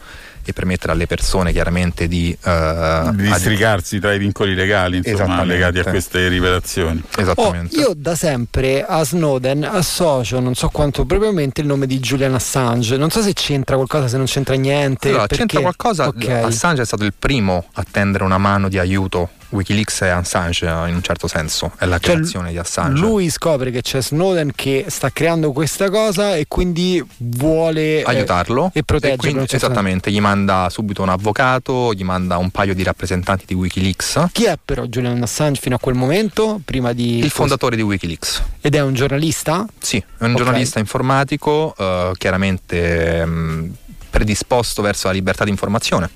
e 0.49 0.53
permettere 0.55 0.93
alle 0.93 1.07
persone 1.07 1.53
chiaramente 1.53 2.09
di, 2.09 2.37
uh, 2.43 3.15
di 3.15 3.23
districarsi 3.25 3.97
ad... 3.97 4.01
tra 4.01 4.15
i 4.15 4.19
vincoli 4.19 4.55
legali 4.55 5.03
insomma, 5.05 5.45
legati 5.45 5.79
a 5.79 5.85
queste 5.85 6.29
rivelazioni. 6.29 7.03
Esattamente. 7.17 7.77
Oh, 7.77 7.81
io 7.81 7.93
da 7.95 8.15
sempre 8.15 8.85
a 8.85 9.05
Snowden 9.05 9.65
associo, 9.65 10.41
non 10.41 10.55
so 10.55 10.69
quanto 10.71 11.05
propriamente, 11.05 11.61
il 11.61 11.67
nome 11.67 11.87
di 11.87 11.99
Julian 11.99 12.33
Assange. 12.33 12.97
Non 12.97 13.11
so 13.11 13.21
se 13.21 13.35
c'entra 13.35 13.77
qualcosa, 13.77 14.09
se 14.09 14.17
non 14.17 14.25
c'entra 14.25 14.55
niente. 14.55 15.09
Allora, 15.09 15.27
perché... 15.27 15.37
c'entra 15.37 15.61
qualcosa. 15.61 16.09
Okay. 16.09 16.43
Assange 16.45 16.83
è 16.83 16.87
stato 16.87 17.05
il 17.05 17.13
primo 17.19 17.67
a 17.75 17.85
tendere 17.89 18.25
una 18.25 18.39
mano 18.39 18.69
di 18.69 18.79
aiuto 18.79 19.31
Wikileaks 19.51 20.01
è 20.03 20.09
Assange 20.09 20.67
in 20.67 20.95
un 20.95 21.03
certo 21.03 21.27
senso, 21.27 21.73
è 21.79 21.87
la 21.87 21.99
Cioè, 21.99 22.15
creazione 22.15 22.51
di 22.51 22.59
Assange. 22.59 23.01
Lui 23.01 23.31
scopre 23.31 23.71
che 23.71 23.81
c'è 23.83 24.03
Snowden 24.03 24.53
che 24.55 24.87
sta 24.89 25.11
creando 25.11 25.53
questa 25.53 25.89
cosa 25.91 26.37
e 26.37 26.45
quindi 26.49 27.03
vuole 27.19 28.01
eh, 28.01 28.03
aiutarlo 28.05 28.71
e 28.75 28.83
proteggerlo. 28.83 29.33
quindi- 29.33 29.55
esattamente, 29.55 30.11
gli 30.11 30.21
manda 30.21 30.69
subito 30.71 31.03
un 31.03 31.09
avvocato, 31.09 31.95
gli 31.95 32.05
manda 32.05 32.37
un 32.37 32.51
paio 32.51 32.75
di 32.75 32.83
rappresentanti 32.83 33.45
di 33.47 33.55
Wikileaks. 33.55 34.27
Chi 34.33 34.45
è 34.45 34.59
però 34.63 34.85
Julian 34.85 35.23
Assange 35.23 35.61
fino 35.61 35.77
a 35.77 35.79
quel 35.79 35.95
momento? 35.95 36.61
Prima 36.65 36.93
di 36.93 37.19
il 37.19 37.31
fondatore 37.31 37.77
di 37.77 37.83
Wikileaks. 37.83 38.43
Ed 38.61 38.75
è 38.75 38.81
un 38.81 38.93
giornalista? 38.95 39.67
Sì, 39.79 39.97
è 39.97 40.25
un 40.25 40.33
Ok. 40.33 40.37
giornalista 40.37 40.79
informatico, 40.79 41.75
eh, 41.79 42.13
chiaramente 42.19 43.25
mh, 43.25 43.75
predisposto 44.11 44.83
verso 44.83 45.07
la 45.07 45.13
libertà 45.15 45.45
di 45.45 45.51
informazione. 45.51 46.11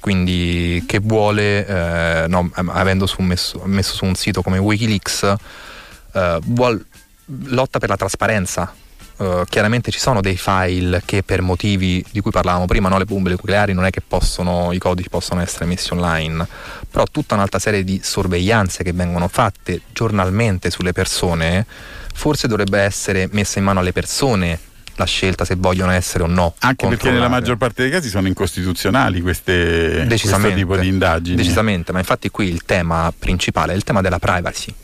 Quindi 0.00 0.84
che 0.86 0.98
vuole, 1.00 1.66
eh, 1.66 2.26
no, 2.28 2.50
am- 2.52 2.70
avendo 2.72 3.06
su 3.06 3.22
messo, 3.22 3.62
messo 3.64 3.94
su 3.94 4.04
un 4.04 4.14
sito 4.14 4.42
come 4.42 4.58
Wikileaks, 4.58 5.34
eh, 6.12 6.38
vuol- 6.44 6.84
lotta 7.46 7.78
per 7.78 7.88
la 7.88 7.96
trasparenza. 7.96 8.72
Eh, 9.20 9.44
chiaramente 9.48 9.90
ci 9.90 9.98
sono 9.98 10.20
dei 10.20 10.36
file 10.36 11.02
che 11.04 11.24
per 11.24 11.42
motivi 11.42 12.04
di 12.10 12.20
cui 12.20 12.30
parlavamo 12.30 12.66
prima, 12.66 12.88
no? 12.88 12.98
le 12.98 13.04
bombe 13.04 13.30
nucleari 13.30 13.72
non 13.72 13.84
è 13.84 13.90
che 13.90 14.00
possono, 14.00 14.72
i 14.72 14.78
codici 14.78 15.08
possono 15.08 15.40
essere 15.40 15.64
messi 15.64 15.92
online, 15.92 16.46
però 16.88 17.04
tutta 17.10 17.34
un'altra 17.34 17.58
serie 17.58 17.82
di 17.82 18.00
sorveglianze 18.02 18.84
che 18.84 18.92
vengono 18.92 19.26
fatte 19.26 19.80
giornalmente 19.92 20.70
sulle 20.70 20.92
persone, 20.92 21.66
forse 22.14 22.46
dovrebbe 22.46 22.78
essere 22.80 23.28
messa 23.32 23.58
in 23.58 23.64
mano 23.64 23.80
alle 23.80 23.92
persone 23.92 24.58
la 24.98 25.06
scelta 25.06 25.44
se 25.44 25.54
vogliono 25.56 25.92
essere 25.92 26.24
o 26.24 26.26
no. 26.26 26.54
Anche 26.58 26.86
perché 26.88 27.10
nella 27.10 27.28
maggior 27.28 27.56
parte 27.56 27.82
dei 27.82 27.90
casi 27.90 28.08
sono 28.08 28.26
incostituzionali 28.26 29.20
queste, 29.20 30.04
questo 30.06 30.52
tipo 30.52 30.76
di 30.76 30.88
indagini. 30.88 31.36
Decisamente, 31.36 31.92
ma 31.92 31.98
infatti 31.98 32.28
qui 32.30 32.48
il 32.48 32.64
tema 32.64 33.12
principale 33.16 33.72
è 33.72 33.76
il 33.76 33.84
tema 33.84 34.00
della 34.00 34.18
privacy, 34.18 34.74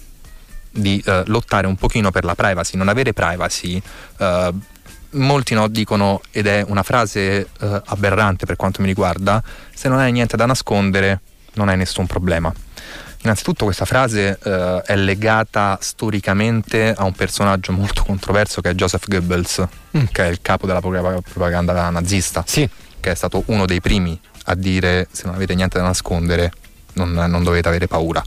di 0.71 1.03
eh, 1.05 1.25
lottare 1.27 1.67
un 1.67 1.77
pochino 1.77 2.11
per 2.11 2.25
la 2.25 2.35
privacy, 2.35 2.77
non 2.77 2.89
avere 2.89 3.13
privacy. 3.13 3.83
eh, 4.19 4.53
molti 5.15 5.55
no 5.55 5.69
dicono, 5.69 6.23
ed 6.31 6.47
è 6.47 6.65
una 6.67 6.83
frase 6.83 7.49
eh, 7.61 7.83
aberrante 7.85 8.47
per 8.47 8.57
quanto 8.57 8.81
mi 8.81 8.89
riguarda, 8.89 9.43
se 9.73 9.89
non 9.89 9.99
hai 9.99 10.11
niente 10.11 10.37
da 10.37 10.47
nascondere 10.47 11.21
non 11.55 11.69
hai 11.69 11.77
nessun 11.77 12.07
problema. 12.07 12.53
Innanzitutto 13.25 13.65
questa 13.65 13.87
frase 13.87 14.39
eh, 14.43 14.83
è 14.85 14.97
legata 14.97 15.79
storicamente 15.81 16.93
a 16.95 17.05
un 17.05 17.13
personaggio 17.15 17.73
molto 17.73 18.05
controverso 18.05 18.61
che 18.61 18.71
è 18.71 18.75
Joseph 18.75 19.09
Goebbels, 19.09 19.67
Mm. 19.97 20.05
che 20.13 20.25
è 20.25 20.29
il 20.29 20.41
capo 20.43 20.67
della 20.67 20.81
propa- 20.81 21.21
propaganda 21.23 21.89
nazista 21.89 22.43
Sì. 22.47 22.69
che 23.01 23.11
è 23.13 23.15
stato 23.15 23.45
uno 23.47 23.65
dei 23.65 23.81
primi 23.81 24.19
a 24.47 24.55
dire 24.57 25.07
se 25.13 25.23
non 25.27 25.37
avete 25.37 25.55
niente 25.55 25.79
da 25.79 25.85
nascondere 25.85 26.53
non, 26.95 27.13
non 27.13 27.43
dovete 27.45 27.69
avere 27.69 27.87
paura. 27.87 28.23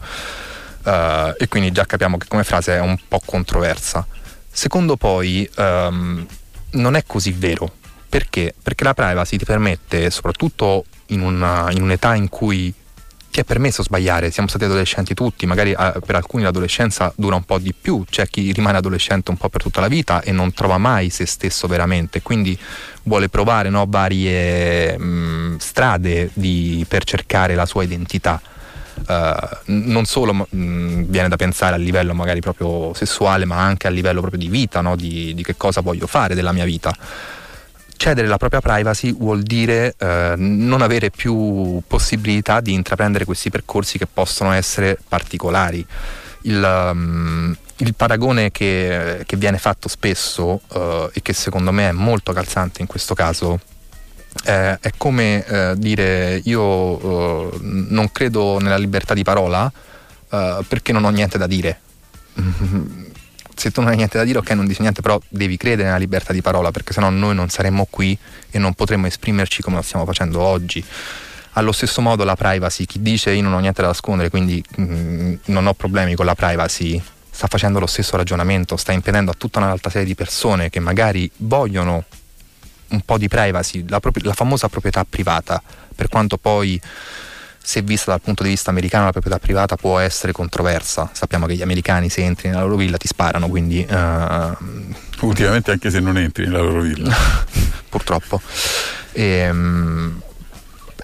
Eh, 0.83 1.35
e 1.37 1.47
quindi 1.47 1.71
già 1.71 1.85
capiamo 1.85 2.17
che 2.17 2.25
come 2.27 2.43
frase 2.43 2.75
è 2.75 2.79
un 2.79 2.97
po' 3.07 3.21
controversa. 3.23 4.05
Secondo 4.49 4.95
poi 4.97 5.47
ehm, 5.57 6.25
non 6.71 6.95
è 6.95 7.03
così 7.05 7.31
vero. 7.33 7.71
Perché? 8.09 8.55
Perché 8.63 8.83
la 8.83 8.93
privacy 8.95 9.37
ti 9.37 9.45
permette, 9.45 10.09
soprattutto 10.09 10.85
in, 11.07 11.21
una- 11.21 11.67
in 11.71 11.81
un'età 11.83 12.15
in 12.15 12.29
cui 12.29 12.73
ti 13.29 13.39
è 13.39 13.43
permesso 13.43 13.83
sbagliare, 13.83 14.31
siamo 14.31 14.49
stati 14.49 14.65
adolescenti 14.65 15.13
tutti, 15.13 15.45
magari 15.45 15.71
eh, 15.71 15.93
per 16.05 16.15
alcuni 16.15 16.43
l'adolescenza 16.43 17.13
dura 17.15 17.35
un 17.35 17.43
po' 17.43 17.59
di 17.59 17.73
più, 17.73 18.03
c'è 18.09 18.27
chi 18.27 18.51
rimane 18.51 18.77
adolescente 18.77 19.31
un 19.31 19.37
po' 19.37 19.49
per 19.49 19.61
tutta 19.61 19.79
la 19.79 19.87
vita 19.87 20.21
e 20.21 20.31
non 20.31 20.53
trova 20.53 20.77
mai 20.77 21.09
se 21.09 21.25
stesso 21.25 21.67
veramente, 21.67 22.21
quindi 22.21 22.57
vuole 23.03 23.29
provare 23.29 23.69
no, 23.69 23.85
varie 23.87 24.97
mh, 24.97 25.57
strade 25.57 26.31
di- 26.33 26.85
per 26.87 27.03
cercare 27.03 27.55
la 27.55 27.65
sua 27.65 27.83
identità. 27.83 28.41
N- 29.07 29.83
non 29.91 30.05
solo 30.05 30.33
mh, 30.33 31.03
viene 31.03 31.27
da 31.27 31.35
pensare 31.35 31.75
a 31.75 31.77
livello 31.77 32.15
magari 32.15 32.39
proprio 32.39 32.93
sessuale, 32.95 33.45
ma 33.45 33.57
anche 33.57 33.85
a 33.85 33.91
livello 33.91 34.21
proprio 34.21 34.41
di 34.41 34.49
vita, 34.49 34.81
no? 34.81 34.95
di, 34.95 35.33
di 35.35 35.43
che 35.43 35.55
cosa 35.55 35.81
voglio 35.81 36.07
fare 36.07 36.33
della 36.33 36.51
mia 36.51 36.65
vita. 36.65 36.95
Cedere 37.97 38.27
la 38.27 38.37
propria 38.37 38.61
privacy 38.61 39.13
vuol 39.13 39.43
dire 39.43 39.95
eh, 39.97 40.35
non 40.37 40.81
avere 40.81 41.09
più 41.09 41.81
possibilità 41.85 42.61
di 42.61 42.73
intraprendere 42.73 43.25
questi 43.25 43.49
percorsi 43.49 43.97
che 43.97 44.07
possono 44.07 44.51
essere 44.51 44.97
particolari. 45.07 45.85
Il, 46.43 46.63
um, 46.63 47.55
il 47.77 47.95
paragone 47.95 48.51
che, 48.51 49.23
che 49.25 49.35
viene 49.35 49.57
fatto 49.57 49.89
spesso 49.89 50.61
eh, 50.73 51.09
e 51.13 51.21
che 51.21 51.33
secondo 51.33 51.71
me 51.71 51.89
è 51.89 51.91
molto 51.91 52.31
calzante 52.31 52.81
in 52.81 52.87
questo 52.87 53.13
caso 53.13 53.59
eh, 54.45 54.77
è 54.79 54.91
come 54.97 55.45
eh, 55.45 55.73
dire 55.77 56.41
io 56.43 57.51
eh, 57.51 57.57
non 57.61 58.11
credo 58.11 58.59
nella 58.59 58.77
libertà 58.77 59.13
di 59.13 59.23
parola 59.23 59.71
eh, 60.29 60.59
perché 60.67 60.91
non 60.91 61.03
ho 61.03 61.09
niente 61.09 61.37
da 61.37 61.47
dire. 61.47 61.79
Se 63.57 63.71
tu 63.71 63.81
non 63.81 63.89
hai 63.89 63.95
niente 63.95 64.17
da 64.17 64.23
dire, 64.23 64.37
ok, 64.37 64.51
non 64.51 64.67
dici 64.67 64.81
niente, 64.81 65.01
però 65.01 65.19
devi 65.27 65.57
credere 65.57 65.85
nella 65.85 65.97
libertà 65.97 66.31
di 66.31 66.41
parola 66.41 66.69
perché 66.69 66.93
sennò 66.93 67.09
noi 67.09 67.33
non 67.33 67.49
saremmo 67.49 67.87
qui 67.89 68.15
e 68.51 68.59
non 68.59 68.73
potremmo 68.73 69.07
esprimerci 69.07 69.63
come 69.63 69.77
lo 69.77 69.81
stiamo 69.81 70.05
facendo 70.05 70.39
oggi. 70.39 70.83
Allo 71.53 71.71
stesso 71.71 72.01
modo 72.01 72.23
la 72.23 72.35
privacy, 72.35 72.85
chi 72.85 73.01
dice 73.01 73.31
io 73.31 73.41
non 73.41 73.53
ho 73.53 73.59
niente 73.59 73.81
da 73.81 73.87
nascondere, 73.87 74.29
quindi 74.29 74.63
mm, 74.79 75.33
non 75.45 75.65
ho 75.65 75.73
problemi 75.73 76.13
con 76.13 76.25
la 76.25 76.35
privacy, 76.35 77.01
sta 77.31 77.47
facendo 77.47 77.79
lo 77.79 77.87
stesso 77.87 78.15
ragionamento, 78.15 78.77
sta 78.77 78.91
impedendo 78.91 79.31
a 79.31 79.33
tutta 79.35 79.57
un'altra 79.57 79.89
serie 79.89 80.05
di 80.05 80.13
persone 80.13 80.69
che 80.69 80.79
magari 80.79 81.29
vogliono 81.37 82.03
un 82.89 83.01
po' 83.01 83.17
di 83.17 83.27
privacy, 83.27 83.85
la, 83.87 83.99
propri- 83.99 84.23
la 84.23 84.33
famosa 84.33 84.69
proprietà 84.69 85.03
privata, 85.03 85.61
per 85.95 86.09
quanto 86.09 86.37
poi 86.37 86.79
se 87.67 87.81
vista 87.81 88.11
dal 88.11 88.21
punto 88.21 88.43
di 88.43 88.49
vista 88.49 88.69
americano 88.69 89.03
la 89.03 89.11
proprietà 89.11 89.39
privata 89.39 89.75
può 89.75 89.99
essere 89.99 90.31
controversa. 90.31 91.09
Sappiamo 91.11 91.45
che 91.47 91.55
gli 91.55 91.61
americani 91.61 92.07
se 92.07 92.23
entri 92.23 92.47
nella 92.47 92.61
loro 92.61 92.77
villa 92.77 92.95
ti 92.95 93.07
sparano, 93.07 93.49
quindi 93.49 93.85
eh, 93.85 94.55
Ultimamente 95.19 95.71
anche 95.71 95.89
se 95.89 95.99
non 95.99 96.17
entri 96.17 96.45
nella 96.45 96.61
loro 96.61 96.79
villa. 96.79 97.13
purtroppo. 97.89 98.39
Ehm, 99.11 100.21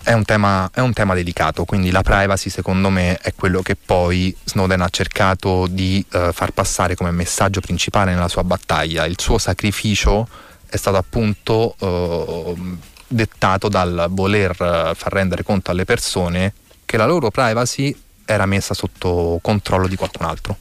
è, 0.03 0.13
un 0.13 0.23
tema, 0.23 0.69
è 0.73 0.79
un 0.79 0.93
tema 0.93 1.13
delicato, 1.13 1.65
quindi 1.65 1.91
la 1.91 2.01
privacy 2.01 2.49
secondo 2.49 2.89
me 2.89 3.17
è 3.17 3.33
quello 3.35 3.61
che 3.61 3.75
poi 3.75 4.33
Snowden 4.45 4.79
ha 4.79 4.89
cercato 4.89 5.67
di 5.67 6.05
eh, 6.13 6.29
far 6.31 6.51
passare 6.51 6.95
come 6.95 7.11
messaggio 7.11 7.59
principale 7.59 8.13
nella 8.13 8.29
sua 8.29 8.45
battaglia. 8.45 9.05
Il 9.05 9.19
suo 9.19 9.37
sacrificio 9.37 10.29
è 10.65 10.77
stato 10.77 10.95
appunto 10.95 11.75
eh, 11.77 12.91
dettato 13.07 13.69
dal 13.69 14.07
voler 14.09 14.51
eh, 14.51 14.91
far 14.95 15.13
rendere 15.13 15.43
conto 15.43 15.71
alle 15.71 15.85
persone 15.85 16.53
che 16.85 16.97
la 16.97 17.05
loro 17.05 17.31
privacy 17.31 17.95
era 18.25 18.45
messa 18.45 18.73
sotto 18.73 19.39
controllo 19.41 19.87
di 19.87 19.95
qualcun 19.95 20.25
altro. 20.25 20.57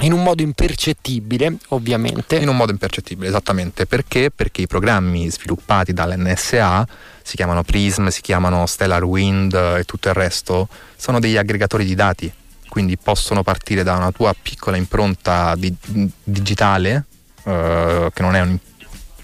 In 0.00 0.12
un 0.12 0.22
modo 0.22 0.42
impercettibile, 0.42 1.56
ovviamente. 1.68 2.36
In 2.36 2.48
un 2.48 2.56
modo 2.56 2.70
impercettibile, 2.70 3.28
esattamente. 3.28 3.86
Perché? 3.86 4.30
Perché 4.30 4.62
i 4.62 4.66
programmi 4.66 5.30
sviluppati 5.30 5.94
dall'NSA 5.94 6.86
si 7.22 7.36
chiamano 7.36 7.62
Prism, 7.62 8.08
si 8.08 8.20
chiamano 8.20 8.66
Stellar 8.66 9.02
Wind 9.04 9.54
eh, 9.54 9.80
e 9.80 9.84
tutto 9.84 10.08
il 10.08 10.14
resto, 10.14 10.68
sono 10.96 11.18
degli 11.18 11.36
aggregatori 11.36 11.84
di 11.86 11.94
dati. 11.94 12.30
Quindi 12.68 12.98
possono 12.98 13.42
partire 13.42 13.82
da 13.82 13.96
una 13.96 14.12
tua 14.12 14.34
piccola 14.40 14.76
impronta 14.76 15.54
di- 15.56 15.74
digitale, 16.22 17.04
eh, 17.44 18.10
che 18.12 18.22
non 18.22 18.34
è 18.34 18.40
un, 18.42 18.58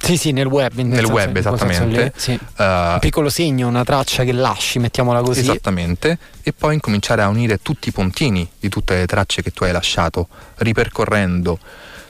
Sì, 0.03 0.17
sì, 0.17 0.33
nel 0.33 0.47
web. 0.47 0.73
Nel 0.75 0.97
senso- 0.97 1.13
web, 1.13 1.37
esattamente. 1.37 2.13
sì. 2.17 2.33
eh, 2.33 2.39
Un 2.65 2.99
piccolo 3.01 3.29
segno, 3.31 3.69
una 3.69 3.85
traccia 3.85 4.25
che 4.25 4.33
lasci, 4.33 4.79
mettiamola 4.81 5.23
così. 5.23 5.41
Esattamente, 5.41 6.19
e 6.43 6.53
poi 6.53 6.75
incominciare 6.75 7.23
a 7.23 7.29
unire 7.29 7.59
tutti 7.63 7.89
i 7.89 7.93
puntini 7.93 8.49
di 8.59 8.69
tutte 8.69 8.97
le 8.97 9.07
tracce 9.07 9.43
che 9.43 9.53
tu 9.53 9.63
hai 9.65 9.73
lasciato, 9.73 10.29
ripercorrendo 10.57 11.59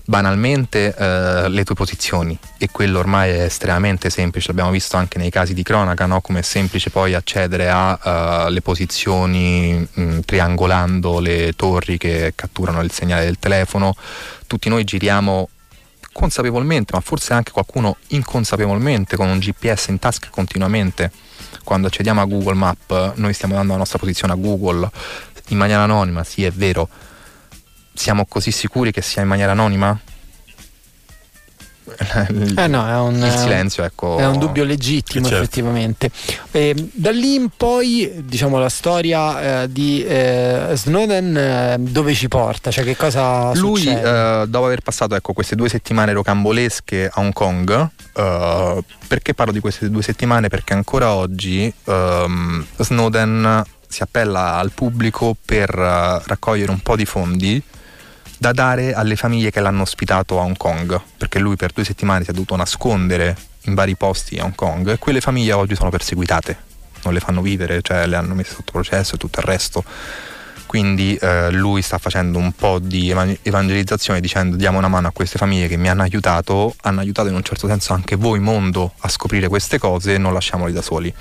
banalmente 0.05 0.95
eh, 0.97 1.49
le 1.49 1.65
tue 1.65 1.75
posizioni 1.77 2.37
e 2.59 2.69
quello 2.73 2.99
ormai 2.99 3.31
è 3.31 3.43
estremamente 3.43 4.11
semplice, 4.11 4.49
l'abbiamo 4.49 4.71
visto 4.71 4.97
anche 4.97 5.19
nei 5.19 5.31
casi 5.31 5.55
di 5.55 5.63
cronaca, 5.63 6.07
no? 6.07 6.21
come 6.21 6.41
è 6.41 6.43
semplice 6.43 6.91
poi 6.91 7.15
accedere 7.15 7.69
alle 7.71 8.61
posizioni 8.63 9.87
mh, 9.93 10.21
triangolando 10.25 11.21
le 11.21 11.53
torri 11.55 11.99
che 11.99 12.33
catturano 12.35 12.81
il 12.83 12.91
segnale 12.91 13.25
del 13.25 13.39
telefono, 13.39 13.95
tutti 14.47 14.69
noi 14.69 14.83
giriamo 14.85 15.49
consapevolmente, 16.13 16.93
ma 16.95 17.01
forse 17.01 17.33
anche 17.33 17.51
qualcuno 17.51 17.97
inconsapevolmente 18.09 19.17
con 19.17 19.29
un 19.29 19.39
GPS 19.39 19.89
in 19.89 19.99
tasca 19.99 20.29
continuamente. 20.31 21.11
Quando 21.65 21.87
accediamo 21.87 22.21
a 22.21 22.25
Google 22.25 22.55
Map, 22.55 23.15
noi 23.17 23.33
stiamo 23.33 23.55
dando 23.55 23.73
la 23.73 23.79
nostra 23.79 23.99
posizione 23.99 24.33
a 24.33 24.37
Google 24.37 24.89
in 25.49 25.59
maniera 25.59 25.83
anonima, 25.83 26.25
sì, 26.25 26.45
è 26.45 26.51
vero. 26.51 26.89
Siamo 27.95 28.27
così 28.27 28.51
sicuri 28.51 28.93
che 28.93 29.03
sia 29.03 29.23
in 29.23 29.29
maniera 29.29 29.53
anonima? 29.53 29.99
Il, 32.31 32.59
Eh 32.59 32.67
no, 32.67 32.89
è 32.89 32.97
un, 32.99 33.17
il 33.17 33.31
silenzio, 33.31 33.85
ecco. 33.85 34.19
È 34.19 34.27
un 34.27 34.39
dubbio 34.39 34.65
legittimo, 34.65 35.27
Eh, 35.27 35.29
certo. 35.31 35.45
effettivamente. 35.45 36.11
E, 36.51 36.91
da 36.93 37.11
lì 37.11 37.35
in 37.35 37.49
poi, 37.57 38.11
diciamo, 38.25 38.59
la 38.59 38.69
storia 38.69 39.63
eh, 39.63 39.73
di 39.73 40.05
eh, 40.05 40.71
Snowden 40.75 41.37
eh, 41.37 41.77
dove 41.79 42.15
ci 42.15 42.29
porta? 42.29 42.71
Cioè, 42.71 42.85
che 42.85 42.97
cosa 42.97 43.53
Lui, 43.55 43.87
eh, 43.87 44.45
dopo 44.47 44.65
aver 44.67 44.81
passato 44.81 45.15
ecco, 45.15 45.33
queste 45.33 45.55
due 45.55 45.69
settimane 45.69 46.13
rocambolesche 46.13 47.11
a 47.13 47.21
Hong 47.21 47.33
Kong, 47.33 47.89
eh, 48.15 48.85
perché 49.07 49.35
parlo 49.35 49.53
di 49.53 49.61
queste 49.61 49.91
due 49.91 50.03
settimane? 50.03 50.49
Perché 50.49 50.73
ancora 50.73 51.13
oggi 51.13 51.73
ehm, 51.85 52.67
Snowden 52.79 53.63
si 53.87 54.03
appella 54.03 54.57
al 54.57 54.73
pubblico 54.73 55.37
per 55.45 55.69
raccogliere 55.69 56.71
un 56.71 56.81
po' 56.81 56.97
di 56.97 57.05
fondi 57.05 57.63
da 58.43 58.51
dare 58.51 58.93
alle 58.93 59.15
famiglie 59.15 59.53
che 59.53 59.61
l'hanno 59.61 59.83
ospitato 59.83 60.41
a 60.41 60.43
Hong 60.43 60.57
Kong, 60.57 61.01
perché 61.17 61.39
lui 61.39 61.55
per 61.55 61.71
due 61.71 61.85
settimane 61.85 62.25
si 62.25 62.31
è 62.31 62.33
dovuto 62.33 62.57
nascondere 62.57 63.37
in 63.67 63.75
vari 63.75 63.95
posti 63.95 64.37
a 64.37 64.43
Hong 64.43 64.57
Kong 64.57 64.91
e 64.91 64.99
quelle 64.99 65.21
famiglie 65.21 65.53
oggi 65.53 65.77
sono 65.77 65.91
perseguitate, 65.91 66.57
non 67.05 67.15
le 67.15 67.21
fanno 67.21 67.41
vivere, 67.41 67.83
cioè 67.83 68.05
le 68.05 68.17
hanno 68.17 68.35
messe 68.35 68.55
sotto 68.55 68.73
processo 68.73 69.15
e 69.15 69.19
tutto 69.19 69.39
il 69.39 69.47
resto 69.47 69.85
quindi 70.67 71.15
eh, 71.17 71.51
lui 71.51 71.83
sta 71.83 71.99
facendo 71.99 72.39
un 72.39 72.51
po' 72.53 72.79
di 72.79 73.11
evangelizzazione 73.43 74.21
dicendo 74.21 74.57
diamo 74.57 74.79
una 74.79 74.89
mano 74.89 75.07
a 75.07 75.11
queste 75.13 75.37
famiglie 75.37 75.69
che 75.69 75.77
mi 75.77 75.91
hanno 75.91 76.01
aiutato, 76.01 76.75
hanno 76.81 77.01
aiutato 77.01 77.29
in 77.29 77.35
un 77.35 77.43
certo 77.43 77.69
senso 77.69 77.93
anche 77.93 78.17
voi 78.17 78.41
mondo 78.41 78.95
a 79.01 79.09
scoprire 79.09 79.49
queste 79.49 79.79
cose, 79.79 80.17
non 80.17 80.33
lasciamoli 80.33 80.73
da 80.73 80.81
soli. 80.81 81.13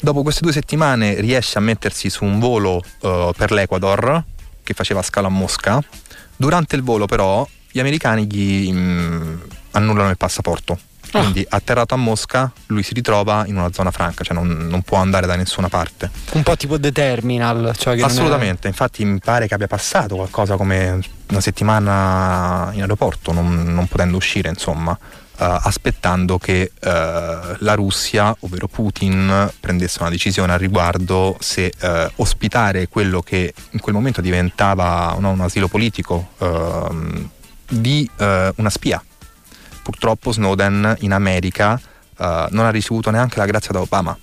Dopo 0.00 0.22
queste 0.22 0.42
due 0.42 0.52
settimane 0.52 1.18
riesce 1.18 1.56
a 1.56 1.62
mettersi 1.62 2.10
su 2.10 2.24
un 2.24 2.38
volo 2.38 2.82
uh, 3.00 3.32
per 3.34 3.52
l'Ecuador 3.52 4.22
che 4.68 4.74
faceva 4.74 5.00
scalo 5.00 5.28
a 5.28 5.30
Mosca. 5.30 5.82
Durante 6.38 6.76
il 6.76 6.82
volo 6.82 7.04
però 7.04 7.46
gli 7.70 7.80
americani 7.80 8.26
gli 8.26 8.72
mh, 8.72 8.78
mm, 8.78 9.40
annullano 9.72 10.08
il 10.08 10.16
passaporto 10.16 10.78
Ah. 11.12 11.20
Quindi 11.20 11.46
atterrato 11.48 11.94
a 11.94 11.96
Mosca 11.96 12.52
lui 12.66 12.82
si 12.82 12.92
ritrova 12.92 13.44
in 13.46 13.56
una 13.56 13.72
zona 13.72 13.90
franca, 13.90 14.24
cioè 14.24 14.34
non, 14.34 14.66
non 14.68 14.82
può 14.82 14.98
andare 14.98 15.26
da 15.26 15.36
nessuna 15.36 15.68
parte. 15.68 16.10
Un 16.32 16.42
po' 16.42 16.56
tipo 16.56 16.78
The 16.78 16.92
Terminal. 16.92 17.74
Cioè 17.76 17.98
Assolutamente, 18.00 18.66
è... 18.66 18.70
infatti 18.70 19.04
mi 19.04 19.18
pare 19.18 19.46
che 19.46 19.54
abbia 19.54 19.66
passato 19.66 20.16
qualcosa 20.16 20.56
come 20.56 21.00
una 21.30 21.40
settimana 21.40 22.70
in 22.72 22.80
aeroporto, 22.82 23.32
non, 23.32 23.64
non 23.72 23.86
potendo 23.86 24.16
uscire, 24.16 24.48
insomma. 24.48 24.98
Uh, 25.38 25.56
aspettando 25.62 26.36
che 26.36 26.72
uh, 26.74 26.86
la 27.58 27.74
Russia, 27.74 28.36
ovvero 28.40 28.66
Putin, 28.66 29.48
prendesse 29.60 29.98
una 30.00 30.10
decisione 30.10 30.52
al 30.52 30.58
riguardo 30.58 31.36
se 31.38 31.72
uh, 31.80 32.10
ospitare 32.16 32.88
quello 32.88 33.22
che 33.22 33.54
in 33.70 33.78
quel 33.78 33.94
momento 33.94 34.20
diventava 34.20 35.16
no, 35.20 35.30
un 35.30 35.40
asilo 35.40 35.68
politico 35.68 36.30
ehm, 36.38 37.30
di 37.68 38.10
una 38.18 38.70
spia 38.70 39.00
purtroppo 39.82 40.32
Snowden 40.32 40.96
in 41.00 41.12
America 41.12 41.80
non 42.16 42.64
ha 42.64 42.70
ricevuto 42.70 43.10
neanche 43.10 43.38
la 43.38 43.44
grazia 43.44 43.72
da 43.72 43.80
Obama 43.80 44.16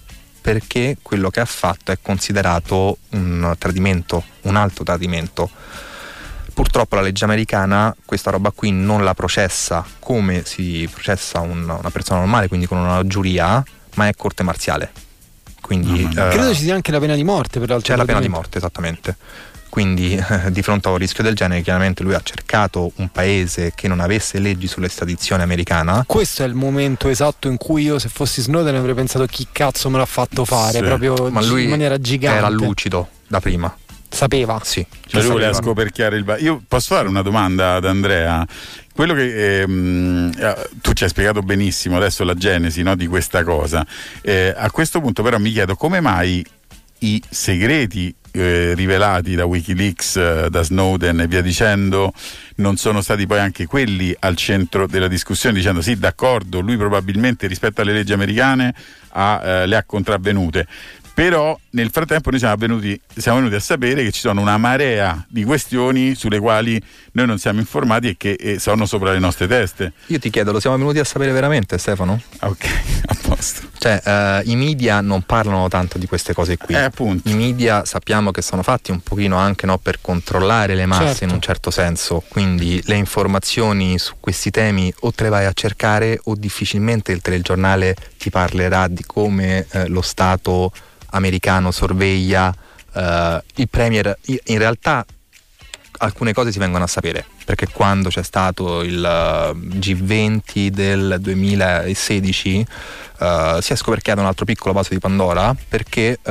perché 0.46 0.98
quello 1.02 1.32
che 1.32 1.40
ha 1.40 1.46
fatto 1.46 1.92
è 1.92 1.98
considerato 2.00 3.00
un 3.14 3.56
tradimento, 3.58 4.24
un 4.42 4.56
alto 4.56 4.84
tradimento. 4.84 5.50
Purtroppo 6.56 6.96
la 6.96 7.02
legge 7.02 7.26
americana 7.26 7.94
questa 8.06 8.32
roba 8.32 8.52
qui 8.52 8.72
non 8.72 9.04
la 9.04 9.14
processa 9.14 9.86
come 10.00 10.44
si 10.46 10.90
processa 10.92 11.42
un, 11.42 11.64
una 11.64 11.90
persona 11.92 12.20
normale, 12.20 12.48
quindi 12.48 12.66
con 12.66 12.78
una 12.78 13.06
giuria, 13.06 13.62
ma 13.96 14.08
è 14.08 14.14
corte 14.16 14.42
marziale. 14.42 14.92
Quindi, 15.60 16.04
uh, 16.04 16.14
Credo 16.14 16.54
ci 16.54 16.62
sia 16.62 16.76
anche 16.76 16.92
la 16.92 17.00
pena 17.00 17.16
di 17.16 17.24
morte 17.24 17.60
per 17.60 17.70
l'altro. 17.70 17.92
C'è 17.92 17.98
la 17.98 18.06
pena 18.06 18.22
di 18.22 18.30
morte, 18.30 18.58
esattamente 18.58 19.18
quindi 19.76 20.16
eh, 20.16 20.52
di 20.54 20.62
fronte 20.62 20.88
a 20.88 20.92
un 20.92 20.98
rischio 20.98 21.22
del 21.22 21.36
genere 21.36 21.62
chiaramente 21.62 22.02
lui 22.02 22.14
ha 22.14 22.22
cercato 22.24 22.94
un 22.96 23.10
paese 23.10 23.74
che 23.76 23.90
non 23.90 24.00
avesse 24.00 24.40
leggi 24.40 24.68
sull'estradizione 24.68 25.44
americana. 25.44 26.06
Questo 26.08 26.44
è 26.44 26.46
il 26.46 26.54
momento 26.54 27.10
esatto 27.10 27.50
in 27.50 27.58
cui 27.58 27.84
io 27.84 28.00
se 28.00 28.08
fossi 28.08 28.42
Snowden 28.42 28.74
avrei 28.76 28.94
pensato 28.94 29.26
chi 29.26 29.48
cazzo 29.52 29.90
me 29.90 29.98
l'ha 29.98 30.06
fatto 30.06 30.46
fare, 30.46 30.78
sì. 30.78 30.84
proprio 30.86 31.30
Ma 31.30 31.42
lui 31.42 31.66
in 31.66 31.72
maniera 31.72 32.00
gigante. 32.00 32.38
Era 32.38 32.48
lucido 32.48 33.10
da 33.28 33.42
prima. 33.42 33.76
Sapeva? 34.16 34.62
Sì. 34.64 34.86
Cioè 35.08 35.22
lui 35.22 35.32
voleva 35.32 35.54
scoperchiare 35.54 36.16
il... 36.16 36.24
Ba- 36.24 36.38
io 36.38 36.64
posso 36.66 36.96
fare 36.96 37.10
una 37.10 37.22
domanda 37.22 37.74
ad 37.74 37.86
Andrea? 37.86 38.48
Quello 38.94 39.14
che 39.14 39.62
ehm, 39.62 40.32
eh, 40.38 40.70
tu 40.82 40.94
ci 40.94 41.04
hai 41.04 41.10
spiegato 41.10 41.42
benissimo 41.42 41.98
adesso 41.98 42.24
la 42.24 42.34
genesi 42.34 42.82
no, 42.82 42.96
di 42.96 43.08
questa 43.08 43.44
cosa. 43.44 43.86
Eh, 44.22 44.54
a 44.56 44.72
questo 44.72 45.02
punto 45.02 45.22
però 45.22 45.38
mi 45.38 45.52
chiedo 45.52 45.76
come 45.76 46.00
mai 46.00 46.44
i 47.00 47.22
segreti 47.30 48.16
eh, 48.32 48.74
rivelati 48.74 49.36
da 49.36 49.46
Wikileaks, 49.46 50.16
eh, 50.16 50.48
da 50.50 50.64
Snowden 50.64 51.20
e 51.20 51.28
via 51.28 51.42
dicendo, 51.42 52.14
non 52.56 52.78
sono 52.78 53.02
stati 53.02 53.28
poi 53.28 53.40
anche 53.40 53.66
quelli 53.66 54.16
al 54.20 54.38
centro 54.38 54.88
della 54.88 55.10
discussione 55.10 55.56
dicendo 55.56 55.82
sì 55.82 55.98
d'accordo, 55.98 56.62
lui 56.62 56.78
probabilmente 56.78 57.48
rispetto 57.48 57.82
alle 57.82 57.92
leggi 57.92 58.14
americane 58.14 58.74
ha, 59.10 59.42
eh, 59.44 59.68
le 59.68 59.76
ha 59.76 59.84
contravvenute, 59.84 60.68
però 61.16 61.58
nel 61.72 61.92
frattempo 61.92 62.30
noi 62.30 62.40
siamo 62.40 62.58
venuti, 62.58 63.00
siamo 63.16 63.38
venuti, 63.38 63.56
a 63.56 63.62
sapere 63.62 64.04
che 64.04 64.12
ci 64.12 64.20
sono 64.20 64.42
una 64.42 64.58
marea 64.58 65.26
di 65.30 65.46
questioni 65.46 66.14
sulle 66.14 66.40
quali 66.40 66.80
noi 67.14 67.26
non 67.26 67.38
siamo 67.38 67.62
informati 67.62 68.10
e 68.10 68.16
che 68.18 68.34
e 68.34 68.60
sono 68.60 68.86
sopra 68.86 69.14
le 69.14 69.20
nostre 69.20 69.48
teste. 69.48 69.94
Io 70.08 70.20
ti 70.20 70.30
chiedo, 70.30 70.52
lo 70.52 70.60
siamo 70.60 70.78
venuti 70.78 71.00
a 71.00 71.06
sapere 71.06 71.32
veramente 71.32 71.78
Stefano? 71.78 72.22
Ok, 72.42 72.66
a 73.08 73.16
posto. 73.22 73.62
Cioè, 73.78 74.42
uh, 74.44 74.50
i 74.50 74.58
media 74.58 75.00
non 75.00 75.22
parlano 75.22 75.70
tanto 75.70 75.98
di 75.98 76.06
queste 76.06 76.34
cose 76.34 76.58
qui. 76.58 76.76
Eh, 76.76 76.80
appunto. 76.80 77.30
I 77.30 77.34
media 77.34 77.86
sappiamo 77.86 78.32
che 78.32 78.42
sono 78.42 78.62
fatti 78.62 78.92
un 78.92 79.00
pochino 79.00 79.38
anche 79.38 79.66
no, 79.66 79.78
per 79.78 80.00
controllare 80.02 80.76
le 80.76 80.86
masse 80.86 81.06
certo. 81.06 81.24
in 81.24 81.30
un 81.30 81.40
certo 81.40 81.72
senso, 81.72 82.24
quindi 82.28 82.82
le 82.88 82.96
informazioni 82.96 83.98
su 84.00 84.16
questi 84.20 84.52
temi 84.52 84.94
o 85.00 85.14
te 85.14 85.24
le 85.24 85.30
vai 85.30 85.46
a 85.46 85.54
cercare 85.54 86.20
o 86.26 86.36
difficilmente 86.36 87.14
il 87.14 87.22
telegiornale 87.22 87.96
ti 88.18 88.30
parlerà 88.30 88.90
di 88.90 89.04
come 89.06 89.66
eh, 89.72 89.88
lo 89.88 90.02
Stato 90.02 90.74
americano 91.16 91.72
sorveglia 91.72 92.54
uh, 92.94 93.02
il 93.56 93.70
Premier, 93.70 94.18
in 94.26 94.58
realtà 94.58 95.06
alcune 96.00 96.34
cose 96.34 96.52
si 96.52 96.60
vengono 96.60 96.84
a 96.84 96.88
sapere 96.88 97.26
perché 97.46 97.68
quando 97.72 98.10
c'è 98.10 98.24
stato 98.24 98.82
il 98.82 98.98
uh, 98.98 99.56
G20 99.56 100.68
del 100.68 101.18
2016 101.20 102.66
uh, 103.20 103.62
si 103.62 103.74
è 103.74 103.76
scoperchiato 103.76 104.20
un 104.20 104.26
altro 104.26 104.46
piccolo 104.46 104.74
vaso 104.74 104.90
di 104.90 105.00
Pandora 105.00 105.56
perché 105.68 106.20
uh, 106.22 106.30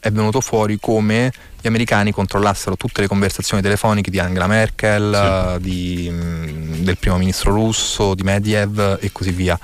è 0.00 0.10
venuto 0.10 0.40
fuori 0.40 0.78
come 0.80 1.32
gli 1.60 1.66
americani 1.66 2.12
controllassero 2.12 2.76
tutte 2.76 3.00
le 3.02 3.08
conversazioni 3.08 3.62
telefoniche 3.62 4.10
di 4.10 4.18
Angela 4.18 4.46
Merkel, 4.46 5.56
sì. 5.56 5.62
di, 5.62 6.10
mh, 6.10 6.14
mm, 6.14 6.72
del 6.82 6.98
primo 6.98 7.16
ministro 7.16 7.52
russo, 7.52 8.14
di 8.14 8.22
Medvedev 8.22 8.98
e 9.00 9.10
così 9.12 9.30
via. 9.30 9.58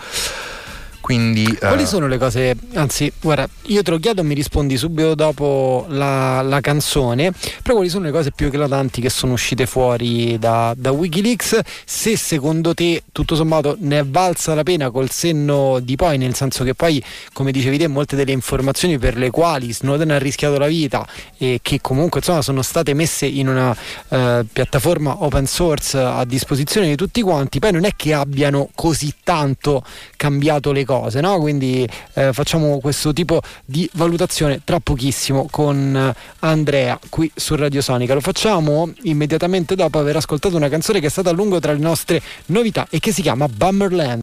Quindi, 1.10 1.56
Quali 1.58 1.82
uh... 1.82 1.86
sono 1.86 2.06
le 2.06 2.18
cose, 2.18 2.54
anzi, 2.74 3.12
guarda, 3.20 3.48
io 3.62 3.82
te 3.82 3.90
lo 3.90 3.98
chiedo 3.98 4.20
e 4.20 4.24
mi 4.24 4.32
rispondi 4.32 4.76
subito 4.76 5.16
dopo 5.16 5.86
la, 5.88 6.40
la, 6.40 6.60
canzone, 6.60 7.32
però 7.64 7.74
quali 7.74 7.88
sono 7.88 8.04
le 8.04 8.12
cose 8.12 8.30
più 8.30 8.46
eclatanti 8.46 9.00
che 9.00 9.10
sono 9.10 9.32
uscite 9.32 9.66
fuori 9.66 10.38
da, 10.38 10.72
da, 10.76 10.92
Wikileaks? 10.92 11.58
Se 11.84 12.16
secondo 12.16 12.74
te, 12.74 13.02
tutto 13.10 13.34
sommato, 13.34 13.76
ne 13.80 13.98
è 13.98 14.06
valsa 14.06 14.54
la 14.54 14.62
pena 14.62 14.92
col 14.92 15.10
senno 15.10 15.80
di 15.80 15.96
poi, 15.96 16.16
nel 16.16 16.36
senso 16.36 16.62
che 16.62 16.74
poi, 16.74 17.02
come 17.32 17.50
dicevi 17.50 17.76
te, 17.76 17.88
molte 17.88 18.14
delle 18.14 18.30
informazioni 18.30 18.96
per 18.96 19.16
le 19.16 19.30
quali 19.30 19.72
Snowden 19.72 20.12
ha 20.12 20.18
rischiato 20.18 20.58
la 20.58 20.68
vita 20.68 21.04
e 21.38 21.58
che 21.60 21.80
comunque 21.80 22.20
insomma 22.20 22.40
sono 22.40 22.62
state 22.62 22.94
messe 22.94 23.26
in 23.26 23.48
una 23.48 23.70
uh, 23.70 24.46
piattaforma 24.52 25.24
open 25.24 25.46
source 25.46 25.98
a 25.98 26.24
disposizione 26.24 26.86
di 26.86 26.94
tutti 26.94 27.20
quanti, 27.20 27.58
poi 27.58 27.72
non 27.72 27.84
è 27.84 27.94
che 27.96 28.14
abbiano 28.14 28.68
così 28.76 29.12
tanto 29.24 29.82
cambiato 30.16 30.70
le 30.70 30.84
cose 30.84 30.98
cose, 31.00 31.20
no? 31.20 31.38
quindi 31.38 31.88
eh, 32.14 32.32
facciamo 32.32 32.78
questo 32.80 33.12
tipo 33.12 33.40
di 33.64 33.88
valutazione 33.94 34.60
tra 34.64 34.80
pochissimo 34.80 35.48
con 35.50 35.96
eh, 35.96 36.14
Andrea 36.40 36.98
qui 37.08 37.30
su 37.34 37.56
Radio 37.56 37.80
Sonica. 37.80 38.14
Lo 38.14 38.20
facciamo 38.20 38.90
immediatamente 39.02 39.74
dopo 39.74 39.98
aver 39.98 40.16
ascoltato 40.16 40.56
una 40.56 40.68
canzone 40.68 41.00
che 41.00 41.06
è 41.06 41.10
stata 41.10 41.30
a 41.30 41.32
lungo 41.32 41.58
tra 41.58 41.72
le 41.72 41.78
nostre 41.78 42.20
novità 42.46 42.86
e 42.90 42.98
che 42.98 43.12
si 43.12 43.22
chiama 43.22 43.48
Bummerland. 43.48 44.20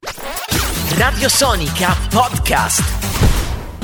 Radio 0.95 1.29
Sonica 1.29 1.95
Podcast. 2.09 3.36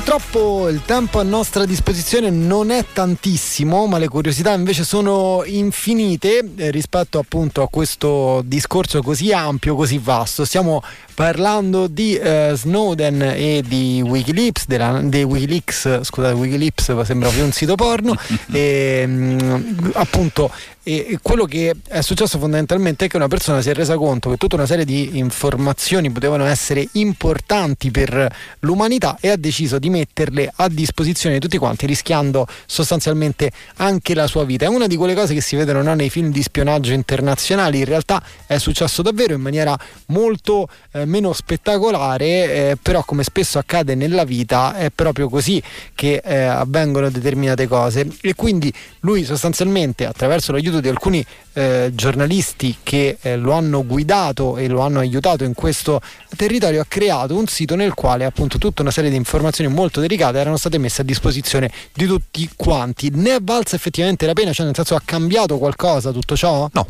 Purtroppo 0.04 0.68
il 0.68 0.82
tempo 0.84 1.18
a 1.18 1.22
nostra 1.22 1.64
disposizione 1.64 2.28
non 2.28 2.70
è 2.70 2.84
tantissimo, 2.92 3.86
ma 3.86 3.96
le 3.96 4.06
curiosità 4.06 4.52
invece 4.52 4.84
sono 4.84 5.42
infinite 5.46 6.44
eh, 6.56 6.70
rispetto 6.70 7.18
appunto 7.18 7.62
a 7.62 7.70
questo 7.70 8.42
discorso 8.44 9.00
così 9.00 9.32
ampio, 9.32 9.74
così 9.74 9.96
vasto. 9.96 10.44
Stiamo 10.44 10.82
parlando 11.14 11.86
di 11.86 12.16
eh, 12.16 12.52
Snowden 12.54 13.22
e 13.22 13.64
di 13.66 14.02
Wikileaks, 14.04 14.66
della, 14.66 15.00
di 15.00 15.22
Wikileaks, 15.22 16.02
scusate, 16.02 16.34
Wikileaks 16.34 17.00
sembra 17.00 17.30
più 17.30 17.42
un 17.42 17.52
sito 17.52 17.74
porno, 17.74 18.14
e, 18.52 19.06
mh, 19.06 19.10
mm, 19.10 19.90
appunto 19.94 20.50
e 20.86 21.18
quello 21.22 21.46
che 21.46 21.74
è 21.88 22.02
successo 22.02 22.38
fondamentalmente 22.38 23.06
è 23.06 23.08
che 23.08 23.16
una 23.16 23.26
persona 23.26 23.62
si 23.62 23.70
è 23.70 23.74
resa 23.74 23.96
conto 23.96 24.28
che 24.28 24.36
tutta 24.36 24.56
una 24.56 24.66
serie 24.66 24.84
di 24.84 25.16
informazioni 25.16 26.10
potevano 26.10 26.44
essere 26.44 26.86
importanti 26.92 27.90
per 27.90 28.30
l'umanità 28.60 29.16
e 29.18 29.30
ha 29.30 29.36
deciso 29.36 29.78
di 29.78 29.88
metterle 29.88 30.52
a 30.54 30.68
disposizione 30.68 31.36
di 31.36 31.40
tutti 31.40 31.56
quanti, 31.56 31.86
rischiando 31.86 32.46
sostanzialmente 32.66 33.50
anche 33.76 34.14
la 34.14 34.26
sua 34.26 34.44
vita. 34.44 34.66
È 34.66 34.68
una 34.68 34.86
di 34.86 34.96
quelle 34.96 35.14
cose 35.14 35.32
che 35.32 35.40
si 35.40 35.56
vedono 35.56 35.82
no, 35.82 35.94
nei 35.94 36.10
film 36.10 36.30
di 36.30 36.42
spionaggio 36.42 36.92
internazionali, 36.92 37.78
in 37.78 37.86
realtà 37.86 38.22
è 38.46 38.58
successo 38.58 39.00
davvero 39.00 39.32
in 39.32 39.40
maniera 39.40 39.78
molto 40.06 40.68
eh, 40.92 41.06
meno 41.06 41.32
spettacolare, 41.32 42.26
eh, 42.26 42.78
però 42.80 43.02
come 43.04 43.22
spesso 43.22 43.58
accade 43.58 43.94
nella 43.94 44.24
vita 44.24 44.76
è 44.76 44.90
proprio 44.90 45.30
così 45.30 45.62
che 45.94 46.20
eh, 46.22 46.42
avvengono 46.44 47.08
determinate 47.08 47.66
cose 47.66 48.06
e 48.20 48.34
quindi 48.34 48.70
lui 49.00 49.24
sostanzialmente 49.24 50.04
attraverso 50.04 50.52
l'aiuto 50.52 50.73
aiuto 50.74 50.80
di 50.80 50.88
alcuni 50.88 51.24
eh, 51.52 51.92
giornalisti 51.94 52.78
che 52.82 53.18
eh, 53.20 53.36
lo 53.36 53.52
hanno 53.52 53.84
guidato 53.84 54.56
e 54.56 54.68
lo 54.68 54.80
hanno 54.80 54.98
aiutato 54.98 55.44
in 55.44 55.54
questo 55.54 56.00
territorio 56.36 56.80
ha 56.80 56.86
creato 56.86 57.36
un 57.36 57.46
sito 57.46 57.76
nel 57.76 57.94
quale 57.94 58.24
appunto 58.24 58.58
tutta 58.58 58.82
una 58.82 58.90
serie 58.90 59.10
di 59.10 59.16
informazioni 59.16 59.72
molto 59.72 60.00
delicate 60.00 60.38
erano 60.38 60.56
state 60.56 60.78
messe 60.78 61.02
a 61.02 61.04
disposizione 61.04 61.70
di 61.92 62.06
tutti 62.06 62.48
quanti. 62.56 63.10
Ne 63.12 63.36
è 63.36 63.38
valsa 63.40 63.76
effettivamente 63.76 64.26
la 64.26 64.32
pena? 64.32 64.52
Cioè 64.52 64.66
nel 64.66 64.74
senso 64.74 64.94
ha 64.94 65.02
cambiato 65.04 65.58
qualcosa 65.58 66.10
tutto 66.10 66.36
ciò? 66.36 66.68
No, 66.72 66.86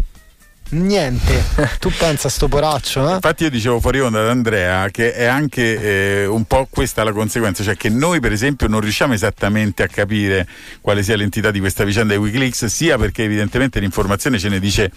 Niente, 0.74 1.44
tu 1.78 1.88
pensa 1.96 2.26
a 2.26 2.30
sto 2.30 2.48
poraccio? 2.48 3.08
Eh? 3.08 3.14
Infatti 3.14 3.44
io 3.44 3.50
dicevo 3.50 3.78
fuori 3.78 4.00
onda 4.00 4.22
ad 4.22 4.28
Andrea 4.28 4.88
che 4.90 5.12
è 5.12 5.24
anche 5.24 6.22
eh, 6.22 6.26
un 6.26 6.44
po' 6.46 6.66
questa 6.68 7.04
la 7.04 7.12
conseguenza, 7.12 7.62
cioè 7.62 7.76
che 7.76 7.88
noi 7.88 8.18
per 8.18 8.32
esempio 8.32 8.66
non 8.66 8.80
riusciamo 8.80 9.12
esattamente 9.12 9.84
a 9.84 9.86
capire 9.86 10.48
quale 10.80 11.04
sia 11.04 11.14
l'entità 11.16 11.52
di 11.52 11.60
questa 11.60 11.84
vicenda 11.84 12.14
di 12.14 12.18
Wikileaks, 12.18 12.64
sia 12.64 12.98
perché 12.98 13.22
evidentemente 13.22 13.78
l'informazione 13.78 14.36
ce 14.36 14.48
ne 14.48 14.58
dice 14.58 14.90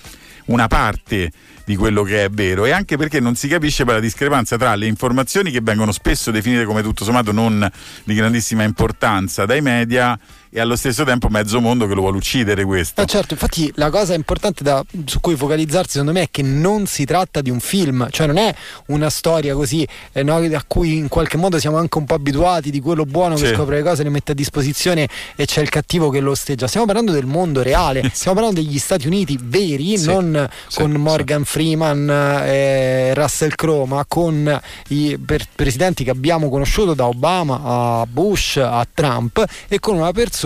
una 0.45 0.67
parte 0.67 1.31
di 1.63 1.75
quello 1.75 2.01
che 2.03 2.23
è 2.23 2.29
vero 2.29 2.65
e 2.65 2.71
anche 2.71 2.97
perché 2.97 3.19
non 3.19 3.35
si 3.35 3.47
capisce 3.47 3.83
poi 3.83 3.95
la 3.95 3.99
discrepanza 3.99 4.57
tra 4.57 4.73
le 4.75 4.87
informazioni 4.87 5.51
che 5.51 5.59
vengono 5.61 5.91
spesso 5.91 6.31
definite 6.31 6.63
come 6.63 6.81
tutto 6.81 7.03
sommato 7.03 7.31
non 7.31 7.69
di 8.03 8.13
grandissima 8.13 8.63
importanza 8.63 9.45
dai 9.45 9.61
media 9.61 10.17
e 10.57 10.59
allo 10.59 10.75
stesso 10.75 11.03
tempo 11.03 11.27
mezzo 11.29 11.61
mondo 11.61 11.85
che 11.85 11.93
lo 11.93 12.01
vuole 12.01 12.17
uccidere 12.17 12.65
questo. 12.65 12.99
Eh 13.01 13.05
certo, 13.05 13.33
infatti 13.33 13.71
la 13.75 13.91
cosa 13.91 14.15
importante 14.15 14.63
da, 14.63 14.83
su 15.05 15.19
cui 15.19 15.35
focalizzarsi 15.35 15.91
secondo 15.91 16.13
me 16.13 16.23
è 16.23 16.27
che 16.31 16.41
non 16.41 16.87
si 16.87 17.05
tratta 17.05 17.41
di 17.41 17.51
un 17.51 17.59
film, 17.59 18.07
cioè 18.09 18.25
non 18.25 18.37
è 18.37 18.53
una 18.87 19.11
storia 19.11 19.53
così 19.53 19.87
eh, 20.13 20.23
no, 20.23 20.37
a 20.37 20.63
cui 20.65 20.97
in 20.97 21.09
qualche 21.09 21.37
modo 21.37 21.59
siamo 21.59 21.77
anche 21.77 21.99
un 21.99 22.05
po' 22.05 22.15
abituati 22.15 22.71
di 22.71 22.79
quello 22.81 23.05
buono 23.05 23.35
che 23.35 23.45
Sì. 23.49 23.53
scopre 23.53 23.75
le 23.77 23.83
cose, 23.83 24.01
le 24.01 24.09
mette 24.09 24.31
a 24.31 24.35
disposizione 24.35 25.07
e 25.35 25.45
c'è 25.45 25.61
il 25.61 25.69
cattivo 25.69 26.09
che 26.09 26.19
lo 26.21 26.31
osteggia. 26.31 26.65
Stiamo 26.65 26.87
parlando 26.87 27.11
del 27.11 27.27
mondo 27.27 27.61
reale, 27.61 28.09
stiamo 28.11 28.39
parlando 28.39 28.59
degli 28.59 28.79
Stati 28.79 29.05
Uniti 29.05 29.37
veri, 29.39 29.95
Sì. 29.95 30.07
non 30.07 30.49
Sì, 30.67 30.79
con. 30.79 30.91
Morgan 30.93 31.43
Freeman 31.45 32.09
e 32.45 33.13
Russell 33.13 33.51
Crowe, 33.53 33.85
ma 33.85 34.03
con 34.07 34.59
i 34.87 35.19
per- 35.23 35.45
presidenti 35.53 36.03
che 36.03 36.09
abbiamo 36.09 36.49
conosciuto 36.49 36.95
da 36.95 37.05
Obama 37.05 37.61
a 37.63 38.05
Bush 38.07 38.57
a 38.57 38.85
Trump 38.91 39.43
e 39.67 39.79
con 39.79 39.95
una 39.97 40.11
persona 40.11 40.45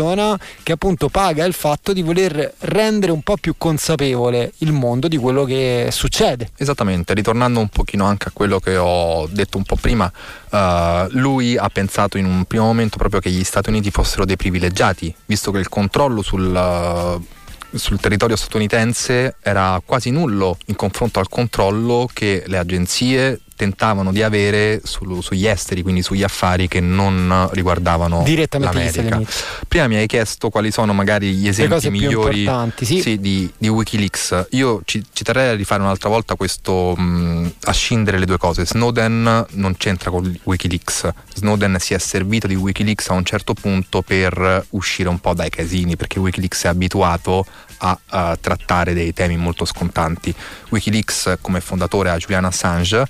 che 0.63 0.71
appunto 0.71 1.09
paga 1.09 1.45
il 1.45 1.53
fatto 1.53 1.93
di 1.93 2.01
voler 2.01 2.53
rendere 2.59 3.11
un 3.11 3.21
po' 3.21 3.37
più 3.37 3.55
consapevole 3.57 4.53
il 4.59 4.71
mondo 4.71 5.07
di 5.07 5.17
quello 5.17 5.43
che 5.43 5.89
succede. 5.91 6.49
Esattamente, 6.57 7.13
ritornando 7.13 7.59
un 7.59 7.69
pochino 7.69 8.05
anche 8.05 8.29
a 8.29 8.31
quello 8.33 8.59
che 8.59 8.77
ho 8.77 9.27
detto 9.27 9.57
un 9.57 9.63
po' 9.63 9.75
prima, 9.75 10.11
eh, 10.49 11.07
lui 11.11 11.57
ha 11.57 11.69
pensato 11.69 12.17
in 12.17 12.25
un 12.25 12.45
primo 12.45 12.65
momento 12.65 12.97
proprio 12.97 13.19
che 13.19 13.29
gli 13.29 13.43
Stati 13.43 13.69
Uniti 13.69 13.91
fossero 13.91 14.25
dei 14.25 14.37
privilegiati, 14.37 15.13
visto 15.25 15.51
che 15.51 15.59
il 15.59 15.69
controllo 15.69 16.21
sul, 16.21 16.55
eh, 16.55 17.77
sul 17.77 17.99
territorio 17.99 18.35
statunitense 18.35 19.35
era 19.41 19.81
quasi 19.85 20.09
nullo 20.11 20.57
in 20.65 20.75
confronto 20.75 21.19
al 21.19 21.29
controllo 21.29 22.09
che 22.11 22.43
le 22.47 22.57
agenzie 22.57 23.41
tentavano 23.61 24.11
di 24.11 24.23
avere 24.23 24.81
sul- 24.83 25.21
sugli 25.21 25.45
esteri, 25.45 25.83
quindi 25.83 26.01
sugli 26.01 26.23
affari 26.23 26.67
che 26.67 26.79
non 26.79 27.47
riguardavano 27.51 28.23
l'America. 28.57 29.21
Prima 29.67 29.85
mi 29.85 29.97
hai 29.97 30.07
chiesto 30.07 30.49
quali 30.49 30.71
sono 30.71 30.93
magari 30.93 31.33
gli 31.33 31.47
esempi 31.47 31.91
migliori 31.91 32.39
importanti, 32.39 32.85
sì. 32.85 33.19
di, 33.19 33.51
di 33.55 33.67
Wikileaks. 33.67 34.47
Io 34.51 34.81
ci, 34.83 35.03
ci 35.13 35.23
terrei 35.23 35.49
a 35.49 35.53
rifare 35.53 35.83
un'altra 35.83 36.09
volta 36.09 36.33
questo, 36.33 36.95
mh, 36.95 37.53
a 37.65 37.71
scindere 37.71 38.17
le 38.17 38.25
due 38.25 38.39
cose. 38.39 38.65
Snowden 38.65 39.45
non 39.51 39.77
c'entra 39.77 40.09
con 40.09 40.35
Wikileaks. 40.43 41.09
Snowden 41.35 41.77
si 41.79 41.93
è 41.93 41.99
servito 41.99 42.47
di 42.47 42.55
Wikileaks 42.55 43.09
a 43.09 43.13
un 43.13 43.23
certo 43.23 43.53
punto 43.53 44.01
per 44.01 44.65
uscire 44.69 45.07
un 45.07 45.19
po' 45.19 45.35
dai 45.35 45.51
casini, 45.51 45.95
perché 45.95 46.17
Wikileaks 46.17 46.63
è 46.63 46.67
abituato 46.69 47.45
a, 47.77 47.99
a 48.07 48.37
trattare 48.41 48.95
dei 48.95 49.13
temi 49.13 49.37
molto 49.37 49.65
scontanti. 49.65 50.33
Wikileaks 50.69 51.37
come 51.41 51.61
fondatore 51.61 52.09
ha 52.09 52.17
Julian 52.17 52.45
Assange 52.45 53.05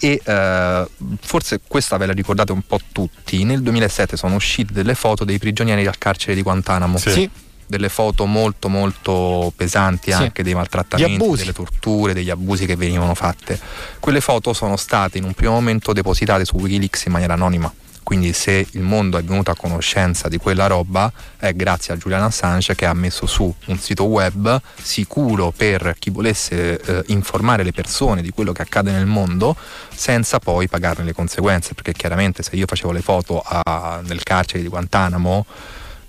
e 0.00 0.20
eh, 0.24 0.86
forse 1.20 1.60
questa 1.66 1.96
ve 1.96 2.06
la 2.06 2.12
ricordate 2.12 2.52
un 2.52 2.62
po' 2.62 2.78
tutti, 2.92 3.44
nel 3.44 3.62
2007 3.62 4.16
sono 4.16 4.34
uscite 4.36 4.72
delle 4.72 4.94
foto 4.94 5.24
dei 5.24 5.38
prigionieri 5.38 5.86
al 5.86 5.98
carcere 5.98 6.34
di 6.34 6.42
Guantanamo. 6.42 6.98
Sì. 6.98 7.10
Sì. 7.10 7.30
Delle 7.66 7.90
foto 7.90 8.24
molto 8.24 8.70
molto 8.70 9.52
pesanti 9.54 10.10
Sì. 10.10 10.22
anche 10.22 10.42
dei 10.42 10.54
maltrattamenti, 10.54 11.36
delle 11.36 11.52
torture, 11.52 12.14
degli 12.14 12.30
abusi 12.30 12.64
che 12.64 12.76
venivano 12.76 13.14
fatte. 13.14 13.60
Quelle 14.00 14.22
foto 14.22 14.54
sono 14.54 14.76
state 14.76 15.18
in 15.18 15.24
un 15.24 15.34
primo 15.34 15.52
momento 15.52 15.92
depositate 15.92 16.46
su 16.46 16.56
Wikileaks 16.56 17.04
in 17.04 17.12
maniera 17.12 17.34
anonima. 17.34 17.70
Quindi 18.08 18.32
se 18.32 18.66
il 18.70 18.80
mondo 18.80 19.18
è 19.18 19.22
venuto 19.22 19.50
a 19.50 19.54
conoscenza 19.54 20.28
di 20.28 20.38
quella 20.38 20.66
roba 20.66 21.12
è 21.36 21.52
grazie 21.52 21.92
a 21.92 21.98
Julian 21.98 22.22
Assange 22.22 22.74
che 22.74 22.86
ha 22.86 22.94
messo 22.94 23.26
su 23.26 23.54
un 23.66 23.78
sito 23.78 24.04
web 24.04 24.58
sicuro 24.80 25.52
per 25.54 25.94
chi 25.98 26.08
volesse 26.08 26.80
eh, 26.80 27.02
informare 27.08 27.64
le 27.64 27.72
persone 27.72 28.22
di 28.22 28.30
quello 28.30 28.52
che 28.52 28.62
accade 28.62 28.92
nel 28.92 29.04
mondo 29.04 29.54
senza 29.94 30.38
poi 30.38 30.68
pagarne 30.68 31.04
le 31.04 31.12
conseguenze, 31.12 31.74
perché 31.74 31.92
chiaramente 31.92 32.42
se 32.42 32.56
io 32.56 32.64
facevo 32.66 32.92
le 32.92 33.02
foto 33.02 33.42
a- 33.44 34.00
nel 34.02 34.22
carcere 34.22 34.62
di 34.62 34.68
Guantanamo 34.68 35.44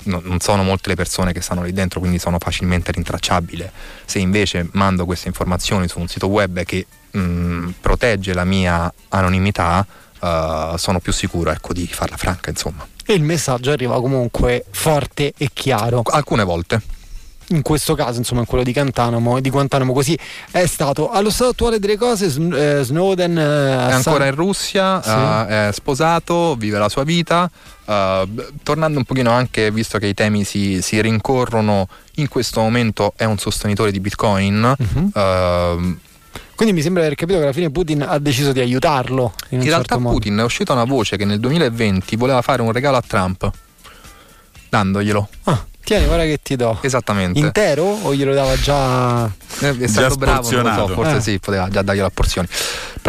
no- 0.03 0.21
non 0.23 0.39
sono 0.39 0.63
molte 0.63 0.87
le 0.87 0.95
persone 0.95 1.33
che 1.33 1.41
stanno 1.41 1.63
lì 1.63 1.73
dentro, 1.73 1.99
quindi 1.99 2.17
sono 2.17 2.37
facilmente 2.39 2.93
rintracciabile. 2.93 3.69
Se 4.05 4.19
invece 4.19 4.69
mando 4.71 5.03
queste 5.03 5.27
informazioni 5.27 5.89
su 5.89 5.99
un 5.99 6.07
sito 6.07 6.27
web 6.27 6.63
che 6.63 6.87
mh, 7.11 7.71
protegge 7.81 8.33
la 8.33 8.45
mia 8.45 8.89
anonimità, 9.09 9.85
eh, 10.21 10.73
sono 10.77 10.99
più 10.99 11.11
sicuro 11.13 11.51
ecco, 11.51 11.73
di 11.73 11.87
farla 11.87 12.17
franca, 12.17 12.49
insomma. 12.49 12.85
E 13.05 13.13
il 13.13 13.23
messaggio 13.23 13.71
arriva 13.71 13.99
comunque 13.99 14.65
forte 14.69 15.33
e 15.37 15.49
chiaro. 15.53 16.01
Alcune 16.05 16.43
volte. 16.43 16.81
in 17.51 17.63
questo 17.63 17.95
caso, 17.95 18.19
insomma, 18.19 18.41
in 18.41 18.45
quello 18.45 18.63
di 18.63 18.71
Guantanamo, 18.71 19.39
di 19.39 19.49
Guantanamo 19.49 19.91
così 19.91 20.15
è 20.51 20.67
stato. 20.67 21.09
Allo 21.09 21.31
stato 21.31 21.49
attuale 21.49 21.79
delle 21.79 21.97
cose, 21.97 22.25
eh, 22.27 22.83
Snowden 22.83 23.35
eh, 23.35 23.87
È 23.89 23.91
ancora 23.93 24.27
in 24.27 24.35
Russia, 24.35 25.01
Sì. 25.01 25.09
eh, 25.09 25.69
è 25.69 25.71
sposato, 25.73 26.53
vive 26.55 26.77
la 26.77 26.89
sua 26.89 27.03
vita. 27.03 27.49
eh, 27.87 28.27
tornando 28.61 28.99
un 28.99 29.03
pochino 29.03 29.31
anche, 29.31 29.71
visto 29.71 29.97
che 29.97 30.05
i 30.05 30.13
temi 30.13 30.43
si, 30.43 30.79
si 30.83 31.01
rincorrono, 31.01 31.87
in 32.17 32.27
questo 32.27 32.59
momento 32.61 33.13
è 33.15 33.23
un 33.23 33.39
sostenitore 33.39 33.91
di 33.91 33.99
Bitcoin. 33.99 34.75
Mhm. 34.77 35.09
Quindi 36.59 36.75
mi 36.75 36.83
sembra 36.83 37.03
di 37.03 37.07
aver 37.07 37.17
capito 37.17 37.37
che 37.37 37.45
alla 37.45 37.53
fine 37.53 37.69
Putin 37.71 38.01
ha 38.01 38.19
deciso 38.19 38.51
di 38.51 38.59
aiutarlo. 38.59 39.31
In, 39.47 39.47
In 39.51 39.57
un 39.59 39.63
realtà 39.63 39.85
certo 39.93 39.99
modo. 40.01 40.15
Putin 40.15 40.39
è 40.39 40.43
uscita 40.43 40.73
una 40.73 40.83
voce 40.83 41.15
che 41.15 41.23
nel 41.23 41.39
2020 41.39 42.17
voleva 42.17 42.41
fare 42.41 42.61
un 42.61 42.73
regalo 42.73 42.97
a 42.97 43.01
Trump, 43.07 43.49
dandoglielo. 44.67 45.29
Ah, 45.43 45.65
tieni, 45.81 46.05
guarda 46.05 46.25
che 46.25 46.37
ti 46.43 46.57
do. 46.57 46.77
Esattamente. 46.81 47.39
Intero 47.39 47.83
o 47.85 48.13
glielo 48.13 48.33
dava 48.33 48.59
già. 48.59 49.23
Eh, 49.59 49.77
è 49.79 49.87
stato 49.87 50.15
bravo, 50.17 50.51
non 50.51 50.63
lo 50.63 50.73
so, 50.73 50.87
forse 50.95 51.15
Eh. 51.15 51.21
sì, 51.21 51.39
poteva 51.39 51.69
già 51.69 51.81
darglielo 51.81 52.07
a 52.07 52.11
porzioni. 52.13 52.49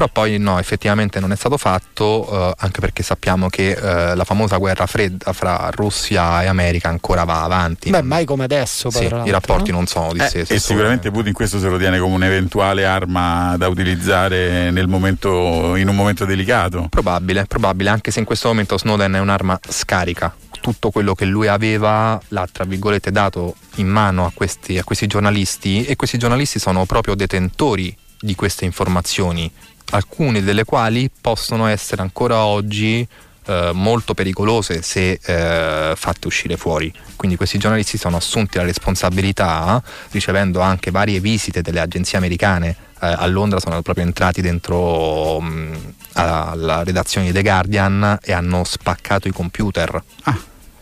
Però 0.01 0.13
poi 0.13 0.39
no, 0.39 0.59
effettivamente 0.59 1.21
non 1.21 1.31
è 1.31 1.37
stato 1.37 1.59
fatto, 1.59 2.27
eh, 2.49 2.55
anche 2.61 2.81
perché 2.81 3.03
sappiamo 3.03 3.51
che 3.51 3.73
eh, 3.73 4.15
la 4.15 4.25
famosa 4.25 4.57
guerra 4.57 4.87
fredda 4.87 5.35
fra 5.35 5.69
Russia 5.75 6.43
e 6.43 6.47
America 6.47 6.89
ancora 6.89 7.25
va 7.25 7.43
avanti. 7.43 7.91
Beh, 7.91 8.01
mai 8.01 8.25
come 8.25 8.45
adesso. 8.45 8.89
Sì, 8.89 9.05
i 9.05 9.31
rapporti 9.31 9.73
no? 9.73 9.77
non 9.77 9.87
sono 9.87 10.09
Eh, 10.13 10.15
distesi. 10.15 10.55
e 10.55 10.59
sicuramente 10.59 11.11
Putin 11.11 11.35
questo 11.35 11.59
se 11.59 11.69
lo 11.69 11.77
tiene 11.77 11.99
come 11.99 12.15
un'eventuale 12.15 12.87
arma 12.87 13.57
da 13.59 13.69
utilizzare 13.69 14.71
nel 14.71 14.89
momento, 14.89 15.77
in 15.77 15.87
un 15.87 15.95
momento 15.95 16.25
delicato. 16.25 16.87
Probabile, 16.89 17.45
probabile, 17.45 17.91
anche 17.91 18.11
se 18.11 18.21
in 18.21 18.25
questo 18.25 18.49
momento 18.49 18.79
Snowden 18.79 19.13
è 19.13 19.19
un'arma 19.21 19.61
scarica. 19.69 20.35
Tutto 20.63 20.91
quello 20.91 21.15
che 21.15 21.27
lui 21.27 21.47
aveva 21.47 22.19
l'ha, 22.29 22.49
tra 22.51 22.65
virgolette, 22.65 23.11
dato 23.11 23.55
in 23.77 23.89
mano 23.89 24.25
a 24.25 24.31
questi, 24.33 24.79
a 24.79 24.83
questi 24.83 25.07
giornalisti 25.07 25.85
e 25.85 25.95
questi 25.97 26.17
giornalisti 26.17 26.59
sono 26.59 26.87
proprio 26.87 27.15
detentori 27.15 27.95
di 28.23 28.35
queste 28.35 28.67
informazioni, 28.67 29.51
alcune 29.91 30.43
delle 30.43 30.65
quali 30.65 31.11
possono 31.21 31.67
essere 31.67 32.03
ancora 32.03 32.45
oggi 32.45 33.07
eh, 33.47 33.71
molto 33.73 34.15
pericolose 34.15 34.83
se 34.83 35.19
eh, 35.23 35.93
fatte 35.97 36.27
uscire 36.27 36.57
fuori. 36.57 36.93
Quindi 37.17 37.37
questi 37.37 37.59
giornalisti 37.59 37.99
sono 37.99 38.17
assunti 38.17 38.59
la 38.59 38.65
responsabilità, 38.65 39.83
ricevendo 40.11 40.61
anche 40.61 40.91
varie 40.91 41.21
visite 41.21 41.63
delle 41.63 41.81
agenzie 41.81 42.19
americane. 42.19 42.77
Eh, 43.01 43.07
a 43.07 43.27
Londra 43.27 43.59
sono 43.59 43.81
proprio 43.83 44.05
entrati 44.05 44.41
dentro 44.41 45.41
mh, 45.41 45.95
alla 46.15 46.85
redazione 46.85 47.27
di 47.27 47.33
The 47.33 47.43
Guardian 47.43 48.19
e 48.23 48.33
hanno 48.33 48.63
spaccato 48.65 49.27
i 49.27 49.33
computer. 49.33 50.03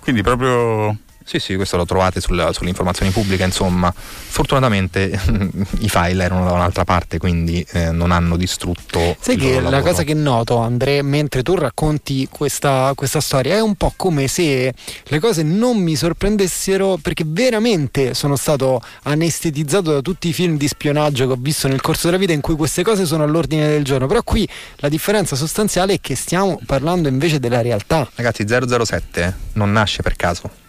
Quindi 0.01 0.23
proprio 0.23 0.97
Sì, 1.29 1.39
sì, 1.41 1.57
questo 1.57 1.77
lo 1.77 1.85
trovate 1.85 2.23
sul- 2.23 2.49
sulle 2.53 2.71
informazioni 2.71 3.11
pubbliche, 3.11 3.45
insomma. 3.45 3.93
Fortunatamente 3.95 5.11
i 5.81 5.89
file 5.91 6.25
erano 6.25 6.47
da 6.47 6.53
un'altra 6.53 6.85
parte, 6.85 7.19
quindi 7.19 7.63
eh, 7.73 7.91
non 7.91 8.13
hanno 8.13 8.39
distrutto. 8.39 9.15
Sai 9.21 9.37
che 9.37 9.61
la 9.61 9.69
lavoro. 9.69 9.91
cosa 9.91 10.05
che 10.05 10.15
noto, 10.15 10.57
Andre, 10.57 11.03
mentre 11.03 11.43
tu 11.43 11.55
racconti 11.55 12.27
questa, 12.31 12.93
questa 12.95 13.21
storia, 13.21 13.57
è 13.57 13.61
un 13.61 13.75
po' 13.75 13.93
come 13.95 14.27
se 14.27 14.73
le 15.05 15.19
cose 15.21 15.43
non 15.43 15.77
mi 15.77 15.97
sorprendessero 15.97 16.97
perché 16.97 17.25
veramente 17.27 18.15
sono 18.15 18.37
stato 18.37 18.81
anestetizzato 19.03 19.93
da 19.93 20.01
tutti 20.01 20.29
i 20.29 20.33
film 20.33 20.57
di 20.57 20.67
spionaggio 20.67 21.27
che 21.27 21.33
ho 21.35 21.39
visto 21.39 21.69
nel 21.69 21.83
corso 21.83 22.07
della 22.07 22.17
vita 22.17 22.33
in 22.33 22.41
cui 22.41 22.57
queste 22.57 22.83
cose 22.83 23.05
sono 23.05 23.25
all'ordine 23.25 23.69
del 23.69 23.85
giorno. 23.85 24.07
Però 24.07 24.23
qui 24.23 24.49
la 24.77 24.89
differenza 24.89 25.37
sostanziale 25.37 25.93
è 25.93 26.01
che 26.01 26.15
stiamo 26.15 26.59
parlando 26.65 27.09
invece 27.09 27.39
della 27.39 27.61
realtà. 27.61 28.09
Ragazzi, 28.15 28.47
007 28.49 29.37
non 29.53 29.73
nasce 29.73 30.01
per 30.01 30.17
caso. 30.17 30.68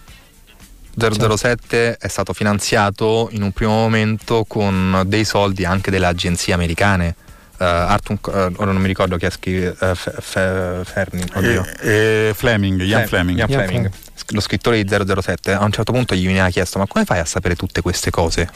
007 1.00 1.98
è 1.98 2.08
stato 2.08 2.34
finanziato 2.34 3.30
in 3.32 3.42
un 3.42 3.52
primo 3.52 3.72
momento 3.72 4.46
con 4.48 5.04
dei 5.06 5.24
soldi 5.24 5.66
anche 5.66 5.92
delle 5.92 6.06
agenzie 6.06 6.54
americane. 6.54 7.16
Arthur, 7.58 8.18
uh, 8.24 8.62
ora 8.62 8.72
non 8.72 8.82
mi 8.82 8.88
ricordo 8.88 9.18
chi 9.18 9.26
ha 9.26 9.30
scritto, 9.30 9.76
uh, 9.86 9.94
Fermi, 9.94 11.24
oddio. 11.34 11.66
Eh, 11.82 12.32
Fleming, 12.34 12.82
Ian 12.82 13.06
Fleming. 13.06 13.38
Ian 13.38 13.50
Fleming, 13.50 13.92
lo 14.30 14.40
scrittore 14.40 14.82
di 14.82 14.90
007, 14.90 15.52
a 15.52 15.64
un 15.66 15.72
certo 15.72 15.92
punto 15.92 16.16
gli 16.16 16.26
veniva 16.26 16.48
chiesto 16.50 16.80
ma 16.80 16.88
come 16.88 17.04
fai 17.04 17.20
a 17.20 17.26
sapere 17.26 17.56
tutte 17.56 17.82
queste 17.82 18.12
cose? 18.12 18.50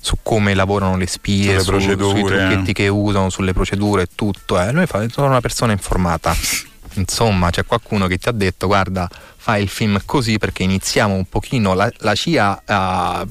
su 0.00 0.16
come 0.22 0.54
lavorano 0.54 0.96
le 0.96 1.06
spie, 1.06 1.58
su, 1.60 1.78
sui 1.78 1.96
trucchetti 1.96 2.72
che 2.72 2.88
usano, 2.88 3.30
sulle 3.30 3.52
procedure 3.52 4.02
e 4.02 4.08
tutto. 4.14 4.60
Eh. 4.60 4.72
Lui 4.72 4.86
fa, 4.86 5.04
sono 5.10 5.26
una 5.26 5.40
persona 5.40 5.72
informata. 5.72 6.34
Insomma, 6.94 7.50
c'è 7.50 7.64
qualcuno 7.64 8.06
che 8.06 8.16
ti 8.16 8.28
ha 8.28 8.32
detto 8.32 8.66
guarda, 8.66 9.08
fai 9.48 9.62
il 9.62 9.70
film 9.70 9.98
così 10.04 10.36
perché 10.36 10.62
iniziamo 10.62 11.14
un 11.14 11.24
pochino, 11.24 11.72
la, 11.72 11.90
la 12.00 12.14
CIA, 12.14 12.62
uh, 12.66 13.26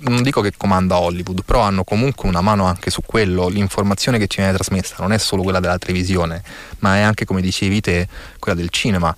non 0.00 0.20
dico 0.20 0.40
che 0.40 0.52
comanda 0.56 0.98
Hollywood, 0.98 1.44
però 1.44 1.60
hanno 1.60 1.84
comunque 1.84 2.28
una 2.28 2.40
mano 2.40 2.64
anche 2.64 2.90
su 2.90 3.02
quello, 3.06 3.46
l'informazione 3.46 4.18
che 4.18 4.26
ci 4.26 4.38
viene 4.38 4.52
trasmessa 4.52 4.96
non 4.98 5.12
è 5.12 5.18
solo 5.18 5.44
quella 5.44 5.60
della 5.60 5.78
televisione, 5.78 6.42
ma 6.80 6.96
è 6.96 7.02
anche, 7.02 7.24
come 7.24 7.40
dicevi 7.40 7.80
te, 7.80 8.08
quella 8.40 8.58
del 8.58 8.70
cinema. 8.70 9.14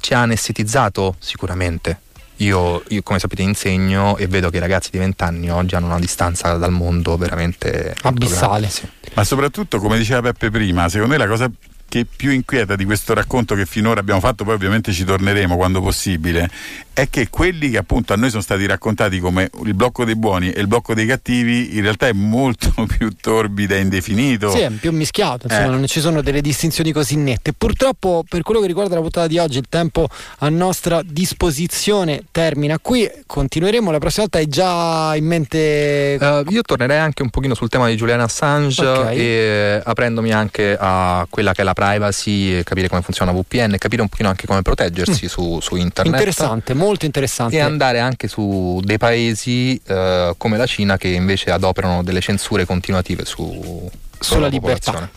Ci 0.00 0.12
ha 0.12 0.22
anestetizzato 0.22 1.14
sicuramente, 1.20 2.00
io, 2.38 2.82
io, 2.88 3.02
come 3.04 3.20
sapete 3.20 3.42
insegno 3.42 4.16
e 4.16 4.26
vedo 4.26 4.50
che 4.50 4.56
i 4.56 4.60
ragazzi 4.60 4.90
di 4.90 4.98
20 4.98 5.22
anni 5.22 5.52
oggi 5.52 5.76
hanno 5.76 5.86
una 5.86 6.00
distanza 6.00 6.56
dal 6.56 6.72
mondo 6.72 7.16
veramente 7.16 7.94
abissale. 8.02 8.68
Sì. 8.68 8.88
Ma 9.14 9.22
soprattutto, 9.22 9.78
come 9.78 9.98
diceva 9.98 10.20
Peppe 10.20 10.50
prima, 10.50 10.88
secondo 10.88 11.12
me 11.12 11.18
la 11.18 11.28
cosa 11.28 11.48
che 11.92 12.06
più 12.06 12.30
inquieta 12.30 12.74
di 12.74 12.86
questo 12.86 13.12
racconto 13.12 13.54
che 13.54 13.66
finora 13.66 14.00
abbiamo 14.00 14.18
fatto, 14.18 14.44
poi 14.44 14.54
ovviamente 14.54 14.92
ci 14.92 15.04
torneremo 15.04 15.56
quando 15.56 15.82
possibile, 15.82 16.48
è 16.94 17.08
che 17.08 17.28
quelli 17.30 17.70
che 17.70 17.78
appunto 17.78 18.12
a 18.12 18.16
noi 18.16 18.30
sono 18.30 18.42
stati 18.42 18.66
raccontati 18.66 19.18
come 19.18 19.50
il 19.64 19.74
blocco 19.74 20.04
dei 20.04 20.16
buoni 20.16 20.50
e 20.50 20.60
il 20.60 20.66
blocco 20.66 20.94
dei 20.94 21.06
cattivi, 21.06 21.76
in 21.76 21.82
realtà 21.82 22.08
è 22.08 22.12
molto 22.12 22.72
più 22.86 23.14
torbido 23.20 23.74
e 23.74 23.80
indefinito. 23.80 24.50
Sì, 24.50 24.60
è 24.60 24.70
più 24.70 24.92
mischiato, 24.92 25.46
insomma, 25.46 25.66
eh. 25.66 25.70
non 25.70 25.86
ci 25.86 26.00
sono 26.00 26.22
delle 26.22 26.40
distinzioni 26.40 26.92
così 26.92 27.16
nette. 27.16 27.52
Purtroppo, 27.52 28.24
per 28.28 28.42
quello 28.42 28.60
che 28.60 28.66
riguarda 28.66 28.94
la 28.94 29.00
puntata 29.00 29.26
di 29.26 29.38
oggi, 29.38 29.58
il 29.58 29.66
tempo 29.68 30.08
a 30.38 30.48
nostra 30.48 31.00
disposizione 31.04 32.24
termina 32.30 32.78
qui. 32.78 33.10
Continueremo 33.26 33.90
la 33.90 33.98
prossima 33.98 34.24
volta. 34.24 34.38
Hai 34.38 34.48
già 34.48 35.14
in 35.16 35.24
mente. 35.24 36.18
Uh, 36.20 36.50
io 36.50 36.62
tornerei 36.62 36.98
anche 36.98 37.22
un 37.22 37.30
pochino 37.30 37.54
sul 37.54 37.68
tema 37.68 37.88
di 37.88 37.94
Julian 37.94 38.20
Assange 38.20 38.86
okay. 38.86 39.16
e 39.16 39.80
aprendomi 39.82 40.32
anche 40.32 40.76
a 40.78 41.26
quella 41.30 41.52
che 41.52 41.62
è 41.62 41.64
la 41.64 41.74
privacy, 41.74 42.62
capire 42.62 42.88
come 42.88 43.02
funziona 43.02 43.32
VPN, 43.32 43.76
capire 43.78 44.02
un 44.02 44.08
pochino 44.08 44.28
anche 44.28 44.46
come 44.46 44.62
proteggersi 44.62 45.24
mm. 45.24 45.28
su, 45.28 45.60
su, 45.60 45.76
internet. 45.76 46.12
Interessante, 46.14 46.74
molto 46.82 47.06
interessante. 47.06 47.56
E 47.56 47.60
andare 47.60 48.00
anche 48.00 48.28
su 48.28 48.80
dei 48.84 48.98
paesi 48.98 49.80
eh, 49.86 50.34
come 50.36 50.56
la 50.56 50.66
Cina 50.66 50.96
che 50.96 51.08
invece 51.08 51.50
adoperano 51.50 52.02
delle 52.02 52.20
censure 52.20 52.66
continuative 52.66 53.24
su, 53.24 53.88
sulla 54.18 54.48
libertà. 54.48 55.08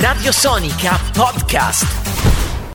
Radio 0.00 0.32
Sonica 0.32 0.98
Podcast. 1.12 2.41